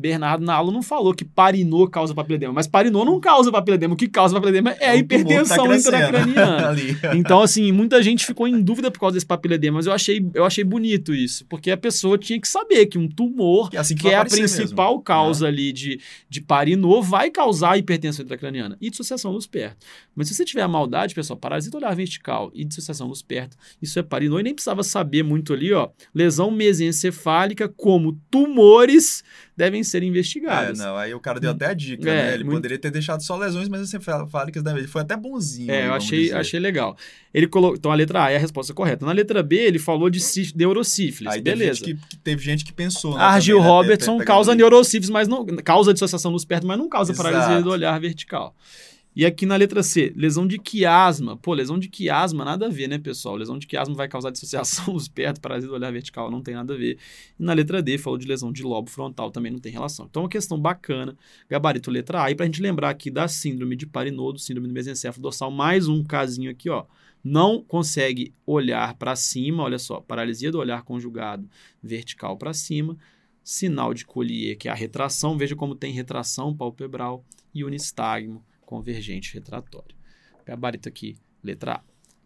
Bernardo 0.00 0.44
na 0.44 0.54
aula 0.54 0.72
não 0.72 0.82
falou 0.82 1.14
que 1.14 1.24
parinô 1.24 1.86
causa 1.86 2.14
papiledema, 2.14 2.52
mas 2.52 2.66
parinô 2.66 3.04
não 3.04 3.20
causa 3.20 3.52
papiledema. 3.52 3.94
O 3.94 3.96
que 3.96 4.08
causa 4.08 4.34
papiledema 4.34 4.72
é, 4.72 4.76
é 4.80 4.90
a 4.90 4.96
hipertensão 4.96 5.68
tá 5.68 5.76
intracraniana. 5.76 6.76
então, 7.14 7.42
assim, 7.42 7.70
muita 7.70 8.02
gente 8.02 8.24
ficou 8.24 8.48
em 8.48 8.60
dúvida 8.62 8.90
por 8.90 8.98
causa 8.98 9.14
desse 9.14 9.26
papiledema, 9.26 9.76
mas 9.76 9.86
eu 9.86 9.92
achei, 9.92 10.26
eu 10.34 10.44
achei 10.44 10.64
bonito 10.64 11.14
isso, 11.14 11.44
porque 11.46 11.70
a 11.70 11.76
pessoa 11.76 12.16
tinha 12.16 12.40
que 12.40 12.48
saber 12.48 12.86
que 12.86 12.96
um 12.96 13.06
tumor, 13.06 13.70
que, 13.70 13.76
é, 13.76 13.80
assim 13.80 13.94
que, 13.94 14.02
que 14.02 14.08
é 14.08 14.16
a 14.16 14.24
principal 14.24 14.92
mesmo. 14.92 15.02
causa 15.02 15.46
é. 15.46 15.48
ali 15.48 15.72
de, 15.72 16.00
de 16.28 16.40
parinô, 16.40 17.02
vai 17.02 17.30
causar 17.30 17.78
hipertensão 17.78 18.24
intracraniana 18.24 18.78
e 18.80 18.88
dissociação 18.88 19.32
luz 19.32 19.46
perto. 19.46 19.86
Mas 20.14 20.28
se 20.28 20.34
você 20.34 20.44
tiver 20.44 20.62
a 20.62 20.68
maldade, 20.68 21.14
pessoal, 21.14 21.36
parasita 21.36 21.76
olhar 21.76 21.94
vertical 21.94 22.50
e 22.54 22.64
dissociação 22.64 23.06
luz 23.06 23.20
perto, 23.20 23.56
isso 23.82 23.98
é 23.98 24.02
parinô 24.02 24.40
e 24.40 24.42
nem 24.42 24.54
precisava 24.54 24.82
saber 24.82 25.22
muito 25.22 25.52
ali, 25.52 25.72
ó, 25.72 25.90
lesão 26.14 26.50
mesencefálica 26.50 27.68
como 27.68 28.18
tumores 28.30 29.22
devem 29.60 29.84
ser 29.84 30.02
investigados. 30.02 30.80
É, 30.80 30.82
não, 30.82 30.96
aí 30.96 31.12
o 31.12 31.20
cara 31.20 31.38
deu 31.38 31.50
até 31.50 31.66
a 31.66 31.74
dica, 31.74 32.08
é, 32.08 32.14
né? 32.14 32.34
Ele 32.34 32.44
muito... 32.44 32.56
poderia 32.56 32.78
ter 32.78 32.90
deixado 32.90 33.22
só 33.22 33.36
lesões 33.36 33.68
mesencefálicas 33.68 34.62
da 34.62 34.76
Ele 34.76 34.86
foi 34.86 35.02
até 35.02 35.14
bonzinho. 35.16 35.70
É, 35.70 35.86
eu 35.86 35.92
achei, 35.92 36.32
achei 36.32 36.58
legal. 36.58 36.96
Ele 37.32 37.46
colocou, 37.46 37.76
então 37.76 37.92
a 37.92 37.94
letra 37.94 38.24
A 38.24 38.30
é 38.30 38.36
a 38.36 38.38
resposta 38.38 38.72
correta. 38.72 39.04
Na 39.04 39.12
letra 39.12 39.42
B, 39.42 39.56
ele 39.56 39.78
falou 39.78 40.08
de 40.08 40.20
neurosífilis. 40.56 41.32
Aí 41.32 41.42
beleza. 41.42 41.84
Teve 41.84 41.92
gente 41.92 42.06
que, 42.08 42.16
teve 42.16 42.42
gente 42.42 42.64
que 42.64 42.72
pensou. 42.72 43.16
Né, 43.16 43.22
Argil 43.22 43.58
também, 43.58 43.70
né, 43.70 43.76
Robertson 43.76 44.18
né, 44.18 44.24
causa 44.24 44.54
neurosífilis, 44.54 45.10
mas 45.10 45.28
não 45.28 45.44
causa 45.44 45.92
dissociação 45.92 46.32
nos 46.32 46.44
perto, 46.46 46.66
mas 46.66 46.78
não 46.78 46.88
causa 46.88 47.12
Exato. 47.12 47.28
paralisia 47.28 47.62
do 47.62 47.70
olhar 47.70 48.00
vertical. 48.00 48.56
E 49.14 49.26
aqui 49.26 49.44
na 49.44 49.56
letra 49.56 49.82
C, 49.82 50.12
lesão 50.14 50.46
de 50.46 50.56
quiasma. 50.56 51.36
Pô, 51.36 51.52
lesão 51.52 51.80
de 51.80 51.88
quiasma, 51.88 52.44
nada 52.44 52.66
a 52.66 52.68
ver, 52.68 52.86
né, 52.86 52.96
pessoal? 52.96 53.34
Lesão 53.34 53.58
de 53.58 53.66
quiasma 53.66 53.92
vai 53.92 54.06
causar 54.06 54.30
dissociação 54.30 54.84
dos 54.94 55.08
perto, 55.08 55.40
paralisia 55.40 55.68
do 55.68 55.74
olhar 55.74 55.90
vertical, 55.90 56.30
não 56.30 56.40
tem 56.40 56.54
nada 56.54 56.74
a 56.74 56.76
ver. 56.76 56.96
E 57.38 57.42
na 57.42 57.52
letra 57.52 57.82
D, 57.82 57.98
falou 57.98 58.16
de 58.16 58.26
lesão 58.26 58.52
de 58.52 58.62
lobo 58.62 58.88
frontal, 58.88 59.32
também 59.32 59.50
não 59.50 59.58
tem 59.58 59.72
relação. 59.72 60.06
Então, 60.08 60.22
uma 60.22 60.28
questão 60.28 60.60
bacana, 60.60 61.16
gabarito 61.48 61.90
letra 61.90 62.22
A. 62.22 62.30
E 62.30 62.36
para 62.36 62.44
a 62.44 62.46
gente 62.46 62.62
lembrar 62.62 62.90
aqui 62.90 63.10
da 63.10 63.26
síndrome 63.26 63.74
de 63.74 63.84
Parinodo, 63.84 64.38
síndrome 64.38 64.68
do 64.68 64.74
mesencéfalo 64.74 65.22
dorsal, 65.22 65.50
mais 65.50 65.88
um 65.88 66.04
casinho 66.04 66.50
aqui, 66.50 66.70
ó. 66.70 66.84
Não 67.22 67.62
consegue 67.62 68.32
olhar 68.46 68.94
para 68.94 69.16
cima, 69.16 69.64
olha 69.64 69.78
só, 69.78 70.00
paralisia 70.00 70.52
do 70.52 70.58
olhar 70.58 70.82
conjugado 70.84 71.50
vertical 71.82 72.36
para 72.36 72.54
cima, 72.54 72.96
sinal 73.42 73.92
de 73.92 74.06
Collier, 74.06 74.56
que 74.56 74.68
é 74.68 74.70
a 74.70 74.74
retração, 74.74 75.36
veja 75.36 75.56
como 75.56 75.74
tem 75.74 75.92
retração 75.92 76.56
palpebral 76.56 77.24
e 77.52 77.64
unistagmo 77.64 78.42
convergente 78.70 79.34
retratório. 79.34 79.96
Gabarito 80.46 80.88
aqui, 80.88 81.16
letra 81.42 81.72
A. 81.72 81.80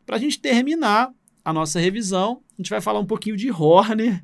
Para 0.04 0.16
a 0.16 0.18
gente 0.18 0.38
terminar 0.38 1.10
a 1.42 1.52
nossa 1.54 1.80
revisão, 1.80 2.42
a 2.52 2.60
gente 2.60 2.68
vai 2.68 2.82
falar 2.82 3.00
um 3.00 3.06
pouquinho 3.06 3.34
de 3.34 3.50
Horner. 3.50 4.22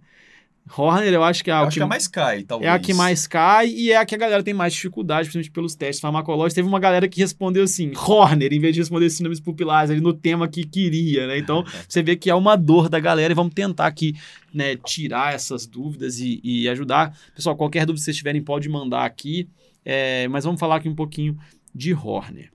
Horner, 0.77 1.15
eu 1.15 1.25
acho 1.25 1.43
que 1.43 1.51
é 1.51 1.55
a, 1.55 1.67
que, 1.67 1.81
que, 1.81 1.85
mais 1.87 2.07
cai, 2.07 2.43
talvez. 2.43 2.71
É 2.71 2.73
a 2.73 2.79
que 2.79 2.93
mais 2.93 3.27
cai 3.27 3.69
e 3.69 3.91
é 3.91 3.97
a 3.97 4.05
que 4.05 4.15
a 4.15 4.19
galera 4.19 4.43
tem 4.43 4.53
mais 4.53 4.75
dificuldade, 4.75 5.29
principalmente 5.29 5.51
pelos 5.51 5.75
testes 5.75 6.01
farmacológicos. 6.01 6.53
Teve 6.53 6.69
uma 6.69 6.79
galera 6.79 7.09
que 7.09 7.21
respondeu 7.21 7.65
assim, 7.65 7.91
Horner, 7.97 8.53
em 8.53 8.61
vez 8.61 8.75
de 8.75 8.81
responder 8.83 9.09
síndromes 9.09 9.41
pupilares 9.41 9.91
ali 9.91 10.03
no 10.03 10.13
tema 10.13 10.47
que 10.47 10.63
queria, 10.65 11.27
né? 11.27 11.39
Então, 11.39 11.65
você 11.89 12.03
vê 12.03 12.17
que 12.17 12.29
é 12.29 12.35
uma 12.35 12.55
dor 12.55 12.91
da 12.91 13.01
galera 13.01 13.33
e 13.33 13.35
vamos 13.35 13.55
tentar 13.55 13.87
aqui, 13.87 14.15
né, 14.53 14.77
tirar 14.77 15.35
essas 15.35 15.67
dúvidas 15.67 16.21
e, 16.21 16.39
e 16.45 16.69
ajudar. 16.69 17.19
Pessoal, 17.35 17.57
qualquer 17.57 17.87
dúvida 17.87 18.01
que 18.01 18.05
vocês 18.05 18.17
tiverem, 18.17 18.43
pode 18.43 18.69
mandar 18.69 19.07
aqui. 19.07 19.49
É, 19.83 20.29
mas 20.29 20.45
vamos 20.45 20.61
falar 20.61 20.77
aqui 20.77 20.89
um 20.89 20.95
pouquinho 20.95 21.39
de 21.75 21.95
Horner. 21.95 22.53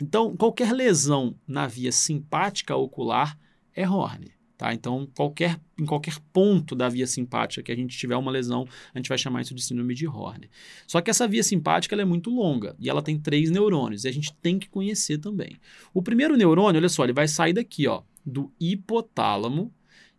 Então, 0.00 0.36
qualquer 0.36 0.72
lesão 0.72 1.34
na 1.46 1.66
via 1.66 1.92
simpática 1.92 2.76
ocular 2.76 3.38
é 3.74 3.88
Horner. 3.88 4.40
Tá? 4.60 4.74
Então, 4.74 5.08
qualquer, 5.16 5.58
em 5.78 5.86
qualquer 5.86 6.18
ponto 6.34 6.74
da 6.74 6.86
via 6.86 7.06
simpática 7.06 7.62
que 7.62 7.72
a 7.72 7.74
gente 7.74 7.96
tiver 7.96 8.16
uma 8.16 8.30
lesão, 8.30 8.68
a 8.94 8.98
gente 8.98 9.08
vai 9.08 9.16
chamar 9.16 9.40
isso 9.40 9.54
de 9.54 9.62
síndrome 9.62 9.94
de 9.94 10.06
Horner. 10.06 10.50
Só 10.86 11.00
que 11.00 11.08
essa 11.08 11.26
via 11.26 11.42
simpática 11.42 11.96
é 11.96 12.04
muito 12.04 12.28
longa 12.28 12.76
e 12.78 12.90
ela 12.90 13.00
tem 13.00 13.18
três 13.18 13.50
neurônios 13.50 14.04
e 14.04 14.08
a 14.08 14.12
gente 14.12 14.34
tem 14.34 14.58
que 14.58 14.68
conhecer 14.68 15.16
também. 15.16 15.56
O 15.94 16.02
primeiro 16.02 16.36
neurônio, 16.36 16.78
olha 16.78 16.90
só, 16.90 17.04
ele 17.04 17.14
vai 17.14 17.26
sair 17.26 17.54
daqui, 17.54 17.86
ó, 17.86 18.02
do 18.24 18.52
hipotálamo 18.60 19.72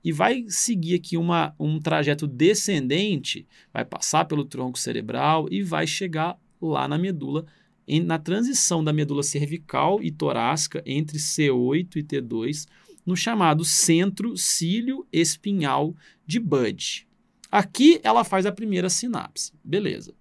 e 0.03 0.11
vai 0.11 0.45
seguir 0.47 0.95
aqui 0.95 1.17
uma, 1.17 1.53
um 1.59 1.79
trajeto 1.79 2.25
descendente, 2.25 3.47
vai 3.71 3.85
passar 3.85 4.25
pelo 4.25 4.43
tronco 4.43 4.79
cerebral 4.79 5.47
e 5.51 5.61
vai 5.61 5.85
chegar 5.85 6.35
lá 6.59 6.87
na 6.87 6.97
medula 6.97 7.45
na 7.87 8.17
transição 8.17 8.83
da 8.83 8.93
medula 8.93 9.23
cervical 9.23 10.01
e 10.01 10.11
torácica 10.11 10.81
entre 10.85 11.17
C8 11.17 11.95
e 11.97 12.03
T2, 12.03 12.67
no 13.05 13.15
chamado 13.15 13.65
centro 13.65 14.37
cílio 14.37 15.05
espinhal 15.11 15.95
de 16.25 16.39
Budd. 16.39 17.07
Aqui 17.51 17.99
ela 18.03 18.23
faz 18.23 18.45
a 18.45 18.51
primeira 18.51 18.89
sinapse. 18.89 19.51
Beleza. 19.63 20.13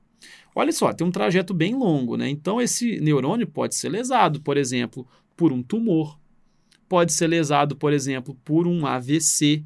Olha 0.55 0.73
só, 0.73 0.93
tem 0.93 1.07
um 1.07 1.13
trajeto 1.13 1.55
bem 1.55 1.75
longo, 1.75 2.17
né? 2.17 2.29
Então 2.29 2.61
esse 2.61 2.99
neurônio 3.01 3.47
pode 3.47 3.75
ser 3.77 3.89
lesado, 3.89 4.41
por 4.41 4.57
exemplo, 4.57 5.07
por 5.37 5.53
um 5.53 5.63
tumor, 5.63 6.19
pode 6.89 7.13
ser 7.13 7.29
lesado, 7.29 7.77
por 7.77 7.93
exemplo, 7.93 8.37
por 8.45 8.67
um 8.67 8.85
AVC, 8.85 9.65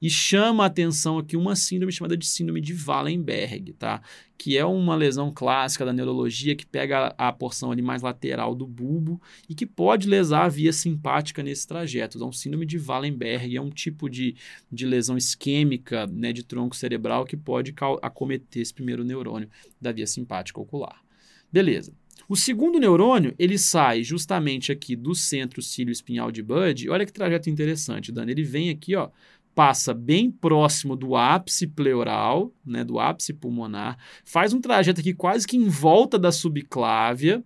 e 0.00 0.10
chama 0.10 0.64
a 0.64 0.66
atenção 0.66 1.18
aqui 1.18 1.36
uma 1.36 1.56
síndrome 1.56 1.92
chamada 1.92 2.16
de 2.16 2.26
síndrome 2.26 2.60
de 2.60 2.74
Wallenberg, 2.74 3.72
tá? 3.74 4.02
Que 4.36 4.58
é 4.58 4.64
uma 4.64 4.94
lesão 4.94 5.32
clássica 5.32 5.84
da 5.84 5.92
neurologia 5.92 6.54
que 6.54 6.66
pega 6.66 7.14
a, 7.16 7.32
porção 7.32 7.70
ali 7.70 7.80
mais 7.80 8.02
lateral 8.02 8.54
do 8.54 8.66
bulbo 8.66 9.20
e 9.48 9.54
que 9.54 9.64
pode 9.64 10.08
lesar 10.08 10.44
a 10.44 10.48
via 10.48 10.72
simpática 10.72 11.42
nesse 11.42 11.66
trajeto. 11.66 12.18
Então, 12.18 12.32
síndrome 12.32 12.66
de 12.66 12.78
Wallenberg 12.78 13.56
é 13.56 13.60
um 13.60 13.70
tipo 13.70 14.10
de, 14.10 14.36
de 14.70 14.84
lesão 14.84 15.16
isquêmica 15.16 16.06
né, 16.06 16.32
de 16.32 16.42
tronco 16.42 16.76
cerebral 16.76 17.24
que 17.24 17.36
pode 17.36 17.74
acometer 18.02 18.62
esse 18.62 18.74
primeiro 18.74 19.04
neurônio 19.04 19.48
da 19.80 19.92
via 19.92 20.06
simpática 20.06 20.60
ocular. 20.60 21.02
Beleza. 21.50 21.92
O 22.28 22.36
segundo 22.36 22.78
neurônio, 22.78 23.34
ele 23.38 23.58
sai 23.58 24.02
justamente 24.02 24.72
aqui 24.72 24.96
do 24.96 25.14
centro 25.14 25.60
cílio 25.60 25.92
espinhal 25.92 26.30
de 26.32 26.42
Budd. 26.42 26.88
Olha 26.88 27.04
que 27.04 27.12
trajeto 27.12 27.50
interessante, 27.50 28.10
Dani. 28.10 28.32
Ele 28.32 28.42
vem 28.42 28.70
aqui, 28.70 28.96
ó, 28.96 29.10
passa 29.54 29.94
bem 29.94 30.30
próximo 30.30 30.96
do 30.96 31.14
ápice 31.14 31.66
pleural, 31.66 32.52
né, 32.64 32.82
do 32.82 32.98
ápice 32.98 33.32
pulmonar, 33.32 33.96
faz 34.24 34.52
um 34.52 34.60
trajeto 34.60 35.00
aqui 35.00 35.14
quase 35.14 35.46
que 35.46 35.56
em 35.56 35.68
volta 35.68 36.18
da 36.18 36.32
subclávia 36.32 37.42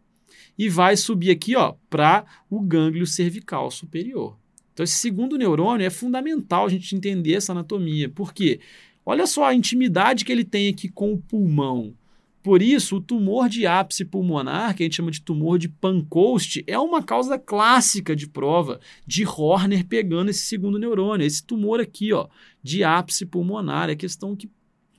e 0.58 0.68
vai 0.68 0.96
subir 0.96 1.30
aqui 1.30 1.52
para 1.88 2.24
o 2.50 2.60
gânglio 2.60 3.06
cervical 3.06 3.70
superior. 3.70 4.36
Então, 4.72 4.84
esse 4.84 4.94
segundo 4.94 5.36
neurônio 5.36 5.86
é 5.86 5.90
fundamental 5.90 6.66
a 6.66 6.68
gente 6.68 6.94
entender 6.94 7.34
essa 7.34 7.52
anatomia. 7.52 8.08
Por 8.08 8.32
quê? 8.32 8.60
Olha 9.04 9.26
só 9.26 9.44
a 9.44 9.54
intimidade 9.54 10.24
que 10.24 10.30
ele 10.30 10.44
tem 10.44 10.68
aqui 10.68 10.88
com 10.88 11.12
o 11.12 11.18
pulmão. 11.18 11.94
Por 12.48 12.62
isso, 12.62 12.96
o 12.96 13.00
tumor 13.02 13.46
de 13.46 13.66
ápice 13.66 14.06
pulmonar, 14.06 14.74
que 14.74 14.82
a 14.82 14.86
gente 14.86 14.96
chama 14.96 15.10
de 15.10 15.20
tumor 15.20 15.58
de 15.58 15.68
Pancoast, 15.68 16.64
é 16.66 16.78
uma 16.78 17.02
causa 17.02 17.38
clássica 17.38 18.16
de 18.16 18.26
prova 18.26 18.80
de 19.06 19.22
Horner 19.26 19.86
pegando 19.86 20.30
esse 20.30 20.46
segundo 20.46 20.78
neurônio. 20.78 21.26
Esse 21.26 21.44
tumor 21.44 21.78
aqui, 21.78 22.10
ó, 22.10 22.26
de 22.62 22.82
ápice 22.82 23.26
pulmonar, 23.26 23.90
é 23.90 23.94
questão 23.94 24.34
que 24.34 24.48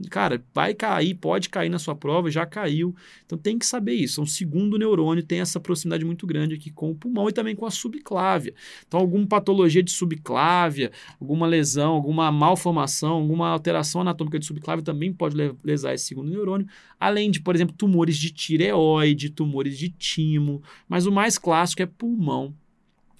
Cara, 0.07 0.41
vai 0.53 0.73
cair, 0.73 1.13
pode 1.13 1.49
cair 1.49 1.67
na 1.67 1.77
sua 1.77 1.93
prova, 1.93 2.31
já 2.31 2.45
caiu. 2.45 2.95
Então 3.25 3.37
tem 3.37 3.59
que 3.59 3.65
saber 3.65 3.93
isso. 3.93 4.21
É 4.21 4.23
um 4.23 4.27
segundo 4.27 4.77
neurônio 4.77 5.21
tem 5.21 5.41
essa 5.41 5.59
proximidade 5.59 6.05
muito 6.05 6.25
grande 6.25 6.55
aqui 6.55 6.69
com 6.69 6.91
o 6.91 6.95
pulmão 6.95 7.27
e 7.27 7.33
também 7.33 7.53
com 7.53 7.65
a 7.65 7.71
subclávia. 7.71 8.53
Então, 8.87 8.99
alguma 8.99 9.27
patologia 9.27 9.83
de 9.83 9.91
subclávia, 9.91 10.91
alguma 11.19 11.45
lesão, 11.45 11.93
alguma 11.93 12.31
malformação, 12.31 13.15
alguma 13.15 13.49
alteração 13.49 14.01
anatômica 14.01 14.39
de 14.39 14.45
subclávia 14.45 14.83
também 14.83 15.11
pode 15.11 15.35
lesar 15.63 15.93
esse 15.93 16.05
segundo 16.05 16.29
neurônio. 16.31 16.67
Além 16.97 17.29
de, 17.29 17.41
por 17.41 17.53
exemplo, 17.53 17.75
tumores 17.75 18.17
de 18.17 18.31
tireoide, 18.31 19.29
tumores 19.29 19.77
de 19.77 19.89
timo. 19.89 20.63
Mas 20.87 21.05
o 21.05 21.11
mais 21.11 21.37
clássico 21.37 21.81
é 21.81 21.85
pulmão 21.85 22.55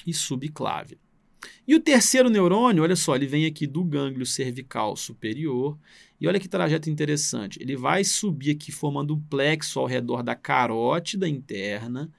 e 0.08 0.14
subclávia. 0.14 0.98
E 1.68 1.76
o 1.76 1.80
terceiro 1.80 2.30
neurônio, 2.30 2.84
olha 2.84 2.96
só, 2.96 3.16
ele 3.16 3.28
vem 3.28 3.46
aqui 3.46 3.68
do 3.68 3.84
gânglio 3.84 4.26
cervical 4.26 4.96
superior. 4.96 5.78
E 6.20 6.28
olha 6.28 6.40
que 6.40 6.48
trajeto 6.48 6.90
interessante. 6.90 7.62
Ele 7.62 7.76
vai 7.76 8.04
subir 8.04 8.52
aqui 8.52 8.72
formando 8.72 9.16
um 9.16 9.20
plexo 9.20 9.80
ao 9.80 9.86
redor 9.86 10.24
da 10.24 10.36
carótida 10.36 11.28
interna, 11.28 12.12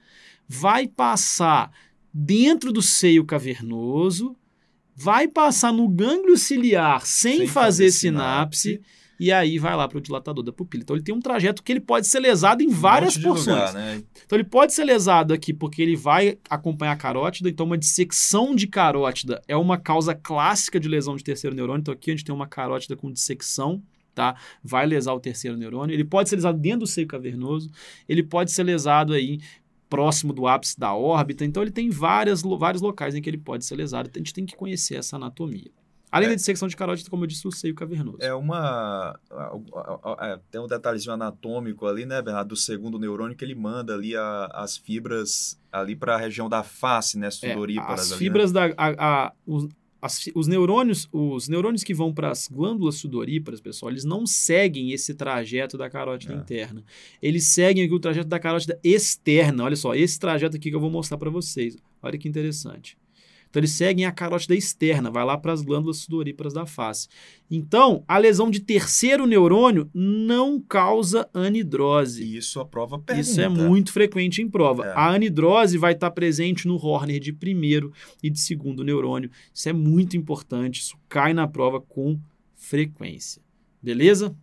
vai 0.47 0.87
passar 0.87 1.71
dentro 2.13 2.71
do 2.71 2.81
seio 2.81 3.23
cavernoso, 3.23 4.35
vai 4.95 5.27
passar 5.27 5.71
no 5.71 5.87
gânglio 5.87 6.37
ciliar 6.37 7.05
sem, 7.05 7.39
sem 7.39 7.47
fazer, 7.47 7.85
fazer 7.85 7.91
sinapse, 7.91 8.59
sinapse 8.59 9.00
e 9.21 9.31
aí 9.31 9.59
vai 9.59 9.75
lá 9.75 9.87
para 9.87 9.99
o 9.99 10.01
dilatador 10.01 10.43
da 10.43 10.51
pupila. 10.51 10.81
Então 10.81 10.95
ele 10.95 11.03
tem 11.03 11.13
um 11.13 11.19
trajeto 11.19 11.61
que 11.61 11.71
ele 11.71 11.79
pode 11.79 12.07
ser 12.07 12.19
lesado 12.19 12.63
em 12.63 12.69
várias 12.69 13.15
um 13.17 13.21
porções. 13.21 13.55
Lugar, 13.55 13.73
né? 13.75 14.03
Então 14.25 14.35
ele 14.35 14.43
pode 14.43 14.73
ser 14.73 14.83
lesado 14.83 15.31
aqui 15.31 15.53
porque 15.53 15.79
ele 15.79 15.95
vai 15.95 16.39
acompanhar 16.49 16.93
a 16.93 16.95
carótida, 16.95 17.47
então 17.47 17.67
uma 17.67 17.77
dissecção 17.77 18.55
de 18.55 18.65
carótida 18.65 19.39
é 19.47 19.55
uma 19.55 19.77
causa 19.77 20.15
clássica 20.15 20.79
de 20.79 20.89
lesão 20.89 21.15
de 21.15 21.23
terceiro 21.23 21.55
neurônio. 21.55 21.81
Então 21.81 21.93
aqui 21.93 22.09
a 22.09 22.15
gente 22.15 22.25
tem 22.25 22.33
uma 22.33 22.47
carótida 22.47 22.95
com 22.95 23.11
dissecção, 23.11 23.79
tá? 24.15 24.35
Vai 24.63 24.87
lesar 24.87 25.13
o 25.13 25.19
terceiro 25.19 25.55
neurônio. 25.55 25.93
Ele 25.93 26.03
pode 26.03 26.27
ser 26.27 26.37
lesado 26.37 26.57
dentro 26.57 26.79
do 26.79 26.87
seio 26.87 27.05
cavernoso, 27.05 27.69
ele 28.09 28.23
pode 28.23 28.51
ser 28.51 28.63
lesado 28.63 29.13
aí 29.13 29.39
próximo 29.87 30.33
do 30.33 30.47
ápice 30.47 30.79
da 30.79 30.95
órbita. 30.95 31.45
Então 31.45 31.61
ele 31.61 31.71
tem 31.71 31.91
várias, 31.91 32.41
vários 32.41 32.81
locais 32.81 33.13
em 33.13 33.21
que 33.21 33.29
ele 33.29 33.37
pode 33.37 33.65
ser 33.65 33.75
lesado. 33.75 34.09
Então, 34.09 34.19
a 34.19 34.23
gente 34.23 34.33
tem 34.33 34.47
que 34.47 34.55
conhecer 34.55 34.95
essa 34.95 35.15
anatomia. 35.15 35.69
Além 36.11 36.27
é, 36.27 36.29
da 36.31 36.35
dissecção 36.35 36.67
de 36.67 36.75
carótida, 36.75 37.09
como 37.09 37.23
eu 37.23 37.27
disse, 37.27 37.47
o 37.47 37.51
seio 37.51 37.73
cavernoso. 37.73 38.17
É 38.19 38.33
uma. 38.33 39.17
É, 40.19 40.39
tem 40.51 40.59
um 40.59 40.67
detalhezinho 40.67 41.13
anatômico 41.13 41.87
ali, 41.87 42.05
né, 42.05 42.21
Bernardo, 42.21 42.49
do 42.49 42.55
segundo 42.57 42.99
neurônio 42.99 43.35
que 43.35 43.45
ele 43.45 43.55
manda 43.55 43.93
ali 43.93 44.15
a, 44.15 44.45
as 44.53 44.75
fibras 44.75 45.57
ali 45.71 45.95
para 45.95 46.15
a 46.15 46.17
região 46.17 46.49
da 46.49 46.63
face, 46.63 47.17
né, 47.17 47.31
sudoríparas. 47.31 47.99
É, 47.99 48.03
as 48.03 48.11
ali, 48.11 48.19
fibras 48.19 48.51
né? 48.51 48.69
da. 48.69 48.75
A, 48.77 49.27
a, 49.27 49.33
os, 49.47 49.69
as, 50.01 50.29
os 50.35 50.47
neurônios, 50.47 51.07
os 51.13 51.47
neurônios 51.47 51.83
que 51.83 51.93
vão 51.93 52.13
para 52.13 52.31
as 52.31 52.47
glândulas 52.47 52.95
sudoríparas, 52.95 53.61
pessoal, 53.61 53.89
eles 53.91 54.03
não 54.03 54.25
seguem 54.25 54.91
esse 54.91 55.13
trajeto 55.13 55.77
da 55.77 55.89
carótida 55.89 56.33
é. 56.33 56.37
interna. 56.37 56.83
Eles 57.21 57.47
seguem 57.47 57.85
aqui 57.85 57.93
o 57.93 57.99
trajeto 57.99 58.27
da 58.27 58.39
carótida 58.39 58.77
externa. 58.83 59.63
Olha 59.63 59.75
só, 59.77 59.93
esse 59.93 60.19
trajeto 60.19 60.57
aqui 60.57 60.69
que 60.69 60.75
eu 60.75 60.81
vou 60.81 60.89
mostrar 60.89 61.17
para 61.17 61.29
vocês. 61.29 61.77
Olha 62.01 62.17
que 62.17 62.27
interessante. 62.27 62.97
Então, 63.51 63.59
eles 63.59 63.73
seguem 63.73 64.05
a 64.05 64.13
carótida 64.13 64.55
externa, 64.55 65.11
vai 65.11 65.25
lá 65.25 65.37
para 65.37 65.51
as 65.51 65.61
glândulas 65.61 65.97
sudoríparas 65.97 66.53
da 66.53 66.65
face. 66.65 67.09
Então, 67.49 68.01
a 68.07 68.17
lesão 68.17 68.49
de 68.49 68.61
terceiro 68.61 69.27
neurônio 69.27 69.89
não 69.93 70.57
causa 70.57 71.29
anidrose. 71.33 72.37
Isso 72.37 72.61
a 72.61 72.65
prova 72.65 72.97
pergunta. 72.97 73.29
Isso 73.29 73.41
é 73.41 73.49
muito 73.49 73.91
frequente 73.91 74.41
em 74.41 74.49
prova. 74.49 74.85
É. 74.85 74.93
A 74.93 75.09
anidrose 75.09 75.77
vai 75.77 75.91
estar 75.91 76.11
presente 76.11 76.65
no 76.65 76.75
Horner 76.75 77.19
de 77.19 77.33
primeiro 77.33 77.91
e 78.23 78.29
de 78.29 78.39
segundo 78.39 78.85
neurônio. 78.85 79.29
Isso 79.53 79.67
é 79.67 79.73
muito 79.73 80.15
importante, 80.15 80.79
isso 80.79 80.97
cai 81.09 81.33
na 81.33 81.45
prova 81.45 81.81
com 81.81 82.17
frequência. 82.55 83.41
Beleza? 83.83 84.33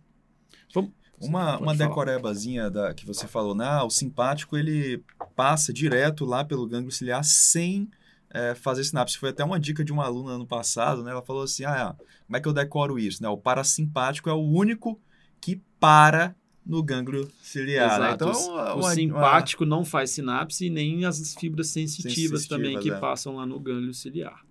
Vamos, 0.71 0.91
uma, 1.19 1.57
uma 1.57 1.75
decorebazinha 1.75 2.69
da, 2.69 2.93
que 2.93 3.07
você 3.07 3.27
falou, 3.27 3.55
né? 3.55 3.65
Ah, 3.65 3.83
o 3.83 3.89
simpático 3.89 4.55
ele 4.55 5.03
passa 5.35 5.73
direto 5.73 6.25
lá 6.25 6.45
pelo 6.45 6.67
gânglio 6.67 6.91
ciliar 6.91 7.23
sem 7.23 7.89
é, 8.31 8.55
fazer 8.55 8.83
sinapse. 8.83 9.17
Foi 9.17 9.29
até 9.29 9.43
uma 9.43 9.59
dica 9.59 9.83
de 9.83 9.91
uma 9.91 10.05
aluna 10.05 10.33
ano 10.33 10.47
passado, 10.47 11.03
né? 11.03 11.11
Ela 11.11 11.21
falou 11.21 11.43
assim: 11.43 11.65
ah, 11.65 11.95
como 12.25 12.37
é 12.37 12.39
que 12.39 12.47
eu 12.47 12.53
decoro 12.53 12.99
isso? 12.99 13.21
Né? 13.23 13.29
O 13.29 13.37
parasimpático 13.37 14.29
é 14.29 14.33
o 14.33 14.41
único 14.41 14.99
que 15.41 15.61
para 15.79 16.35
no 16.65 16.83
gânglio 16.83 17.27
ciliar. 17.41 17.99
Né? 17.99 18.11
Então, 18.13 18.31
uma, 18.31 18.75
o 18.75 18.83
simpático 18.83 19.63
uma... 19.63 19.77
não 19.77 19.83
faz 19.83 20.11
sinapse 20.11 20.67
e 20.67 20.69
nem 20.69 21.05
as 21.05 21.33
fibras 21.33 21.69
sensitivas, 21.69 22.13
sensitivas 22.13 22.47
também 22.47 22.79
que 22.79 22.91
é. 22.91 22.99
passam 22.99 23.37
lá 23.37 23.45
no 23.45 23.59
gânglio 23.59 23.93
ciliar. 23.93 24.45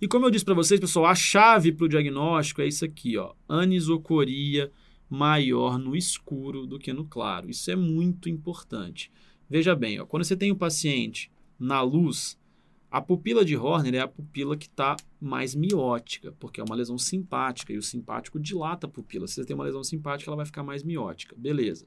E 0.00 0.08
como 0.08 0.26
eu 0.26 0.30
disse 0.30 0.44
para 0.44 0.54
vocês, 0.54 0.80
pessoal, 0.80 1.06
a 1.06 1.14
chave 1.14 1.72
para 1.72 1.84
o 1.84 1.88
diagnóstico 1.88 2.60
é 2.60 2.66
isso 2.66 2.84
aqui, 2.84 3.16
ó, 3.16 3.32
anisocoria 3.48 4.72
maior 5.08 5.78
no 5.78 5.94
escuro 5.94 6.66
do 6.66 6.78
que 6.78 6.92
no 6.92 7.04
claro. 7.04 7.48
Isso 7.48 7.70
é 7.70 7.76
muito 7.76 8.28
importante. 8.28 9.12
Veja 9.48 9.76
bem, 9.76 10.00
ó, 10.00 10.06
quando 10.06 10.24
você 10.24 10.36
tem 10.36 10.50
o 10.50 10.56
paciente 10.56 11.30
na 11.58 11.80
luz, 11.80 12.36
a 12.94 13.00
pupila 13.00 13.44
de 13.44 13.56
Horner 13.56 13.96
é 13.96 13.98
a 13.98 14.06
pupila 14.06 14.56
que 14.56 14.66
está 14.66 14.94
mais 15.20 15.52
miótica, 15.52 16.32
porque 16.38 16.60
é 16.60 16.64
uma 16.64 16.76
lesão 16.76 16.96
simpática 16.96 17.72
e 17.72 17.76
o 17.76 17.82
simpático 17.82 18.38
dilata 18.38 18.86
a 18.86 18.88
pupila. 18.88 19.26
Se 19.26 19.34
você 19.34 19.44
tem 19.44 19.56
uma 19.56 19.64
lesão 19.64 19.82
simpática, 19.82 20.30
ela 20.30 20.36
vai 20.36 20.46
ficar 20.46 20.62
mais 20.62 20.84
miótica. 20.84 21.34
Beleza. 21.36 21.86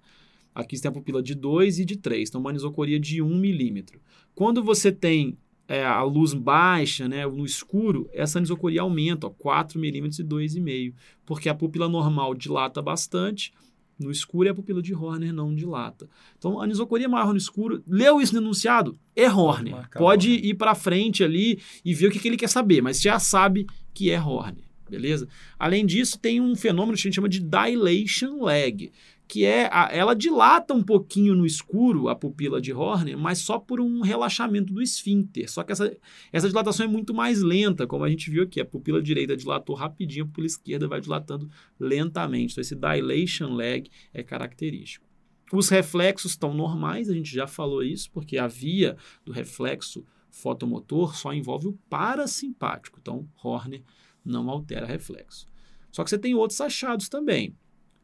Aqui 0.53 0.75
você 0.75 0.81
tem 0.81 0.89
a 0.89 0.93
pupila 0.93 1.23
de 1.23 1.33
2 1.33 1.79
e 1.79 1.85
de 1.85 1.95
3, 1.95 2.27
então 2.27 2.41
uma 2.41 2.49
anisocoria 2.49 2.99
de 2.99 3.21
1 3.21 3.25
um 3.25 3.37
milímetro. 3.37 4.01
Quando 4.35 4.61
você 4.61 4.91
tem 4.91 5.37
é, 5.65 5.85
a 5.85 6.03
luz 6.03 6.33
baixa, 6.33 7.07
né, 7.07 7.25
no 7.25 7.45
escuro, 7.45 8.09
essa 8.11 8.39
anisocoria 8.39 8.81
aumenta, 8.81 9.27
ó, 9.27 9.29
4 9.29 9.79
milímetros 9.79 10.19
e 10.19 10.25
2,5, 10.25 10.93
porque 11.25 11.47
a 11.47 11.55
pupila 11.55 11.87
normal 11.87 12.35
dilata 12.35 12.81
bastante, 12.81 13.53
no 13.99 14.11
escuro 14.11 14.47
e 14.47 14.51
a 14.51 14.53
pupila 14.53 14.81
de 14.81 14.93
Horner 14.93 15.33
não 15.33 15.53
dilata. 15.53 16.09
Então, 16.37 16.61
anisocoria 16.61 17.09
maior 17.09 17.31
no 17.31 17.37
escuro, 17.37 17.83
leu 17.87 18.21
isso 18.21 18.33
no 18.33 18.41
enunciado? 18.41 18.97
É 19.15 19.29
Horner. 19.29 19.89
Pode 19.97 20.31
ir 20.31 20.53
para 20.55 20.75
frente 20.75 21.23
ali 21.23 21.59
e 21.83 21.93
ver 21.93 22.07
o 22.07 22.11
que, 22.11 22.19
que 22.19 22.27
ele 22.27 22.37
quer 22.37 22.49
saber, 22.49 22.81
mas 22.81 23.01
já 23.01 23.19
sabe 23.19 23.65
que 23.93 24.11
é 24.11 24.21
Horner, 24.21 24.65
beleza? 24.89 25.27
Além 25.57 25.85
disso, 25.85 26.19
tem 26.19 26.39
um 26.39 26.55
fenômeno 26.55 26.95
que 26.95 27.01
a 27.01 27.03
gente 27.03 27.15
chama 27.15 27.29
de 27.29 27.39
dilation 27.39 28.43
lag, 28.43 28.91
que 29.27 29.43
é 29.45 29.69
a, 29.71 29.89
ela 29.91 30.15
dilata 30.15 30.73
um 30.73 30.81
pouquinho 30.81 31.35
no 31.35 31.45
escuro 31.45 32.07
a 32.07 32.15
pupila 32.15 32.61
de 32.61 32.71
Horner, 32.71 33.17
mas 33.17 33.39
só 33.39 33.59
por 33.59 33.81
um 33.81 34.01
relaxamento 34.01 34.73
do 34.73 34.81
esfíncter. 34.81 35.51
Só 35.51 35.63
que 35.63 35.71
essa, 35.71 35.95
essa 36.31 36.47
dilatação 36.47 36.85
é 36.85 36.89
muito 36.89 37.13
mais 37.13 37.41
lenta, 37.41 37.85
como 37.85 38.05
a 38.05 38.09
gente 38.09 38.29
viu 38.29 38.43
aqui. 38.43 38.61
A 38.61 38.65
pupila 38.65 39.01
direita 39.01 39.35
dilatou 39.35 39.75
rapidinho, 39.75 40.23
a 40.23 40.27
pupila 40.27 40.47
esquerda 40.47 40.87
vai 40.87 41.01
dilatando 41.01 41.49
lentamente. 41.79 42.53
Então 42.53 42.61
esse 42.61 42.75
dilation 42.75 43.53
lag 43.53 43.89
é 44.13 44.23
característico. 44.23 45.05
Os 45.51 45.69
reflexos 45.69 46.31
estão 46.31 46.53
normais, 46.53 47.09
a 47.09 47.13
gente 47.13 47.33
já 47.33 47.47
falou 47.47 47.83
isso, 47.83 48.09
porque 48.11 48.37
a 48.37 48.47
via 48.47 48.97
do 49.25 49.31
reflexo 49.31 50.05
fotomotor 50.29 51.15
só 51.15 51.33
envolve 51.33 51.67
o 51.67 51.79
parasimpático. 51.89 52.99
Então, 53.01 53.27
Horner 53.41 53.81
não 54.23 54.49
altera 54.49 54.85
reflexo. 54.85 55.47
Só 55.91 56.03
que 56.03 56.09
você 56.09 56.17
tem 56.17 56.35
outros 56.35 56.59
achados 56.61 57.09
também. 57.09 57.55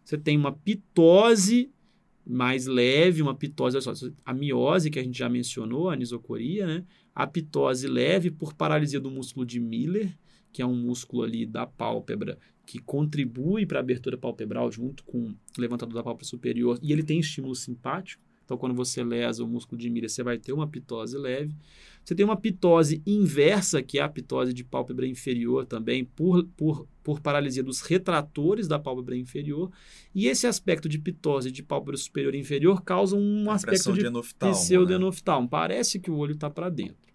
Você 0.03 0.17
tem 0.17 0.37
uma 0.37 0.51
pitose 0.51 1.71
mais 2.25 2.65
leve, 2.65 3.21
uma 3.21 3.35
pitose, 3.35 3.77
olha 3.77 3.95
só, 3.95 4.07
a 4.25 4.33
miose 4.33 4.89
que 4.89 4.99
a 4.99 5.03
gente 5.03 5.17
já 5.17 5.29
mencionou, 5.29 5.89
a 5.89 5.93
anisocoria, 5.93 6.65
né? 6.65 6.85
A 7.13 7.27
pitose 7.27 7.87
leve 7.87 8.31
por 8.31 8.53
paralisia 8.53 8.99
do 8.99 9.11
músculo 9.11 9.45
de 9.45 9.59
Miller, 9.59 10.17
que 10.51 10.61
é 10.61 10.65
um 10.65 10.75
músculo 10.75 11.23
ali 11.23 11.45
da 11.45 11.65
pálpebra 11.65 12.37
que 12.65 12.79
contribui 12.79 13.65
para 13.65 13.79
a 13.79 13.81
abertura 13.81 14.17
palpebral 14.17 14.71
junto 14.71 15.03
com 15.03 15.31
o 15.31 15.35
levantador 15.57 15.95
da 15.95 16.03
pálpebra 16.03 16.25
superior, 16.25 16.79
e 16.81 16.93
ele 16.93 17.03
tem 17.03 17.19
estímulo 17.19 17.55
simpático. 17.55 18.23
Então, 18.53 18.57
quando 18.59 18.75
você 18.75 19.03
lesa 19.03 19.43
o 19.43 19.47
músculo 19.47 19.81
de 19.81 19.89
Miller, 19.89 20.07
você 20.07 20.21
vai 20.21 20.37
ter 20.37 20.53
uma 20.53 20.67
pitose 20.67 21.17
leve. 21.17 21.55
Você 22.03 22.13
tem 22.13 22.23
uma 22.23 22.37
pitose 22.37 23.01
inversa, 23.03 23.81
que 23.81 23.97
é 23.97 24.03
a 24.03 24.07
pitose 24.07 24.53
de 24.53 24.63
pálpebra 24.63 25.07
inferior 25.07 25.65
também, 25.65 26.05
por, 26.05 26.43
por, 26.55 26.87
por 27.03 27.19
paralisia 27.19 27.63
dos 27.63 27.81
retratores 27.81 28.67
da 28.67 28.77
pálpebra 28.77 29.17
inferior. 29.17 29.71
E 30.13 30.27
esse 30.27 30.45
aspecto 30.45 30.87
de 30.87 30.99
pitose 30.99 31.49
de 31.49 31.63
pálpebra 31.63 31.97
superior 31.97 32.35
e 32.35 32.39
inferior 32.39 32.83
causa 32.83 33.15
um 33.15 33.49
a 33.49 33.55
aspecto 33.55 33.91
de, 33.91 34.03
de 34.03 34.35
pseudenoftalmo. 34.51 35.45
Né? 35.45 35.49
Parece 35.49 35.99
que 35.99 36.11
o 36.11 36.17
olho 36.17 36.33
está 36.33 36.47
para 36.47 36.69
dentro. 36.69 37.11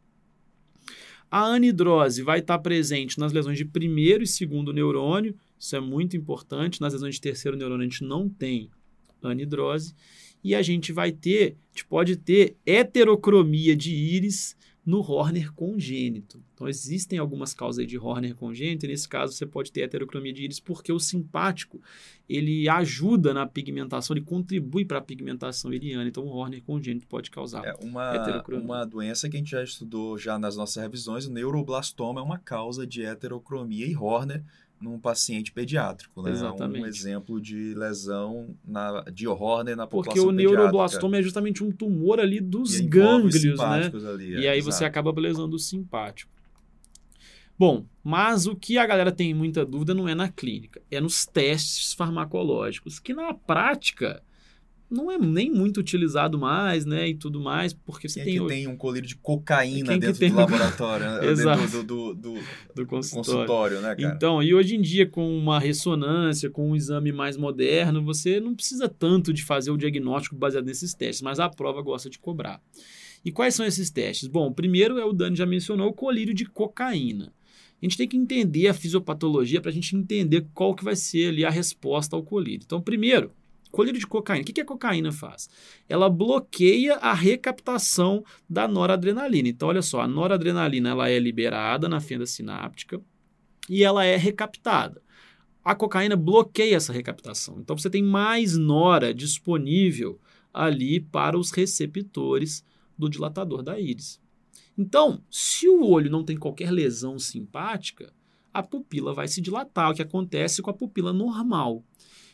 A 1.30 1.44
anidrose 1.44 2.22
vai 2.22 2.40
estar 2.40 2.56
tá 2.56 2.62
presente 2.62 3.16
nas 3.20 3.32
lesões 3.32 3.58
de 3.58 3.64
primeiro 3.64 4.24
e 4.24 4.26
segundo 4.26 4.72
neurônio, 4.72 5.36
isso 5.56 5.76
é 5.76 5.80
muito 5.80 6.16
importante. 6.16 6.80
Nas 6.80 6.94
lesões 6.94 7.16
de 7.16 7.20
terceiro 7.20 7.56
neurônio, 7.56 7.86
a 7.86 7.88
gente 7.88 8.02
não 8.02 8.28
tem 8.28 8.70
anidrose 9.22 9.94
e 10.42 10.54
a 10.54 10.62
gente 10.62 10.92
vai 10.92 11.12
ter, 11.12 11.56
a 11.66 11.70
gente 11.70 11.86
pode 11.86 12.16
ter 12.16 12.56
heterocromia 12.64 13.76
de 13.76 13.94
íris 13.94 14.56
no 14.88 15.00
Horner 15.00 15.52
congênito. 15.52 16.42
Então, 16.54 16.66
existem 16.66 17.18
algumas 17.18 17.52
causas 17.52 17.86
de 17.86 17.98
Horner 17.98 18.34
congênito, 18.34 18.86
e 18.86 18.88
nesse 18.88 19.06
caso 19.06 19.34
você 19.34 19.44
pode 19.44 19.70
ter 19.70 19.82
heterocromia 19.82 20.32
de 20.32 20.44
íris 20.44 20.60
porque 20.60 20.90
o 20.90 20.98
simpático, 20.98 21.78
ele 22.26 22.66
ajuda 22.70 23.34
na 23.34 23.46
pigmentação, 23.46 24.16
ele 24.16 24.24
contribui 24.24 24.86
para 24.86 24.96
a 24.96 25.02
pigmentação 25.02 25.74
iriana. 25.74 26.08
Então, 26.08 26.24
o 26.24 26.30
Horner 26.30 26.62
congênito 26.62 27.06
pode 27.06 27.30
causar 27.30 27.66
é 27.66 27.74
uma, 27.84 28.14
heterocromia. 28.14 28.64
Uma 28.64 28.86
doença 28.86 29.28
que 29.28 29.36
a 29.36 29.38
gente 29.38 29.50
já 29.50 29.62
estudou 29.62 30.16
já 30.16 30.38
nas 30.38 30.56
nossas 30.56 30.82
revisões, 30.82 31.26
o 31.26 31.30
neuroblastoma 31.30 32.22
é 32.22 32.24
uma 32.24 32.38
causa 32.38 32.86
de 32.86 33.02
heterocromia 33.02 33.86
e 33.86 33.94
Horner 33.94 34.42
num 34.80 34.98
paciente 34.98 35.52
pediátrico, 35.52 36.22
né? 36.22 36.30
Exatamente. 36.30 36.82
Um 36.82 36.86
exemplo 36.86 37.40
de 37.40 37.74
lesão 37.74 38.54
na, 38.64 39.02
de 39.12 39.26
Horner 39.26 39.76
na 39.76 39.86
Porque 39.86 40.10
população 40.10 40.28
o 40.28 40.32
neuroblastoma 40.32 41.16
é 41.16 41.22
justamente 41.22 41.64
um 41.64 41.70
tumor 41.70 42.20
ali 42.20 42.40
dos 42.40 42.78
E 42.78 42.82
gânglios, 42.84 43.42
né? 43.58 43.90
Ali, 44.12 44.40
E 44.40 44.46
é, 44.46 44.50
aí 44.50 44.60
você 44.60 44.84
exato. 44.84 44.86
acaba 44.86 45.20
lesando 45.20 45.56
o 45.56 45.58
simpático. 45.58 46.30
Bom, 47.58 47.84
mas 48.04 48.46
o 48.46 48.54
que 48.54 48.78
a 48.78 48.86
galera 48.86 49.10
tem 49.10 49.34
muita 49.34 49.66
dúvida 49.66 49.92
não 49.92 50.08
é 50.08 50.14
na 50.14 50.28
clínica, 50.28 50.80
é 50.90 51.00
nos 51.00 51.26
testes 51.26 51.92
farmacológicos, 51.92 53.00
que 53.00 53.12
na 53.12 53.34
prática 53.34 54.22
não 54.90 55.10
é 55.10 55.18
nem 55.18 55.50
muito 55.50 55.78
utilizado 55.80 56.38
mais, 56.38 56.84
né, 56.86 57.08
e 57.08 57.14
tudo 57.14 57.40
mais, 57.40 57.72
porque 57.72 58.08
você 58.08 58.20
Quem 58.22 58.36
é 58.36 58.38
tem, 58.38 58.42
que 58.42 58.48
tem 58.54 58.66
um 58.66 58.76
colírio 58.76 59.08
de 59.08 59.16
cocaína 59.16 59.92
Quem 59.92 60.00
que 60.00 60.06
dentro 60.06 60.28
do 60.28 60.34
laboratório, 60.34 61.04
né? 61.20 61.26
Exato. 61.30 61.60
dentro 61.60 61.82
do, 61.84 62.14
do, 62.14 62.34
do- 62.34 62.40
do 62.74 62.86
consultório. 62.86 63.40
consultório, 63.40 63.80
né, 63.80 63.94
cara? 63.94 64.14
Então, 64.14 64.42
e 64.42 64.54
hoje 64.54 64.76
em 64.76 64.80
dia, 64.80 65.06
com 65.06 65.36
uma 65.36 65.58
ressonância, 65.58 66.48
com 66.48 66.70
um 66.70 66.76
exame 66.76 67.12
mais 67.12 67.36
moderno, 67.36 68.02
você 68.04 68.40
não 68.40 68.54
precisa 68.54 68.88
tanto 68.88 69.32
de 69.32 69.44
fazer 69.44 69.70
o 69.70 69.76
diagnóstico 69.76 70.36
baseado 70.36 70.64
nesses 70.64 70.94
testes, 70.94 71.22
mas 71.22 71.38
a 71.38 71.48
prova 71.48 71.82
gosta 71.82 72.08
de 72.08 72.18
cobrar. 72.18 72.60
E 73.24 73.32
quais 73.32 73.54
são 73.54 73.66
esses 73.66 73.90
testes? 73.90 74.28
Bom, 74.28 74.52
primeiro 74.52 74.96
é 74.98 75.04
o 75.04 75.12
Dani 75.12 75.36
já 75.36 75.44
mencionou, 75.44 75.88
o 75.88 75.92
colírio 75.92 76.32
de 76.32 76.44
cocaína. 76.46 77.32
A 77.80 77.84
gente 77.84 77.96
tem 77.96 78.08
que 78.08 78.16
entender 78.16 78.68
a 78.68 78.74
fisiopatologia 78.74 79.60
para 79.60 79.70
a 79.70 79.74
gente 79.74 79.94
entender 79.94 80.46
qual 80.54 80.74
que 80.74 80.82
vai 80.82 80.96
ser 80.96 81.28
ali 81.28 81.44
a 81.44 81.50
resposta 81.50 82.16
ao 82.16 82.22
colírio. 82.22 82.62
Então, 82.64 82.80
primeiro, 82.80 83.30
colírio 83.78 84.00
de 84.00 84.08
cocaína. 84.08 84.42
O 84.42 84.44
que, 84.44 84.54
que 84.54 84.60
a 84.60 84.64
cocaína 84.64 85.12
faz? 85.12 85.48
Ela 85.88 86.10
bloqueia 86.10 86.96
a 86.96 87.14
recaptação 87.14 88.24
da 88.50 88.66
noradrenalina. 88.66 89.48
Então, 89.48 89.68
olha 89.68 89.82
só, 89.82 90.00
a 90.00 90.08
noradrenalina 90.08 90.88
ela 90.88 91.08
é 91.08 91.16
liberada 91.16 91.88
na 91.88 92.00
fenda 92.00 92.26
sináptica 92.26 93.00
e 93.70 93.84
ela 93.84 94.04
é 94.04 94.16
recaptada. 94.16 95.00
A 95.64 95.76
cocaína 95.76 96.16
bloqueia 96.16 96.74
essa 96.74 96.92
recaptação. 96.92 97.60
Então, 97.60 97.78
você 97.78 97.88
tem 97.88 98.02
mais 98.02 98.58
nora 98.58 99.14
disponível 99.14 100.18
ali 100.52 100.98
para 100.98 101.38
os 101.38 101.52
receptores 101.52 102.64
do 102.98 103.08
dilatador 103.08 103.62
da 103.62 103.78
íris. 103.78 104.20
Então, 104.76 105.22
se 105.30 105.68
o 105.68 105.86
olho 105.86 106.10
não 106.10 106.24
tem 106.24 106.36
qualquer 106.36 106.72
lesão 106.72 107.16
simpática, 107.16 108.12
a 108.52 108.60
pupila 108.60 109.14
vai 109.14 109.28
se 109.28 109.40
dilatar, 109.40 109.92
o 109.92 109.94
que 109.94 110.02
acontece 110.02 110.62
com 110.62 110.70
a 110.70 110.74
pupila 110.74 111.12
normal. 111.12 111.84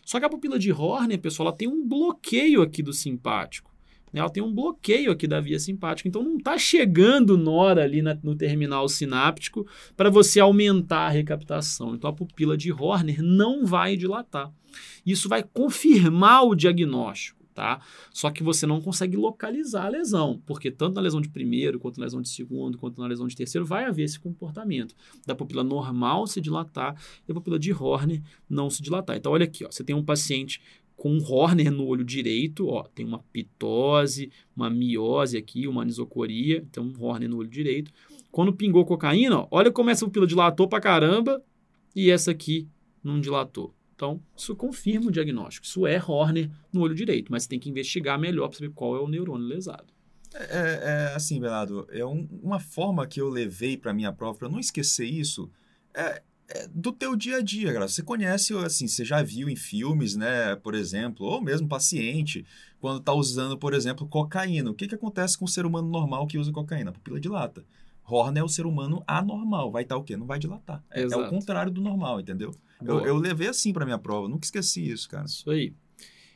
Só 0.05 0.19
que 0.19 0.25
a 0.27 0.29
pupila 0.29 0.59
de 0.59 0.71
Horner, 0.73 1.19
pessoal, 1.21 1.49
ela 1.49 1.57
tem 1.57 1.69
um 1.69 1.87
bloqueio 1.87 2.63
aqui 2.63 2.83
do 2.83 2.93
simpático. 2.93 3.73
né? 4.13 4.21
Ela 4.21 4.31
tem 4.31 4.41
um 4.43 4.55
bloqueio 4.55 5.11
aqui 5.11 5.27
da 5.27 5.41
via 5.41 5.59
simpática, 5.59 6.09
então 6.09 6.23
não 6.23 6.37
está 6.37 6.57
chegando 6.57 7.37
nora 7.37 7.83
ali 7.83 8.01
na- 8.01 8.17
no 8.23 8.37
terminal 8.37 8.89
sináptico 8.89 9.67
para 9.97 10.09
você 10.09 10.39
aumentar 10.39 11.07
a 11.07 11.09
recaptação. 11.09 11.95
Então 11.97 12.09
a 12.09 12.13
pupila 12.13 12.57
de 12.57 12.73
Horner 12.73 13.21
não 13.23 13.67
vai 13.67 13.97
dilatar. 13.97 14.53
Isso 15.05 15.29
vai 15.29 15.43
confirmar 15.43 16.45
o 16.45 16.55
diagnóstico, 16.55 17.44
tá? 17.55 17.81
Só 18.13 18.31
que 18.31 18.43
você 18.43 18.67
não 18.67 18.81
consegue 18.81 19.17
localizar 19.17 19.87
a 19.87 19.89
lesão, 19.89 20.43
porque 20.45 20.71
tanto 20.71 20.97
na 20.97 21.01
lesão 21.01 21.21
de 21.21 21.29
primeiro, 21.29 21.79
quanto 21.79 21.99
na 21.99 22.05
lesão 22.05 22.21
de 22.21 22.29
segundo, 22.29 22.77
quanto 22.77 23.01
na 23.01 23.07
lesão 23.07 23.27
de 23.27 23.37
terceiro, 23.37 23.65
vai 23.65 23.85
haver 23.85 24.03
esse 24.03 24.19
comportamento 24.19 24.95
da 25.25 25.35
pupila 25.35 25.63
normal 25.63 26.27
se 26.27 26.41
dilatar 26.41 27.01
e 27.27 27.31
a 27.31 27.35
pupila 27.35 27.59
de 27.59 27.73
Horner 27.73 28.23
não 28.51 28.69
se 28.69 28.83
dilatar. 28.83 29.17
Então 29.17 29.33
olha 29.33 29.45
aqui, 29.45 29.65
ó, 29.65 29.71
você 29.71 29.85
tem 29.85 29.95
um 29.95 30.05
paciente 30.05 30.61
com 30.97 31.13
um 31.13 31.23
Horner 31.23 31.71
no 31.71 31.87
olho 31.87 32.05
direito, 32.05 32.69
ó, 32.69 32.83
tem 32.83 33.07
uma 33.07 33.19
pitose, 33.33 34.31
uma 34.57 34.69
miose 34.69 35.37
aqui, 35.37 35.67
uma 35.67 35.83
anisocoria, 35.83 36.65
então 36.69 36.85
um 36.85 37.05
Horner 37.05 37.29
no 37.29 37.39
olho 37.39 37.49
direito. 37.49 37.93
Quando 38.31 38.53
pingou 38.53 38.85
cocaína, 38.85 39.41
ó, 39.41 39.49
olha 39.51 39.71
como 39.71 39.91
essa 39.91 40.05
pupila 40.05 40.27
dilatou 40.27 40.69
pra 40.69 40.81
caramba 40.81 41.43
e 41.95 42.11
essa 42.11 42.33
aqui 42.33 42.69
não 43.03 43.21
dilatou. 43.21 43.73
Então, 43.95 44.21
isso 44.37 44.57
confirma 44.57 45.07
o 45.09 45.13
diagnóstico. 45.13 45.67
Isso 45.67 45.87
é 45.87 46.03
Horner 46.03 46.51
no 46.73 46.81
olho 46.81 46.95
direito, 46.95 47.31
mas 47.31 47.47
tem 47.47 47.59
que 47.61 47.71
investigar 47.71 48.19
melhor 48.19 48.49
para 48.49 48.59
saber 48.59 48.73
qual 48.75 48.97
é 48.97 49.01
o 49.01 49.09
neurônio 49.09 49.47
lesado. 49.47 49.93
É, 50.35 51.11
é 51.11 51.15
assim, 51.15 51.41
Bernardo, 51.41 51.87
é 51.91 52.05
um- 52.05 52.29
uma 52.43 52.59
forma 52.59 53.07
que 53.07 53.21
eu 53.21 53.29
levei 53.29 53.77
para 53.77 53.95
minha 53.95 54.13
prova, 54.13 54.37
para 54.37 54.49
não 54.49 54.59
esquecer 54.59 55.07
isso, 55.07 55.49
é, 55.95 56.23
é 56.49 56.67
do 56.69 56.91
teu 56.93 57.15
dia 57.15 57.37
a 57.37 57.41
dia, 57.41 57.73
cara. 57.73 57.87
Você 57.87 58.03
conhece, 58.03 58.53
assim, 58.55 58.89
você 58.89 59.05
já 59.05 59.23
viu 59.23 59.49
em 59.49 59.55
filmes, 59.55 60.17
né, 60.17 60.57
por 60.57 60.75
exemplo, 60.75 61.25
ou 61.25 61.41
mesmo 61.41 61.69
paciente, 61.69 62.45
quando 62.81 63.01
tá 63.01 63.13
usando, 63.15 63.57
por 63.57 63.73
exemplo, 63.75 64.09
cocaína. 64.09 64.71
O 64.71 64.75
que 64.75 64.89
que 64.89 64.95
acontece 64.97 65.39
com 65.39 65.45
o 65.45 65.49
ser 65.49 65.65
humano 65.65 65.89
normal 65.89 66.27
que 66.27 66.37
usa 66.37 66.51
cocaína? 66.51 66.91
A 66.91 66.93
pupila 66.93 67.21
dilata. 67.21 67.65
Horner 68.07 68.43
é 68.43 68.45
o 68.45 68.49
ser 68.49 68.67
humano 68.67 69.03
anormal. 69.07 69.71
Vai 69.71 69.83
estar 69.83 69.97
o 69.97 70.03
quê? 70.03 70.17
Não 70.17 70.27
vai 70.27 70.39
dilatar. 70.39 70.85
É, 70.91 71.03
é 71.03 71.17
o 71.17 71.29
contrário 71.29 71.73
do 71.73 71.81
normal, 71.81 72.21
entendeu? 72.21 72.55
Eu, 72.85 73.01
eu 73.01 73.17
levei 73.17 73.49
assim 73.49 73.73
para 73.73 73.85
minha 73.85 73.99
prova, 73.99 74.29
nunca 74.29 74.45
esqueci 74.45 74.87
isso, 74.89 75.09
cara. 75.09 75.25
Isso 75.25 75.51
aí. 75.51 75.73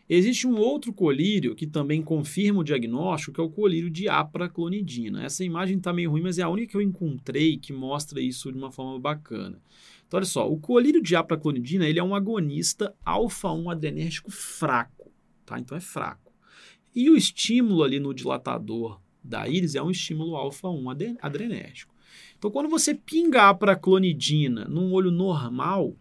Existe 0.09 0.47
um 0.47 0.57
outro 0.57 0.91
colírio 0.91 1.55
que 1.55 1.67
também 1.67 2.01
confirma 2.01 2.61
o 2.61 2.65
diagnóstico, 2.65 3.35
que 3.35 3.41
é 3.41 3.45
o 3.45 3.51
colírio 3.51 3.91
de 3.91 4.09
apraclonidina. 4.09 5.23
Essa 5.23 5.45
imagem 5.45 5.77
está 5.77 5.93
meio 5.93 6.11
ruim, 6.11 6.23
mas 6.23 6.39
é 6.39 6.43
a 6.43 6.49
única 6.49 6.71
que 6.71 6.77
eu 6.79 6.83
encontrei 6.83 7.59
que 7.59 7.75
mostra 7.75 8.19
isso 8.19 8.51
de 8.51 8.57
uma 8.57 8.73
forma 8.73 8.99
bacana. 8.99 9.61
Então, 10.07 10.17
olha 10.17 10.25
só, 10.25 10.51
o 10.51 10.59
colírio 10.59 11.03
de 11.03 11.15
apraclonidina 11.15 11.87
ele 11.87 11.99
é 11.99 12.03
um 12.03 12.15
agonista 12.15 12.95
alfa-1 13.05 13.71
adrenérgico 13.71 14.31
fraco, 14.31 15.13
tá? 15.45 15.59
Então 15.59 15.77
é 15.77 15.81
fraco. 15.81 16.33
E 16.95 17.11
o 17.11 17.17
estímulo 17.17 17.83
ali 17.83 18.01
no 18.01 18.15
dilatador 18.15 18.99
da 19.23 19.49
íris 19.49 19.75
é 19.75 19.83
um 19.83 19.91
estímulo 19.91 20.37
alfa-1 20.37 20.91
ade- 20.91 21.17
adrenérgico. 21.21 21.95
Então, 22.39 22.51
quando 22.51 22.69
você 22.69 22.95
pinga 22.95 23.43
a 23.43 23.49
apraclonidina 23.51 24.65
num 24.67 24.93
olho 24.93 25.11
normal, 25.11 25.95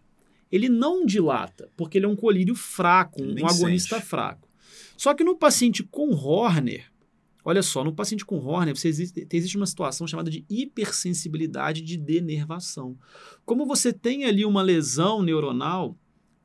ele 0.50 0.68
não 0.68 1.04
dilata, 1.04 1.68
porque 1.76 1.98
ele 1.98 2.06
é 2.06 2.08
um 2.08 2.16
colírio 2.16 2.54
fraco, 2.54 3.22
um 3.22 3.46
agonista 3.46 3.96
sente. 3.96 4.06
fraco. 4.08 4.48
Só 4.96 5.12
que 5.14 5.22
no 5.22 5.36
paciente 5.36 5.82
com 5.82 6.10
Horner, 6.14 6.90
olha 7.44 7.62
só, 7.62 7.84
no 7.84 7.92
paciente 7.92 8.24
com 8.24 8.38
Horner, 8.38 8.74
você 8.76 8.88
existe, 8.88 9.26
existe 9.32 9.56
uma 9.56 9.66
situação 9.66 10.06
chamada 10.06 10.30
de 10.30 10.44
hipersensibilidade 10.48 11.82
de 11.82 11.96
denervação. 11.96 12.96
Como 13.44 13.66
você 13.66 13.92
tem 13.92 14.24
ali 14.24 14.44
uma 14.44 14.62
lesão 14.62 15.22
neuronal, 15.22 15.96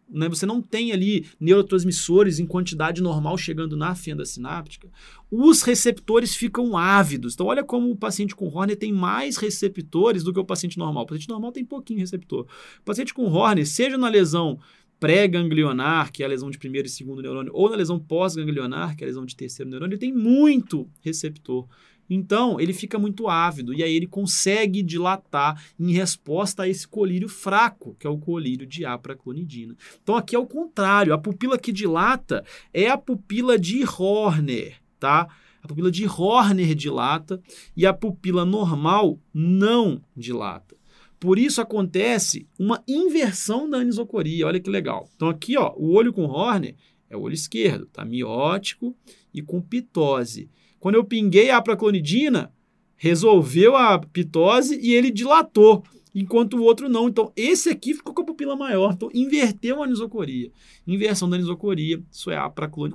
né, 0.10 0.30
você 0.30 0.46
não 0.46 0.62
tem 0.62 0.92
ali 0.92 1.26
neurotransmissores 1.40 2.40
em 2.40 2.46
quantidade 2.46 3.02
normal 3.02 3.38
chegando 3.38 3.76
na 3.76 3.96
fenda 3.96 4.26
sináptica, 4.26 4.90
os 5.32 5.64
receptores 5.64 6.36
ficam 6.36 6.78
ávidos. 6.78 7.34
Então, 7.34 7.48
olha 7.48 7.64
como 7.64 7.90
o 7.90 7.96
paciente 7.96 8.36
com 8.36 8.48
Horner 8.48 8.78
tem 8.78 8.94
mais 8.94 9.38
receptores 9.38 10.24
do 10.24 10.32
que 10.32 10.40
o 10.40 10.46
paciente 10.46 10.78
normal. 10.78 11.04
O 11.04 11.08
paciente 11.08 11.30
normal 11.30 11.52
tem 11.52 11.66
pouquinho 11.66 12.00
receptor. 12.00 12.46
O 12.80 12.84
paciente 12.84 13.14
com 13.14 13.26
Horner, 13.26 13.68
seja 13.68 13.98
na 13.98 14.10
lesão 14.10 14.60
pré-ganglionar, 15.00 16.14
que 16.14 16.24
é 16.24 16.26
a 16.26 16.30
lesão 16.30 16.50
de 16.50 16.58
primeiro 16.58 16.88
e 16.88 16.90
segundo 16.90 17.22
neurônio, 17.22 17.52
ou 17.54 17.70
na 17.70 17.76
lesão 17.76 18.00
pós-ganglionar, 18.00 18.96
que 18.96 19.04
é 19.04 19.06
a 19.06 19.10
lesão 19.10 19.26
de 19.26 19.36
terceiro 19.36 19.70
neurônio, 19.70 19.96
ele 19.96 20.00
tem 20.00 20.14
muito 20.14 20.90
receptor. 21.02 21.68
Então, 22.14 22.60
ele 22.60 22.74
fica 22.74 23.00
muito 23.00 23.28
ávido 23.28 23.74
e 23.74 23.82
aí 23.82 23.96
ele 23.96 24.06
consegue 24.06 24.84
dilatar 24.84 25.62
em 25.80 25.92
resposta 25.92 26.64
a 26.64 26.70
esse 26.70 26.88
colírio 26.88 27.28
fraco, 27.28 27.96
que 28.00 28.06
é 28.06 28.10
o 28.10 28.20
colírio 28.20 28.68
de 28.68 28.86
apraclonidina. 28.86 29.76
Então, 30.02 30.16
aqui 30.16 30.36
é 30.36 30.40
o 30.40 30.46
contrário. 30.46 31.14
A 31.14 31.18
pupila 31.18 31.58
que 31.58 31.72
dilata 31.72 32.46
é 32.72 32.88
a 32.88 32.98
pupila 32.98 33.58
de 33.58 33.84
Horner, 33.84 34.76
tá? 35.00 35.28
A 35.62 35.68
pupila 35.68 35.90
de 35.90 36.06
Horner 36.06 36.76
dilata 36.76 37.42
e 37.76 37.86
a 37.86 37.94
pupila 37.94 38.46
normal 38.46 39.20
não 39.34 40.00
dilata. 40.16 40.76
Por 41.20 41.40
isso 41.40 41.62
acontece 41.62 42.48
uma 42.60 42.84
inversão 42.88 43.68
da 43.68 43.78
anisocoria. 43.78 44.46
Olha 44.46 44.60
que 44.60 44.70
legal. 44.70 45.10
Então 45.16 45.30
aqui, 45.30 45.58
ó, 45.58 45.74
o 45.78 45.94
olho 45.94 46.14
com 46.14 46.26
Horner 46.26 46.76
é 47.10 47.18
o 47.18 47.22
olho 47.22 47.34
esquerdo, 47.34 47.86
tá 47.88 48.04
miótico 48.04 48.96
e 49.34 49.42
com 49.42 49.62
pitose. 49.62 50.50
Quando 50.84 50.96
eu 50.96 51.06
pinguei 51.06 51.50
a 51.50 51.56
apraclonidina, 51.56 52.52
resolveu 52.98 53.74
a 53.78 53.98
pitose 53.98 54.78
e 54.82 54.94
ele 54.94 55.12
dilatou, 55.12 55.82
enquanto 56.14 56.58
o 56.58 56.62
outro 56.62 56.90
não. 56.90 57.08
Então 57.08 57.32
esse 57.38 57.70
aqui 57.70 57.94
ficou 57.94 58.14
com 58.14 58.22
a 58.22 58.26
pupila 58.26 58.54
maior, 58.54 58.92
então 58.92 59.10
inverteu 59.14 59.82
a 59.82 59.86
anisocoria. 59.86 60.52
Inversão 60.86 61.30
da 61.30 61.38
anisocoria, 61.38 62.04
isso 62.12 62.30
é 62.30 62.38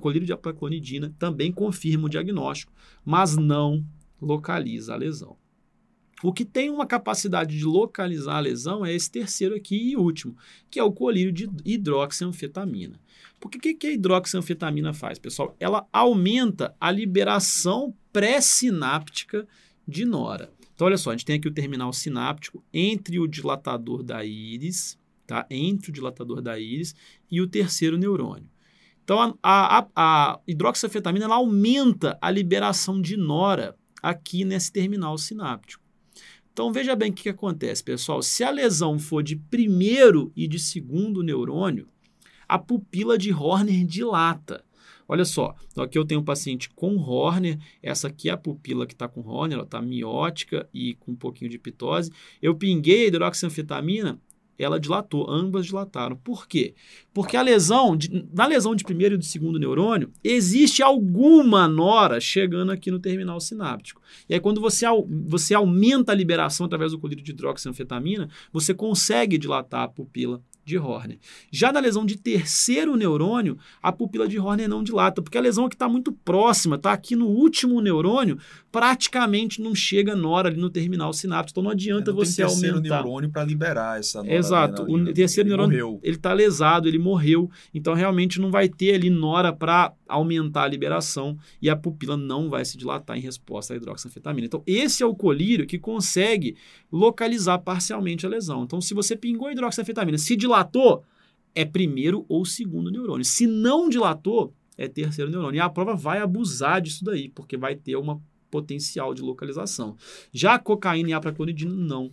colírio 0.03 0.27
de 0.27 0.35
apraclonidina, 0.35 1.15
também 1.19 1.51
confirma 1.51 2.05
o 2.05 2.11
diagnóstico, 2.11 2.75
mas 3.03 3.39
não 3.39 3.83
localiza 4.21 4.93
a 4.93 4.97
lesão. 4.99 5.39
O 6.23 6.33
que 6.33 6.45
tem 6.45 6.69
uma 6.69 6.87
capacidade 6.87 7.57
de 7.57 7.65
localizar 7.65 8.37
a 8.37 8.41
lesão 8.41 8.85
é 8.85 8.93
esse 8.93 9.11
terceiro 9.11 9.55
aqui 9.55 9.91
e 9.91 9.97
último, 9.97 10.37
que 10.69 10.81
é 10.81 10.83
o 10.83 10.93
colírio 10.93 11.33
de 11.33 11.49
hidroxianfetamina. 11.65 13.01
Por 13.39 13.51
que, 13.51 13.73
que 13.73 13.87
a 13.87 13.93
hidroxianfetamina 13.93 14.93
faz, 14.93 15.19
pessoal? 15.19 15.55
Ela 15.61 15.87
aumenta 15.93 16.75
a 16.81 16.91
liberação 16.91 17.95
pré-sináptica 18.13 19.47
de 19.87 20.05
nora. 20.05 20.51
Então, 20.75 20.87
olha 20.87 20.97
só, 20.97 21.11
a 21.11 21.13
gente 21.13 21.25
tem 21.25 21.37
aqui 21.37 21.49
o 21.49 21.55
terminal 21.55 21.93
sináptico 21.93 22.65
entre 22.73 23.21
o 23.21 23.29
dilatador 23.29 24.03
da 24.03 24.25
íris, 24.25 24.99
tá? 25.27 25.47
Entre 25.51 25.91
o 25.91 25.93
dilatador 25.93 26.43
da 26.43 26.59
íris 26.59 26.97
e 27.31 27.41
o 27.41 27.47
terceiro 27.47 27.97
neurônio. 27.97 28.49
Então, 29.05 29.39
a, 29.43 29.79
a, 29.79 29.89
a 29.97 30.41
ela 31.21 31.35
aumenta 31.37 32.19
a 32.21 32.31
liberação 32.31 33.01
de 33.01 33.17
nora 33.17 33.77
aqui 34.03 34.45
nesse 34.45 34.71
terminal 34.71 35.17
sináptico. 35.17 35.88
Então 36.59 36.73
veja 36.73 36.97
bem 36.97 37.13
o 37.13 37.15
que, 37.15 37.23
que 37.23 37.29
acontece, 37.29 37.85
pessoal. 37.85 38.21
Se 38.21 38.43
a 38.43 38.51
lesão 38.51 38.99
for 38.99 39.23
de 39.23 39.37
primeiro 39.37 40.33
e 40.35 40.49
de 40.49 40.59
segundo 40.59 41.23
neurônio, 41.23 41.87
a 42.49 42.59
pupila 42.59 43.17
de 43.17 43.33
Horner 43.33 43.87
dilata. 43.87 44.65
Olha 45.07 45.25
só, 45.25 45.55
então 45.71 45.85
aqui 45.85 45.97
eu 45.97 46.05
tenho 46.05 46.21
um 46.21 46.25
paciente 46.25 46.69
com 46.71 46.97
Horner, 46.97 47.61
essa 47.81 48.09
aqui 48.09 48.29
é 48.29 48.33
a 48.33 48.37
pupila 48.37 48.89
que 48.89 48.93
está 48.93 49.07
com 49.07 49.21
Horner, 49.21 49.55
ela 49.55 49.65
está 49.65 49.81
miótica 49.81 50.69
e 50.75 50.95
com 50.95 51.13
um 51.13 51.15
pouquinho 51.15 51.49
de 51.49 51.61
pitose. 51.61 52.11
Eu 52.43 52.57
pinguei 52.57 53.05
a 53.05 53.07
hidroxanfetamina, 53.07 54.21
ela 54.59 54.81
dilatou, 54.81 55.31
ambas 55.31 55.67
dilataram. 55.67 56.17
Por 56.17 56.49
quê? 56.49 56.75
Porque 57.15 57.37
a 57.37 57.43
lesão, 57.43 57.97
na 58.35 58.47
lesão 58.47 58.75
de 58.75 58.85
primeiro 58.85 59.15
e 59.15 59.19
de 59.19 59.27
segundo 59.27 59.59
neurônio, 59.59 60.11
existe 60.23 60.83
alguma 60.83 61.69
nora 61.69 62.21
chegando 62.21 62.73
aqui 62.73 62.91
no 62.91 62.99
terminal 62.99 63.41
sináptico. 63.41 64.03
E 64.29 64.35
aí, 64.35 64.41
quando 64.41 64.61
você, 64.61 64.87
você 65.27 65.55
aumenta 65.55 66.13
a 66.13 66.15
liberação 66.15 66.67
através 66.67 66.93
do 66.93 66.99
colírio 66.99 67.23
de 67.23 67.31
hidroxanfetamina, 67.31 68.29
você 68.53 68.75
consegue 68.75 69.39
dilatar 69.39 69.83
a 69.83 69.89
pupila 69.89 70.43
de 70.69 70.79
Horner. 70.79 71.19
Já 71.51 71.73
na 71.73 71.81
lesão 71.81 72.05
de 72.05 72.17
terceiro 72.17 72.95
neurônio, 72.95 73.59
a 73.83 73.91
pupila 73.91 74.29
de 74.29 74.39
Horner 74.39 74.69
não 74.69 74.83
dilata, 74.83 75.23
porque 75.23 75.39
a 75.39 75.41
lesão 75.41 75.65
aqui 75.65 75.75
está 75.75 75.89
muito 75.89 76.13
próxima, 76.13 76.77
está 76.77 76.93
aqui 76.93 77.17
no 77.17 77.27
último 77.27 77.81
neurônio, 77.81 78.39
praticamente 78.71 79.63
não 79.63 79.75
chega 79.75 80.15
nora 80.15 80.49
ali 80.49 80.61
no 80.61 80.69
terminal 80.69 81.13
sináptico, 81.13 81.59
então 81.59 81.63
não 81.63 81.71
adianta 81.71 82.11
é, 82.11 82.13
não 82.13 82.19
você 82.19 82.43
tem 82.43 82.47
terceiro 82.47 82.77
aumentar. 82.77 83.03
neurônio 83.03 83.31
para 83.31 83.45
liberar 83.45 83.99
essa 83.99 84.23
nora. 84.23 84.35
Exato, 84.35 84.83
o 84.83 85.13
terceiro 85.13 85.49
ele 85.49 85.57
neurônio 85.57 85.87
morreu. 85.87 86.01
ele 86.03 86.17
está 86.17 86.33
lesado, 86.33 86.87
ele 86.87 86.99
morreu, 86.99 87.51
então 87.73 87.95
realmente 87.95 88.39
não 88.39 88.51
vai 88.51 88.69
ter 88.69 88.95
ali 88.95 89.09
nora 89.09 89.53
para 89.53 89.93
aumentar 90.09 90.65
a 90.65 90.69
liberação 90.69 91.39
e 91.61 91.69
a 91.69 91.77
pupila 91.77 92.17
não 92.17 92.49
vai 92.49 92.65
se 92.65 92.77
dilatar 92.77 93.17
em 93.17 93.21
resposta 93.21 93.75
à 93.75 93.77
hidroxanfetamina. 93.77 94.47
Então 94.47 94.63
esse 94.67 95.03
é 95.03 95.07
o 95.07 95.15
colírio 95.15 95.67
que 95.67 95.79
consegue 95.79 96.57
localizar 96.91 97.59
parcialmente 97.59 98.27
a 98.27 98.29
lesão. 98.29 98.65
Então 98.65 98.81
se 98.81 98.95
você 98.95 99.15
pingou 99.15 99.49
a 99.49 99.53
hidroxanfetamina, 99.53 100.19
se 100.19 100.35
dilatou, 100.35 101.05
é 101.55 101.65
primeiro 101.65 102.25
ou 102.29 102.45
segundo 102.45 102.91
neurônio. 102.91 103.25
Se 103.25 103.47
não 103.47 103.89
dilatou, 103.89 104.55
é 104.77 104.89
terceiro 104.89 105.31
neurônio. 105.31 105.59
E 105.59 105.61
a 105.61 105.69
prova 105.69 105.95
vai 105.95 106.21
abusar 106.21 106.81
disso 106.81 107.05
daí, 107.05 107.29
porque 107.29 107.57
vai 107.57 107.75
ter 107.75 107.97
uma 107.97 108.21
potencial 108.51 109.13
de 109.13 109.23
localização. 109.23 109.97
Já 110.33 110.55
a 110.55 110.59
cocaína 110.59 111.11
e 111.11 111.13
a 111.13 111.21
não 111.67 112.13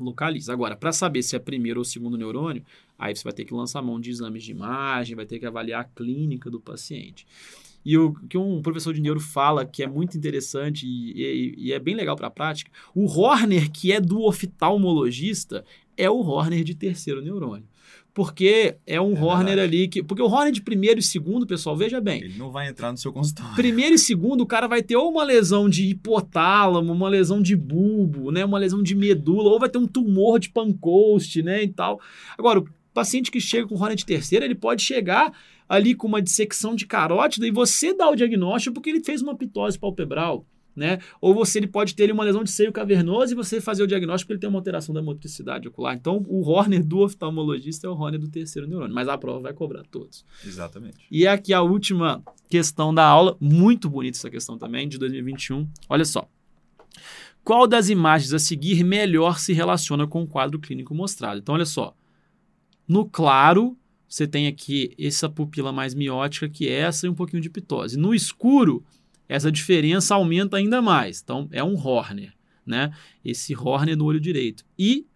localiza. 0.00 0.52
Agora, 0.52 0.76
para 0.76 0.92
saber 0.92 1.22
se 1.22 1.36
é 1.36 1.38
primeiro 1.38 1.80
ou 1.80 1.84
segundo 1.84 2.16
neurônio, 2.16 2.64
aí 3.02 3.16
você 3.16 3.24
vai 3.24 3.32
ter 3.32 3.44
que 3.44 3.52
lançar 3.52 3.82
mão 3.82 4.00
de 4.00 4.10
exames 4.10 4.44
de 4.44 4.52
imagem, 4.52 5.16
vai 5.16 5.26
ter 5.26 5.40
que 5.40 5.46
avaliar 5.46 5.80
a 5.80 5.84
clínica 5.84 6.48
do 6.48 6.60
paciente. 6.60 7.26
E 7.84 7.98
o 7.98 8.12
que 8.28 8.38
um 8.38 8.62
professor 8.62 8.94
de 8.94 9.00
neuro 9.00 9.18
fala 9.18 9.66
que 9.66 9.82
é 9.82 9.88
muito 9.88 10.16
interessante 10.16 10.86
e, 10.86 11.20
e, 11.20 11.54
e 11.58 11.72
é 11.72 11.80
bem 11.80 11.96
legal 11.96 12.14
para 12.14 12.28
a 12.28 12.30
prática, 12.30 12.70
o 12.94 13.06
Horner, 13.06 13.72
que 13.72 13.90
é 13.90 14.00
do 14.00 14.22
oftalmologista, 14.22 15.64
é 15.96 16.08
o 16.08 16.20
Horner 16.20 16.62
de 16.62 16.76
terceiro 16.76 17.20
neurônio 17.20 17.66
porque 18.14 18.76
é 18.86 19.00
um 19.00 19.16
é 19.16 19.20
Horner 19.20 19.56
verdade. 19.56 19.60
ali 19.60 19.88
que. 19.88 20.02
Porque 20.02 20.22
o 20.22 20.26
Horner 20.26 20.52
de 20.52 20.60
primeiro 20.60 21.00
e 21.00 21.02
segundo, 21.02 21.46
pessoal, 21.46 21.76
veja 21.76 22.00
bem. 22.00 22.22
Ele 22.22 22.38
não 22.38 22.50
vai 22.50 22.68
entrar 22.68 22.92
no 22.92 22.98
seu 22.98 23.12
consultório. 23.12 23.54
Primeiro 23.54 23.94
e 23.94 23.98
segundo, 23.98 24.42
o 24.42 24.46
cara 24.46 24.66
vai 24.66 24.82
ter 24.82 24.96
ou 24.96 25.10
uma 25.10 25.24
lesão 25.24 25.68
de 25.68 25.86
hipotálamo, 25.88 26.92
uma 26.92 27.08
lesão 27.08 27.40
de 27.40 27.56
bulbo, 27.56 28.30
né? 28.30 28.44
Uma 28.44 28.58
lesão 28.58 28.82
de 28.82 28.94
medula, 28.94 29.50
ou 29.50 29.58
vai 29.58 29.68
ter 29.68 29.78
um 29.78 29.86
tumor 29.86 30.38
de 30.38 30.50
Pancoast, 30.50 31.42
né? 31.42 31.62
E 31.62 31.68
tal. 31.68 32.00
Agora, 32.36 32.60
o 32.60 32.66
paciente 32.92 33.30
que 33.30 33.40
chega 33.40 33.66
com 33.66 33.74
Horner 33.74 33.96
de 33.96 34.06
terceira, 34.06 34.44
ele 34.44 34.54
pode 34.54 34.82
chegar 34.82 35.32
ali 35.68 35.94
com 35.94 36.06
uma 36.06 36.20
dissecção 36.20 36.74
de 36.74 36.86
carótida 36.86 37.46
e 37.46 37.50
você 37.50 37.94
dá 37.94 38.08
o 38.08 38.16
diagnóstico 38.16 38.74
porque 38.74 38.90
ele 38.90 39.02
fez 39.02 39.22
uma 39.22 39.36
pitose 39.36 39.78
palpebral 39.78 40.46
né? 40.74 40.98
Ou 41.20 41.34
você 41.34 41.58
ele 41.58 41.66
pode 41.66 41.94
ter 41.94 42.10
uma 42.10 42.24
lesão 42.24 42.42
de 42.42 42.50
seio 42.50 42.72
cavernoso 42.72 43.32
e 43.32 43.36
você 43.36 43.60
fazer 43.60 43.82
o 43.82 43.86
diagnóstico 43.86 44.26
porque 44.26 44.34
ele 44.34 44.40
tem 44.40 44.48
uma 44.48 44.58
alteração 44.58 44.94
da 44.94 45.02
motricidade 45.02 45.68
ocular. 45.68 45.94
Então, 45.94 46.24
o 46.28 46.48
Horner 46.48 46.84
do 46.84 47.00
oftalmologista 47.00 47.86
é 47.86 47.90
o 47.90 47.94
Horner 47.94 48.20
do 48.20 48.28
terceiro 48.28 48.66
neurônio, 48.66 48.94
mas 48.94 49.08
a 49.08 49.18
prova 49.18 49.40
vai 49.40 49.52
cobrar 49.52 49.82
todos. 49.84 50.24
Exatamente. 50.44 50.96
E 51.10 51.26
aqui 51.26 51.52
a 51.52 51.62
última 51.62 52.22
questão 52.48 52.92
da 52.92 53.04
aula, 53.04 53.36
muito 53.40 53.88
bonita 53.88 54.18
essa 54.18 54.30
questão 54.30 54.58
também, 54.58 54.88
de 54.88 54.98
2021. 54.98 55.68
Olha 55.88 56.04
só. 56.04 56.28
Qual 57.44 57.66
das 57.66 57.88
imagens 57.88 58.32
a 58.32 58.38
seguir 58.38 58.84
melhor 58.84 59.38
se 59.38 59.52
relaciona 59.52 60.06
com 60.06 60.22
o 60.22 60.26
quadro 60.26 60.60
clínico 60.60 60.94
mostrado? 60.94 61.40
Então, 61.40 61.54
olha 61.54 61.64
só. 61.64 61.94
No 62.86 63.06
claro, 63.06 63.76
você 64.08 64.26
tem 64.26 64.46
aqui 64.46 64.94
essa 64.98 65.28
pupila 65.28 65.72
mais 65.72 65.94
miótica 65.94 66.48
que 66.48 66.68
é 66.68 66.80
essa 66.80 67.06
e 67.06 67.08
um 67.10 67.14
pouquinho 67.14 67.42
de 67.42 67.48
pitose. 67.48 67.96
No 67.96 68.14
escuro, 68.14 68.84
essa 69.28 69.50
diferença 69.50 70.14
aumenta 70.14 70.56
ainda 70.56 70.82
mais. 70.82 71.22
Então, 71.22 71.48
é 71.50 71.64
um 71.64 71.74
Horner, 71.74 72.34
né? 72.66 72.92
Esse 73.24 73.56
Horner 73.56 73.96
no 73.96 74.04
olho 74.04 74.20
direito. 74.20 74.64
E 74.78 75.06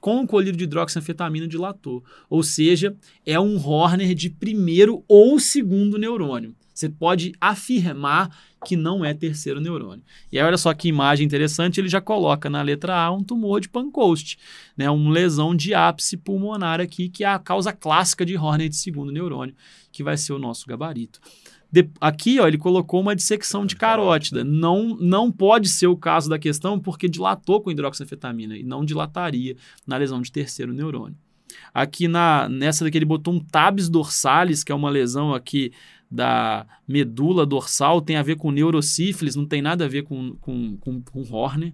com 0.00 0.22
o 0.22 0.26
colírio 0.26 0.56
de 0.56 0.64
hidroxanfetamina 0.64 1.46
dilatou. 1.46 2.02
Ou 2.30 2.42
seja, 2.42 2.96
é 3.26 3.38
um 3.38 3.56
Horner 3.56 4.14
de 4.14 4.30
primeiro 4.30 5.04
ou 5.06 5.38
segundo 5.38 5.98
neurônio. 5.98 6.54
Você 6.72 6.88
pode 6.88 7.32
afirmar 7.40 8.34
que 8.64 8.76
não 8.76 9.04
é 9.04 9.14
terceiro 9.14 9.60
neurônio. 9.60 10.02
E 10.32 10.38
aí, 10.38 10.44
olha 10.44 10.56
só 10.56 10.72
que 10.74 10.88
imagem 10.88 11.24
interessante, 11.24 11.80
ele 11.80 11.88
já 11.88 12.00
coloca 12.00 12.50
na 12.50 12.62
letra 12.62 12.96
A 12.96 13.10
um 13.10 13.22
tumor 13.22 13.60
de 13.60 13.68
Pancoast, 13.68 14.38
né? 14.76 14.90
uma 14.90 15.12
lesão 15.12 15.54
de 15.54 15.74
ápice 15.74 16.16
pulmonar 16.16 16.80
aqui, 16.80 17.08
que 17.08 17.24
é 17.24 17.28
a 17.28 17.38
causa 17.38 17.72
clássica 17.72 18.24
de 18.26 18.36
Horner 18.36 18.68
de 18.68 18.76
segundo 18.76 19.12
neurônio, 19.12 19.54
que 19.92 20.02
vai 20.02 20.16
ser 20.16 20.32
o 20.32 20.38
nosso 20.38 20.66
gabarito. 20.66 21.20
De, 21.70 21.88
aqui, 22.00 22.40
ó, 22.40 22.48
ele 22.48 22.56
colocou 22.56 23.00
uma 23.00 23.14
dissecção 23.14 23.66
de 23.66 23.76
carótida. 23.76 24.42
Não, 24.42 24.96
não 24.96 25.30
pode 25.30 25.68
ser 25.68 25.86
o 25.86 25.96
caso 25.96 26.28
da 26.28 26.38
questão 26.38 26.80
porque 26.80 27.08
dilatou 27.08 27.60
com 27.60 27.70
hidroxanfetamina 27.70 28.56
e 28.56 28.62
não 28.62 28.84
dilataria 28.84 29.54
na 29.86 29.96
lesão 29.98 30.22
de 30.22 30.32
terceiro 30.32 30.72
neurônio. 30.72 31.16
Aqui 31.72 32.08
na, 32.08 32.48
nessa 32.48 32.84
daqui 32.84 32.98
ele 32.98 33.04
botou 33.04 33.34
um 33.34 33.40
tabes 33.40 33.88
dorsalis, 33.88 34.64
que 34.64 34.72
é 34.72 34.74
uma 34.74 34.90
lesão 34.90 35.34
aqui 35.34 35.72
da 36.10 36.66
medula 36.86 37.44
dorsal, 37.44 38.00
tem 38.00 38.16
a 38.16 38.22
ver 38.22 38.36
com 38.36 38.50
neurosífilis, 38.50 39.36
não 39.36 39.46
tem 39.46 39.60
nada 39.60 39.84
a 39.84 39.88
ver 39.88 40.02
com, 40.04 40.34
com, 40.36 40.76
com, 40.78 41.02
com 41.02 41.20
Horner. 41.34 41.72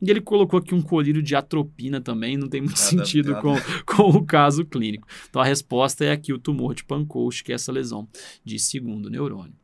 E 0.00 0.10
ele 0.10 0.20
colocou 0.20 0.58
aqui 0.58 0.74
um 0.74 0.82
colírio 0.82 1.22
de 1.22 1.34
atropina 1.34 2.00
também, 2.00 2.36
não 2.36 2.48
tem 2.48 2.60
muito 2.60 2.76
nada, 2.76 2.90
sentido 2.90 3.32
nada. 3.32 3.42
Com, 3.42 3.56
com 3.86 4.18
o 4.18 4.24
caso 4.24 4.64
clínico. 4.64 5.06
Então 5.28 5.40
a 5.40 5.44
resposta 5.44 6.04
é 6.04 6.12
aqui 6.12 6.32
o 6.32 6.38
tumor 6.38 6.74
de 6.74 6.84
Pancoast, 6.84 7.42
que 7.42 7.52
é 7.52 7.54
essa 7.54 7.72
lesão 7.72 8.08
de 8.44 8.58
segundo 8.58 9.08
neurônio. 9.08 9.54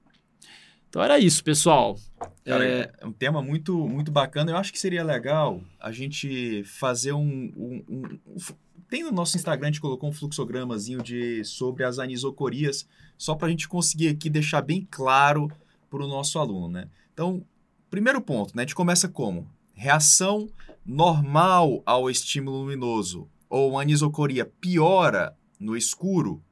Então 0.89 1.03
era 1.03 1.19
isso, 1.19 1.45
pessoal. 1.45 1.97
Cara, 2.45 2.65
é... 2.65 2.93
é 2.99 3.07
um 3.07 3.13
tema 3.13 3.41
muito, 3.41 3.77
muito 3.87 4.11
bacana. 4.11 4.51
Eu 4.51 4.57
acho 4.57 4.73
que 4.73 4.79
seria 4.79 5.05
legal 5.05 5.63
a 5.79 5.93
gente 5.93 6.65
fazer 6.65 7.13
um, 7.13 7.53
um, 7.57 7.85
um 7.89 8.19
tem 8.91 9.05
no 9.05 9.13
nosso 9.13 9.37
Instagram, 9.37 9.69
a 9.69 9.71
gente 9.71 9.81
colocou 9.81 10.11
um 10.11 10.13
fluxogramazinho 10.13 11.03
de, 11.03 11.45
sobre 11.45 11.85
as 11.85 11.99
anisocorias, 11.99 12.87
só 13.17 13.35
para 13.35 13.47
a 13.47 13.51
gente 13.51 13.69
conseguir 13.69 14.09
aqui 14.09 14.29
deixar 14.29 14.61
bem 14.61 14.87
claro 14.91 15.51
para 15.89 16.05
o 16.05 16.09
nosso 16.09 16.39
aluno, 16.39 16.69
né? 16.69 16.89
Então, 17.15 17.43
primeiro 17.89 18.21
ponto, 18.21 18.57
né? 18.57 18.63
A 18.63 18.67
gente 18.67 18.75
começa 18.75 19.09
como? 19.09 19.49
reação 19.81 20.47
normal 20.85 21.83
ao 21.87 22.11
estímulo 22.11 22.59
luminoso 22.59 23.27
ou 23.49 23.79
anisocoria 23.79 24.45
piora 24.45 25.35
no 25.59 25.75
escuro, 25.75 26.45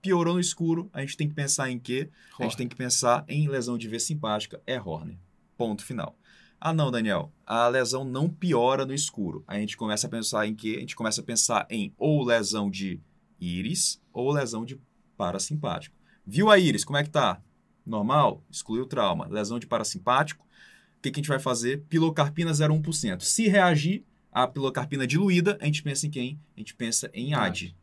piorou 0.00 0.34
no 0.34 0.40
escuro, 0.40 0.88
a 0.92 1.00
gente 1.00 1.16
tem 1.16 1.28
que 1.28 1.34
pensar 1.34 1.68
em 1.68 1.80
quê? 1.80 2.08
Horner. 2.34 2.38
A 2.38 2.42
gente 2.44 2.56
tem 2.56 2.68
que 2.68 2.76
pensar 2.76 3.24
em 3.26 3.48
lesão 3.48 3.76
de 3.76 3.88
veia 3.88 3.98
simpática, 3.98 4.62
é 4.64 4.80
Horner. 4.80 5.18
Ponto 5.56 5.84
final. 5.84 6.16
Ah, 6.60 6.72
não, 6.72 6.90
Daniel, 6.90 7.32
a 7.46 7.68
lesão 7.68 8.04
não 8.04 8.28
piora 8.28 8.86
no 8.86 8.94
escuro. 8.94 9.44
A 9.46 9.58
gente 9.58 9.76
começa 9.76 10.06
a 10.06 10.10
pensar 10.10 10.46
em 10.46 10.54
quê? 10.54 10.74
A 10.76 10.80
gente 10.80 10.96
começa 10.96 11.20
a 11.20 11.24
pensar 11.24 11.66
em 11.70 11.92
ou 11.98 12.24
lesão 12.24 12.70
de 12.70 13.00
íris 13.40 14.00
ou 14.12 14.32
lesão 14.32 14.64
de 14.64 14.80
parasimpático. 15.16 15.94
Viu 16.26 16.50
a 16.50 16.58
íris? 16.58 16.84
Como 16.84 16.96
é 16.96 17.04
que 17.04 17.10
tá? 17.10 17.40
Normal? 17.84 18.42
Excluiu 18.50 18.82
o 18.82 18.86
trauma. 18.86 19.28
Lesão 19.28 19.58
de 19.58 19.66
parasimpático, 19.66 20.46
que, 21.06 21.12
que 21.12 21.20
a 21.20 21.22
gente 21.22 21.28
vai 21.28 21.38
fazer? 21.38 21.82
Pilocarpina 21.88 22.50
0,1%. 22.50 23.20
Se 23.20 23.48
reagir 23.48 24.04
à 24.32 24.46
pilocarpina 24.46 25.06
diluída, 25.06 25.56
a 25.60 25.64
gente 25.64 25.82
pensa 25.82 26.06
em 26.06 26.10
quem? 26.10 26.40
A 26.56 26.60
gente 26.60 26.74
pensa 26.74 27.10
em 27.14 27.34
AD. 27.34 27.74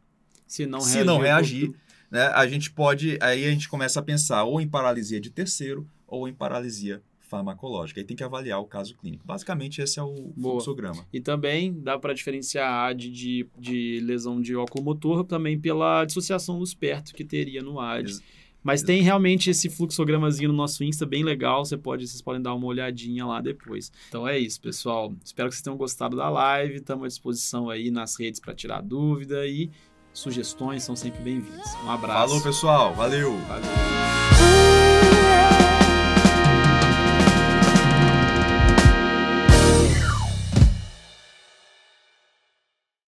Se 0.48 0.66
não 0.66 0.80
reagir, 0.80 1.00
Se 1.00 1.04
não 1.04 1.18
reagir 1.20 1.72
né, 2.12 2.28
a 2.28 2.46
gente 2.48 2.72
pode. 2.72 3.18
Aí 3.22 3.46
a 3.46 3.52
gente 3.52 3.68
começa 3.68 4.00
a 4.00 4.04
pensar 4.04 4.44
ou 4.44 4.62
em 4.62 4.68
paralisia 4.68 5.20
de 5.20 5.30
terceiro 5.30 5.88
ou 6.08 6.28
em 6.28 6.34
paralisia 6.34 7.02
farmacológica. 7.34 8.00
Aí 8.00 8.06
tem 8.06 8.16
que 8.16 8.24
avaliar 8.24 8.60
o 8.60 8.66
caso 8.66 8.96
clínico. 8.96 9.26
Basicamente, 9.26 9.82
esse 9.82 10.00
é 10.00 10.04
o 10.04 10.14
Boa. 10.14 10.56
fluxograma. 10.56 11.06
E 11.12 11.20
também 11.20 11.74
dá 11.74 11.98
para 11.98 12.14
diferenciar 12.14 12.70
a 12.70 12.88
AD 12.88 13.10
de, 13.10 13.48
de 13.58 14.00
lesão 14.02 14.40
de 14.40 14.56
óculo 14.56 14.84
motor 14.84 15.24
também 15.24 15.60
pela 15.60 16.06
dissociação 16.06 16.58
do 16.60 16.64
esperto 16.64 17.14
que 17.14 17.24
teria 17.24 17.62
no 17.62 17.80
AD. 17.80 18.10
Ex 18.10 18.22
mas 18.64 18.82
tem 18.82 19.02
realmente 19.02 19.50
esse 19.50 19.70
fluxogramazinho 19.70 20.48
no 20.48 20.56
nosso 20.56 20.86
Insta 20.86 21.06
bem 21.06 21.22
legal. 21.22 21.66
Você 21.66 21.78
pode, 21.78 22.08
vocês 22.08 22.22
podem 22.22 22.42
dar 22.42 22.54
uma 22.54 22.66
olhadinha 22.66 23.26
lá 23.26 23.42
depois. 23.42 23.92
Então 24.08 24.26
é 24.26 24.40
isso, 24.40 24.62
pessoal. 24.62 25.14
Espero 25.24 25.50
que 25.50 25.56
vocês 25.56 25.62
tenham 25.62 25.76
gostado 25.76 26.16
da 26.16 26.30
live. 26.30 26.76
Estamos 26.76 27.04
à 27.04 27.08
disposição 27.10 27.70
aí 27.70 27.92
nas 27.92 28.18
redes 28.18 28.40
para 28.40 28.56
tirar 28.56 28.82
dúvida 28.82 29.46
e 29.46 29.70
sugestões 30.14 30.84
são 30.84 30.96
sempre 30.96 31.22
bem-vindas. 31.22 31.76
Um 31.84 31.90
abraço. 31.90 32.30
Falou, 32.30 32.42
pessoal. 32.42 32.94
Valeu. 32.94 33.38
Valeu. 33.40 34.93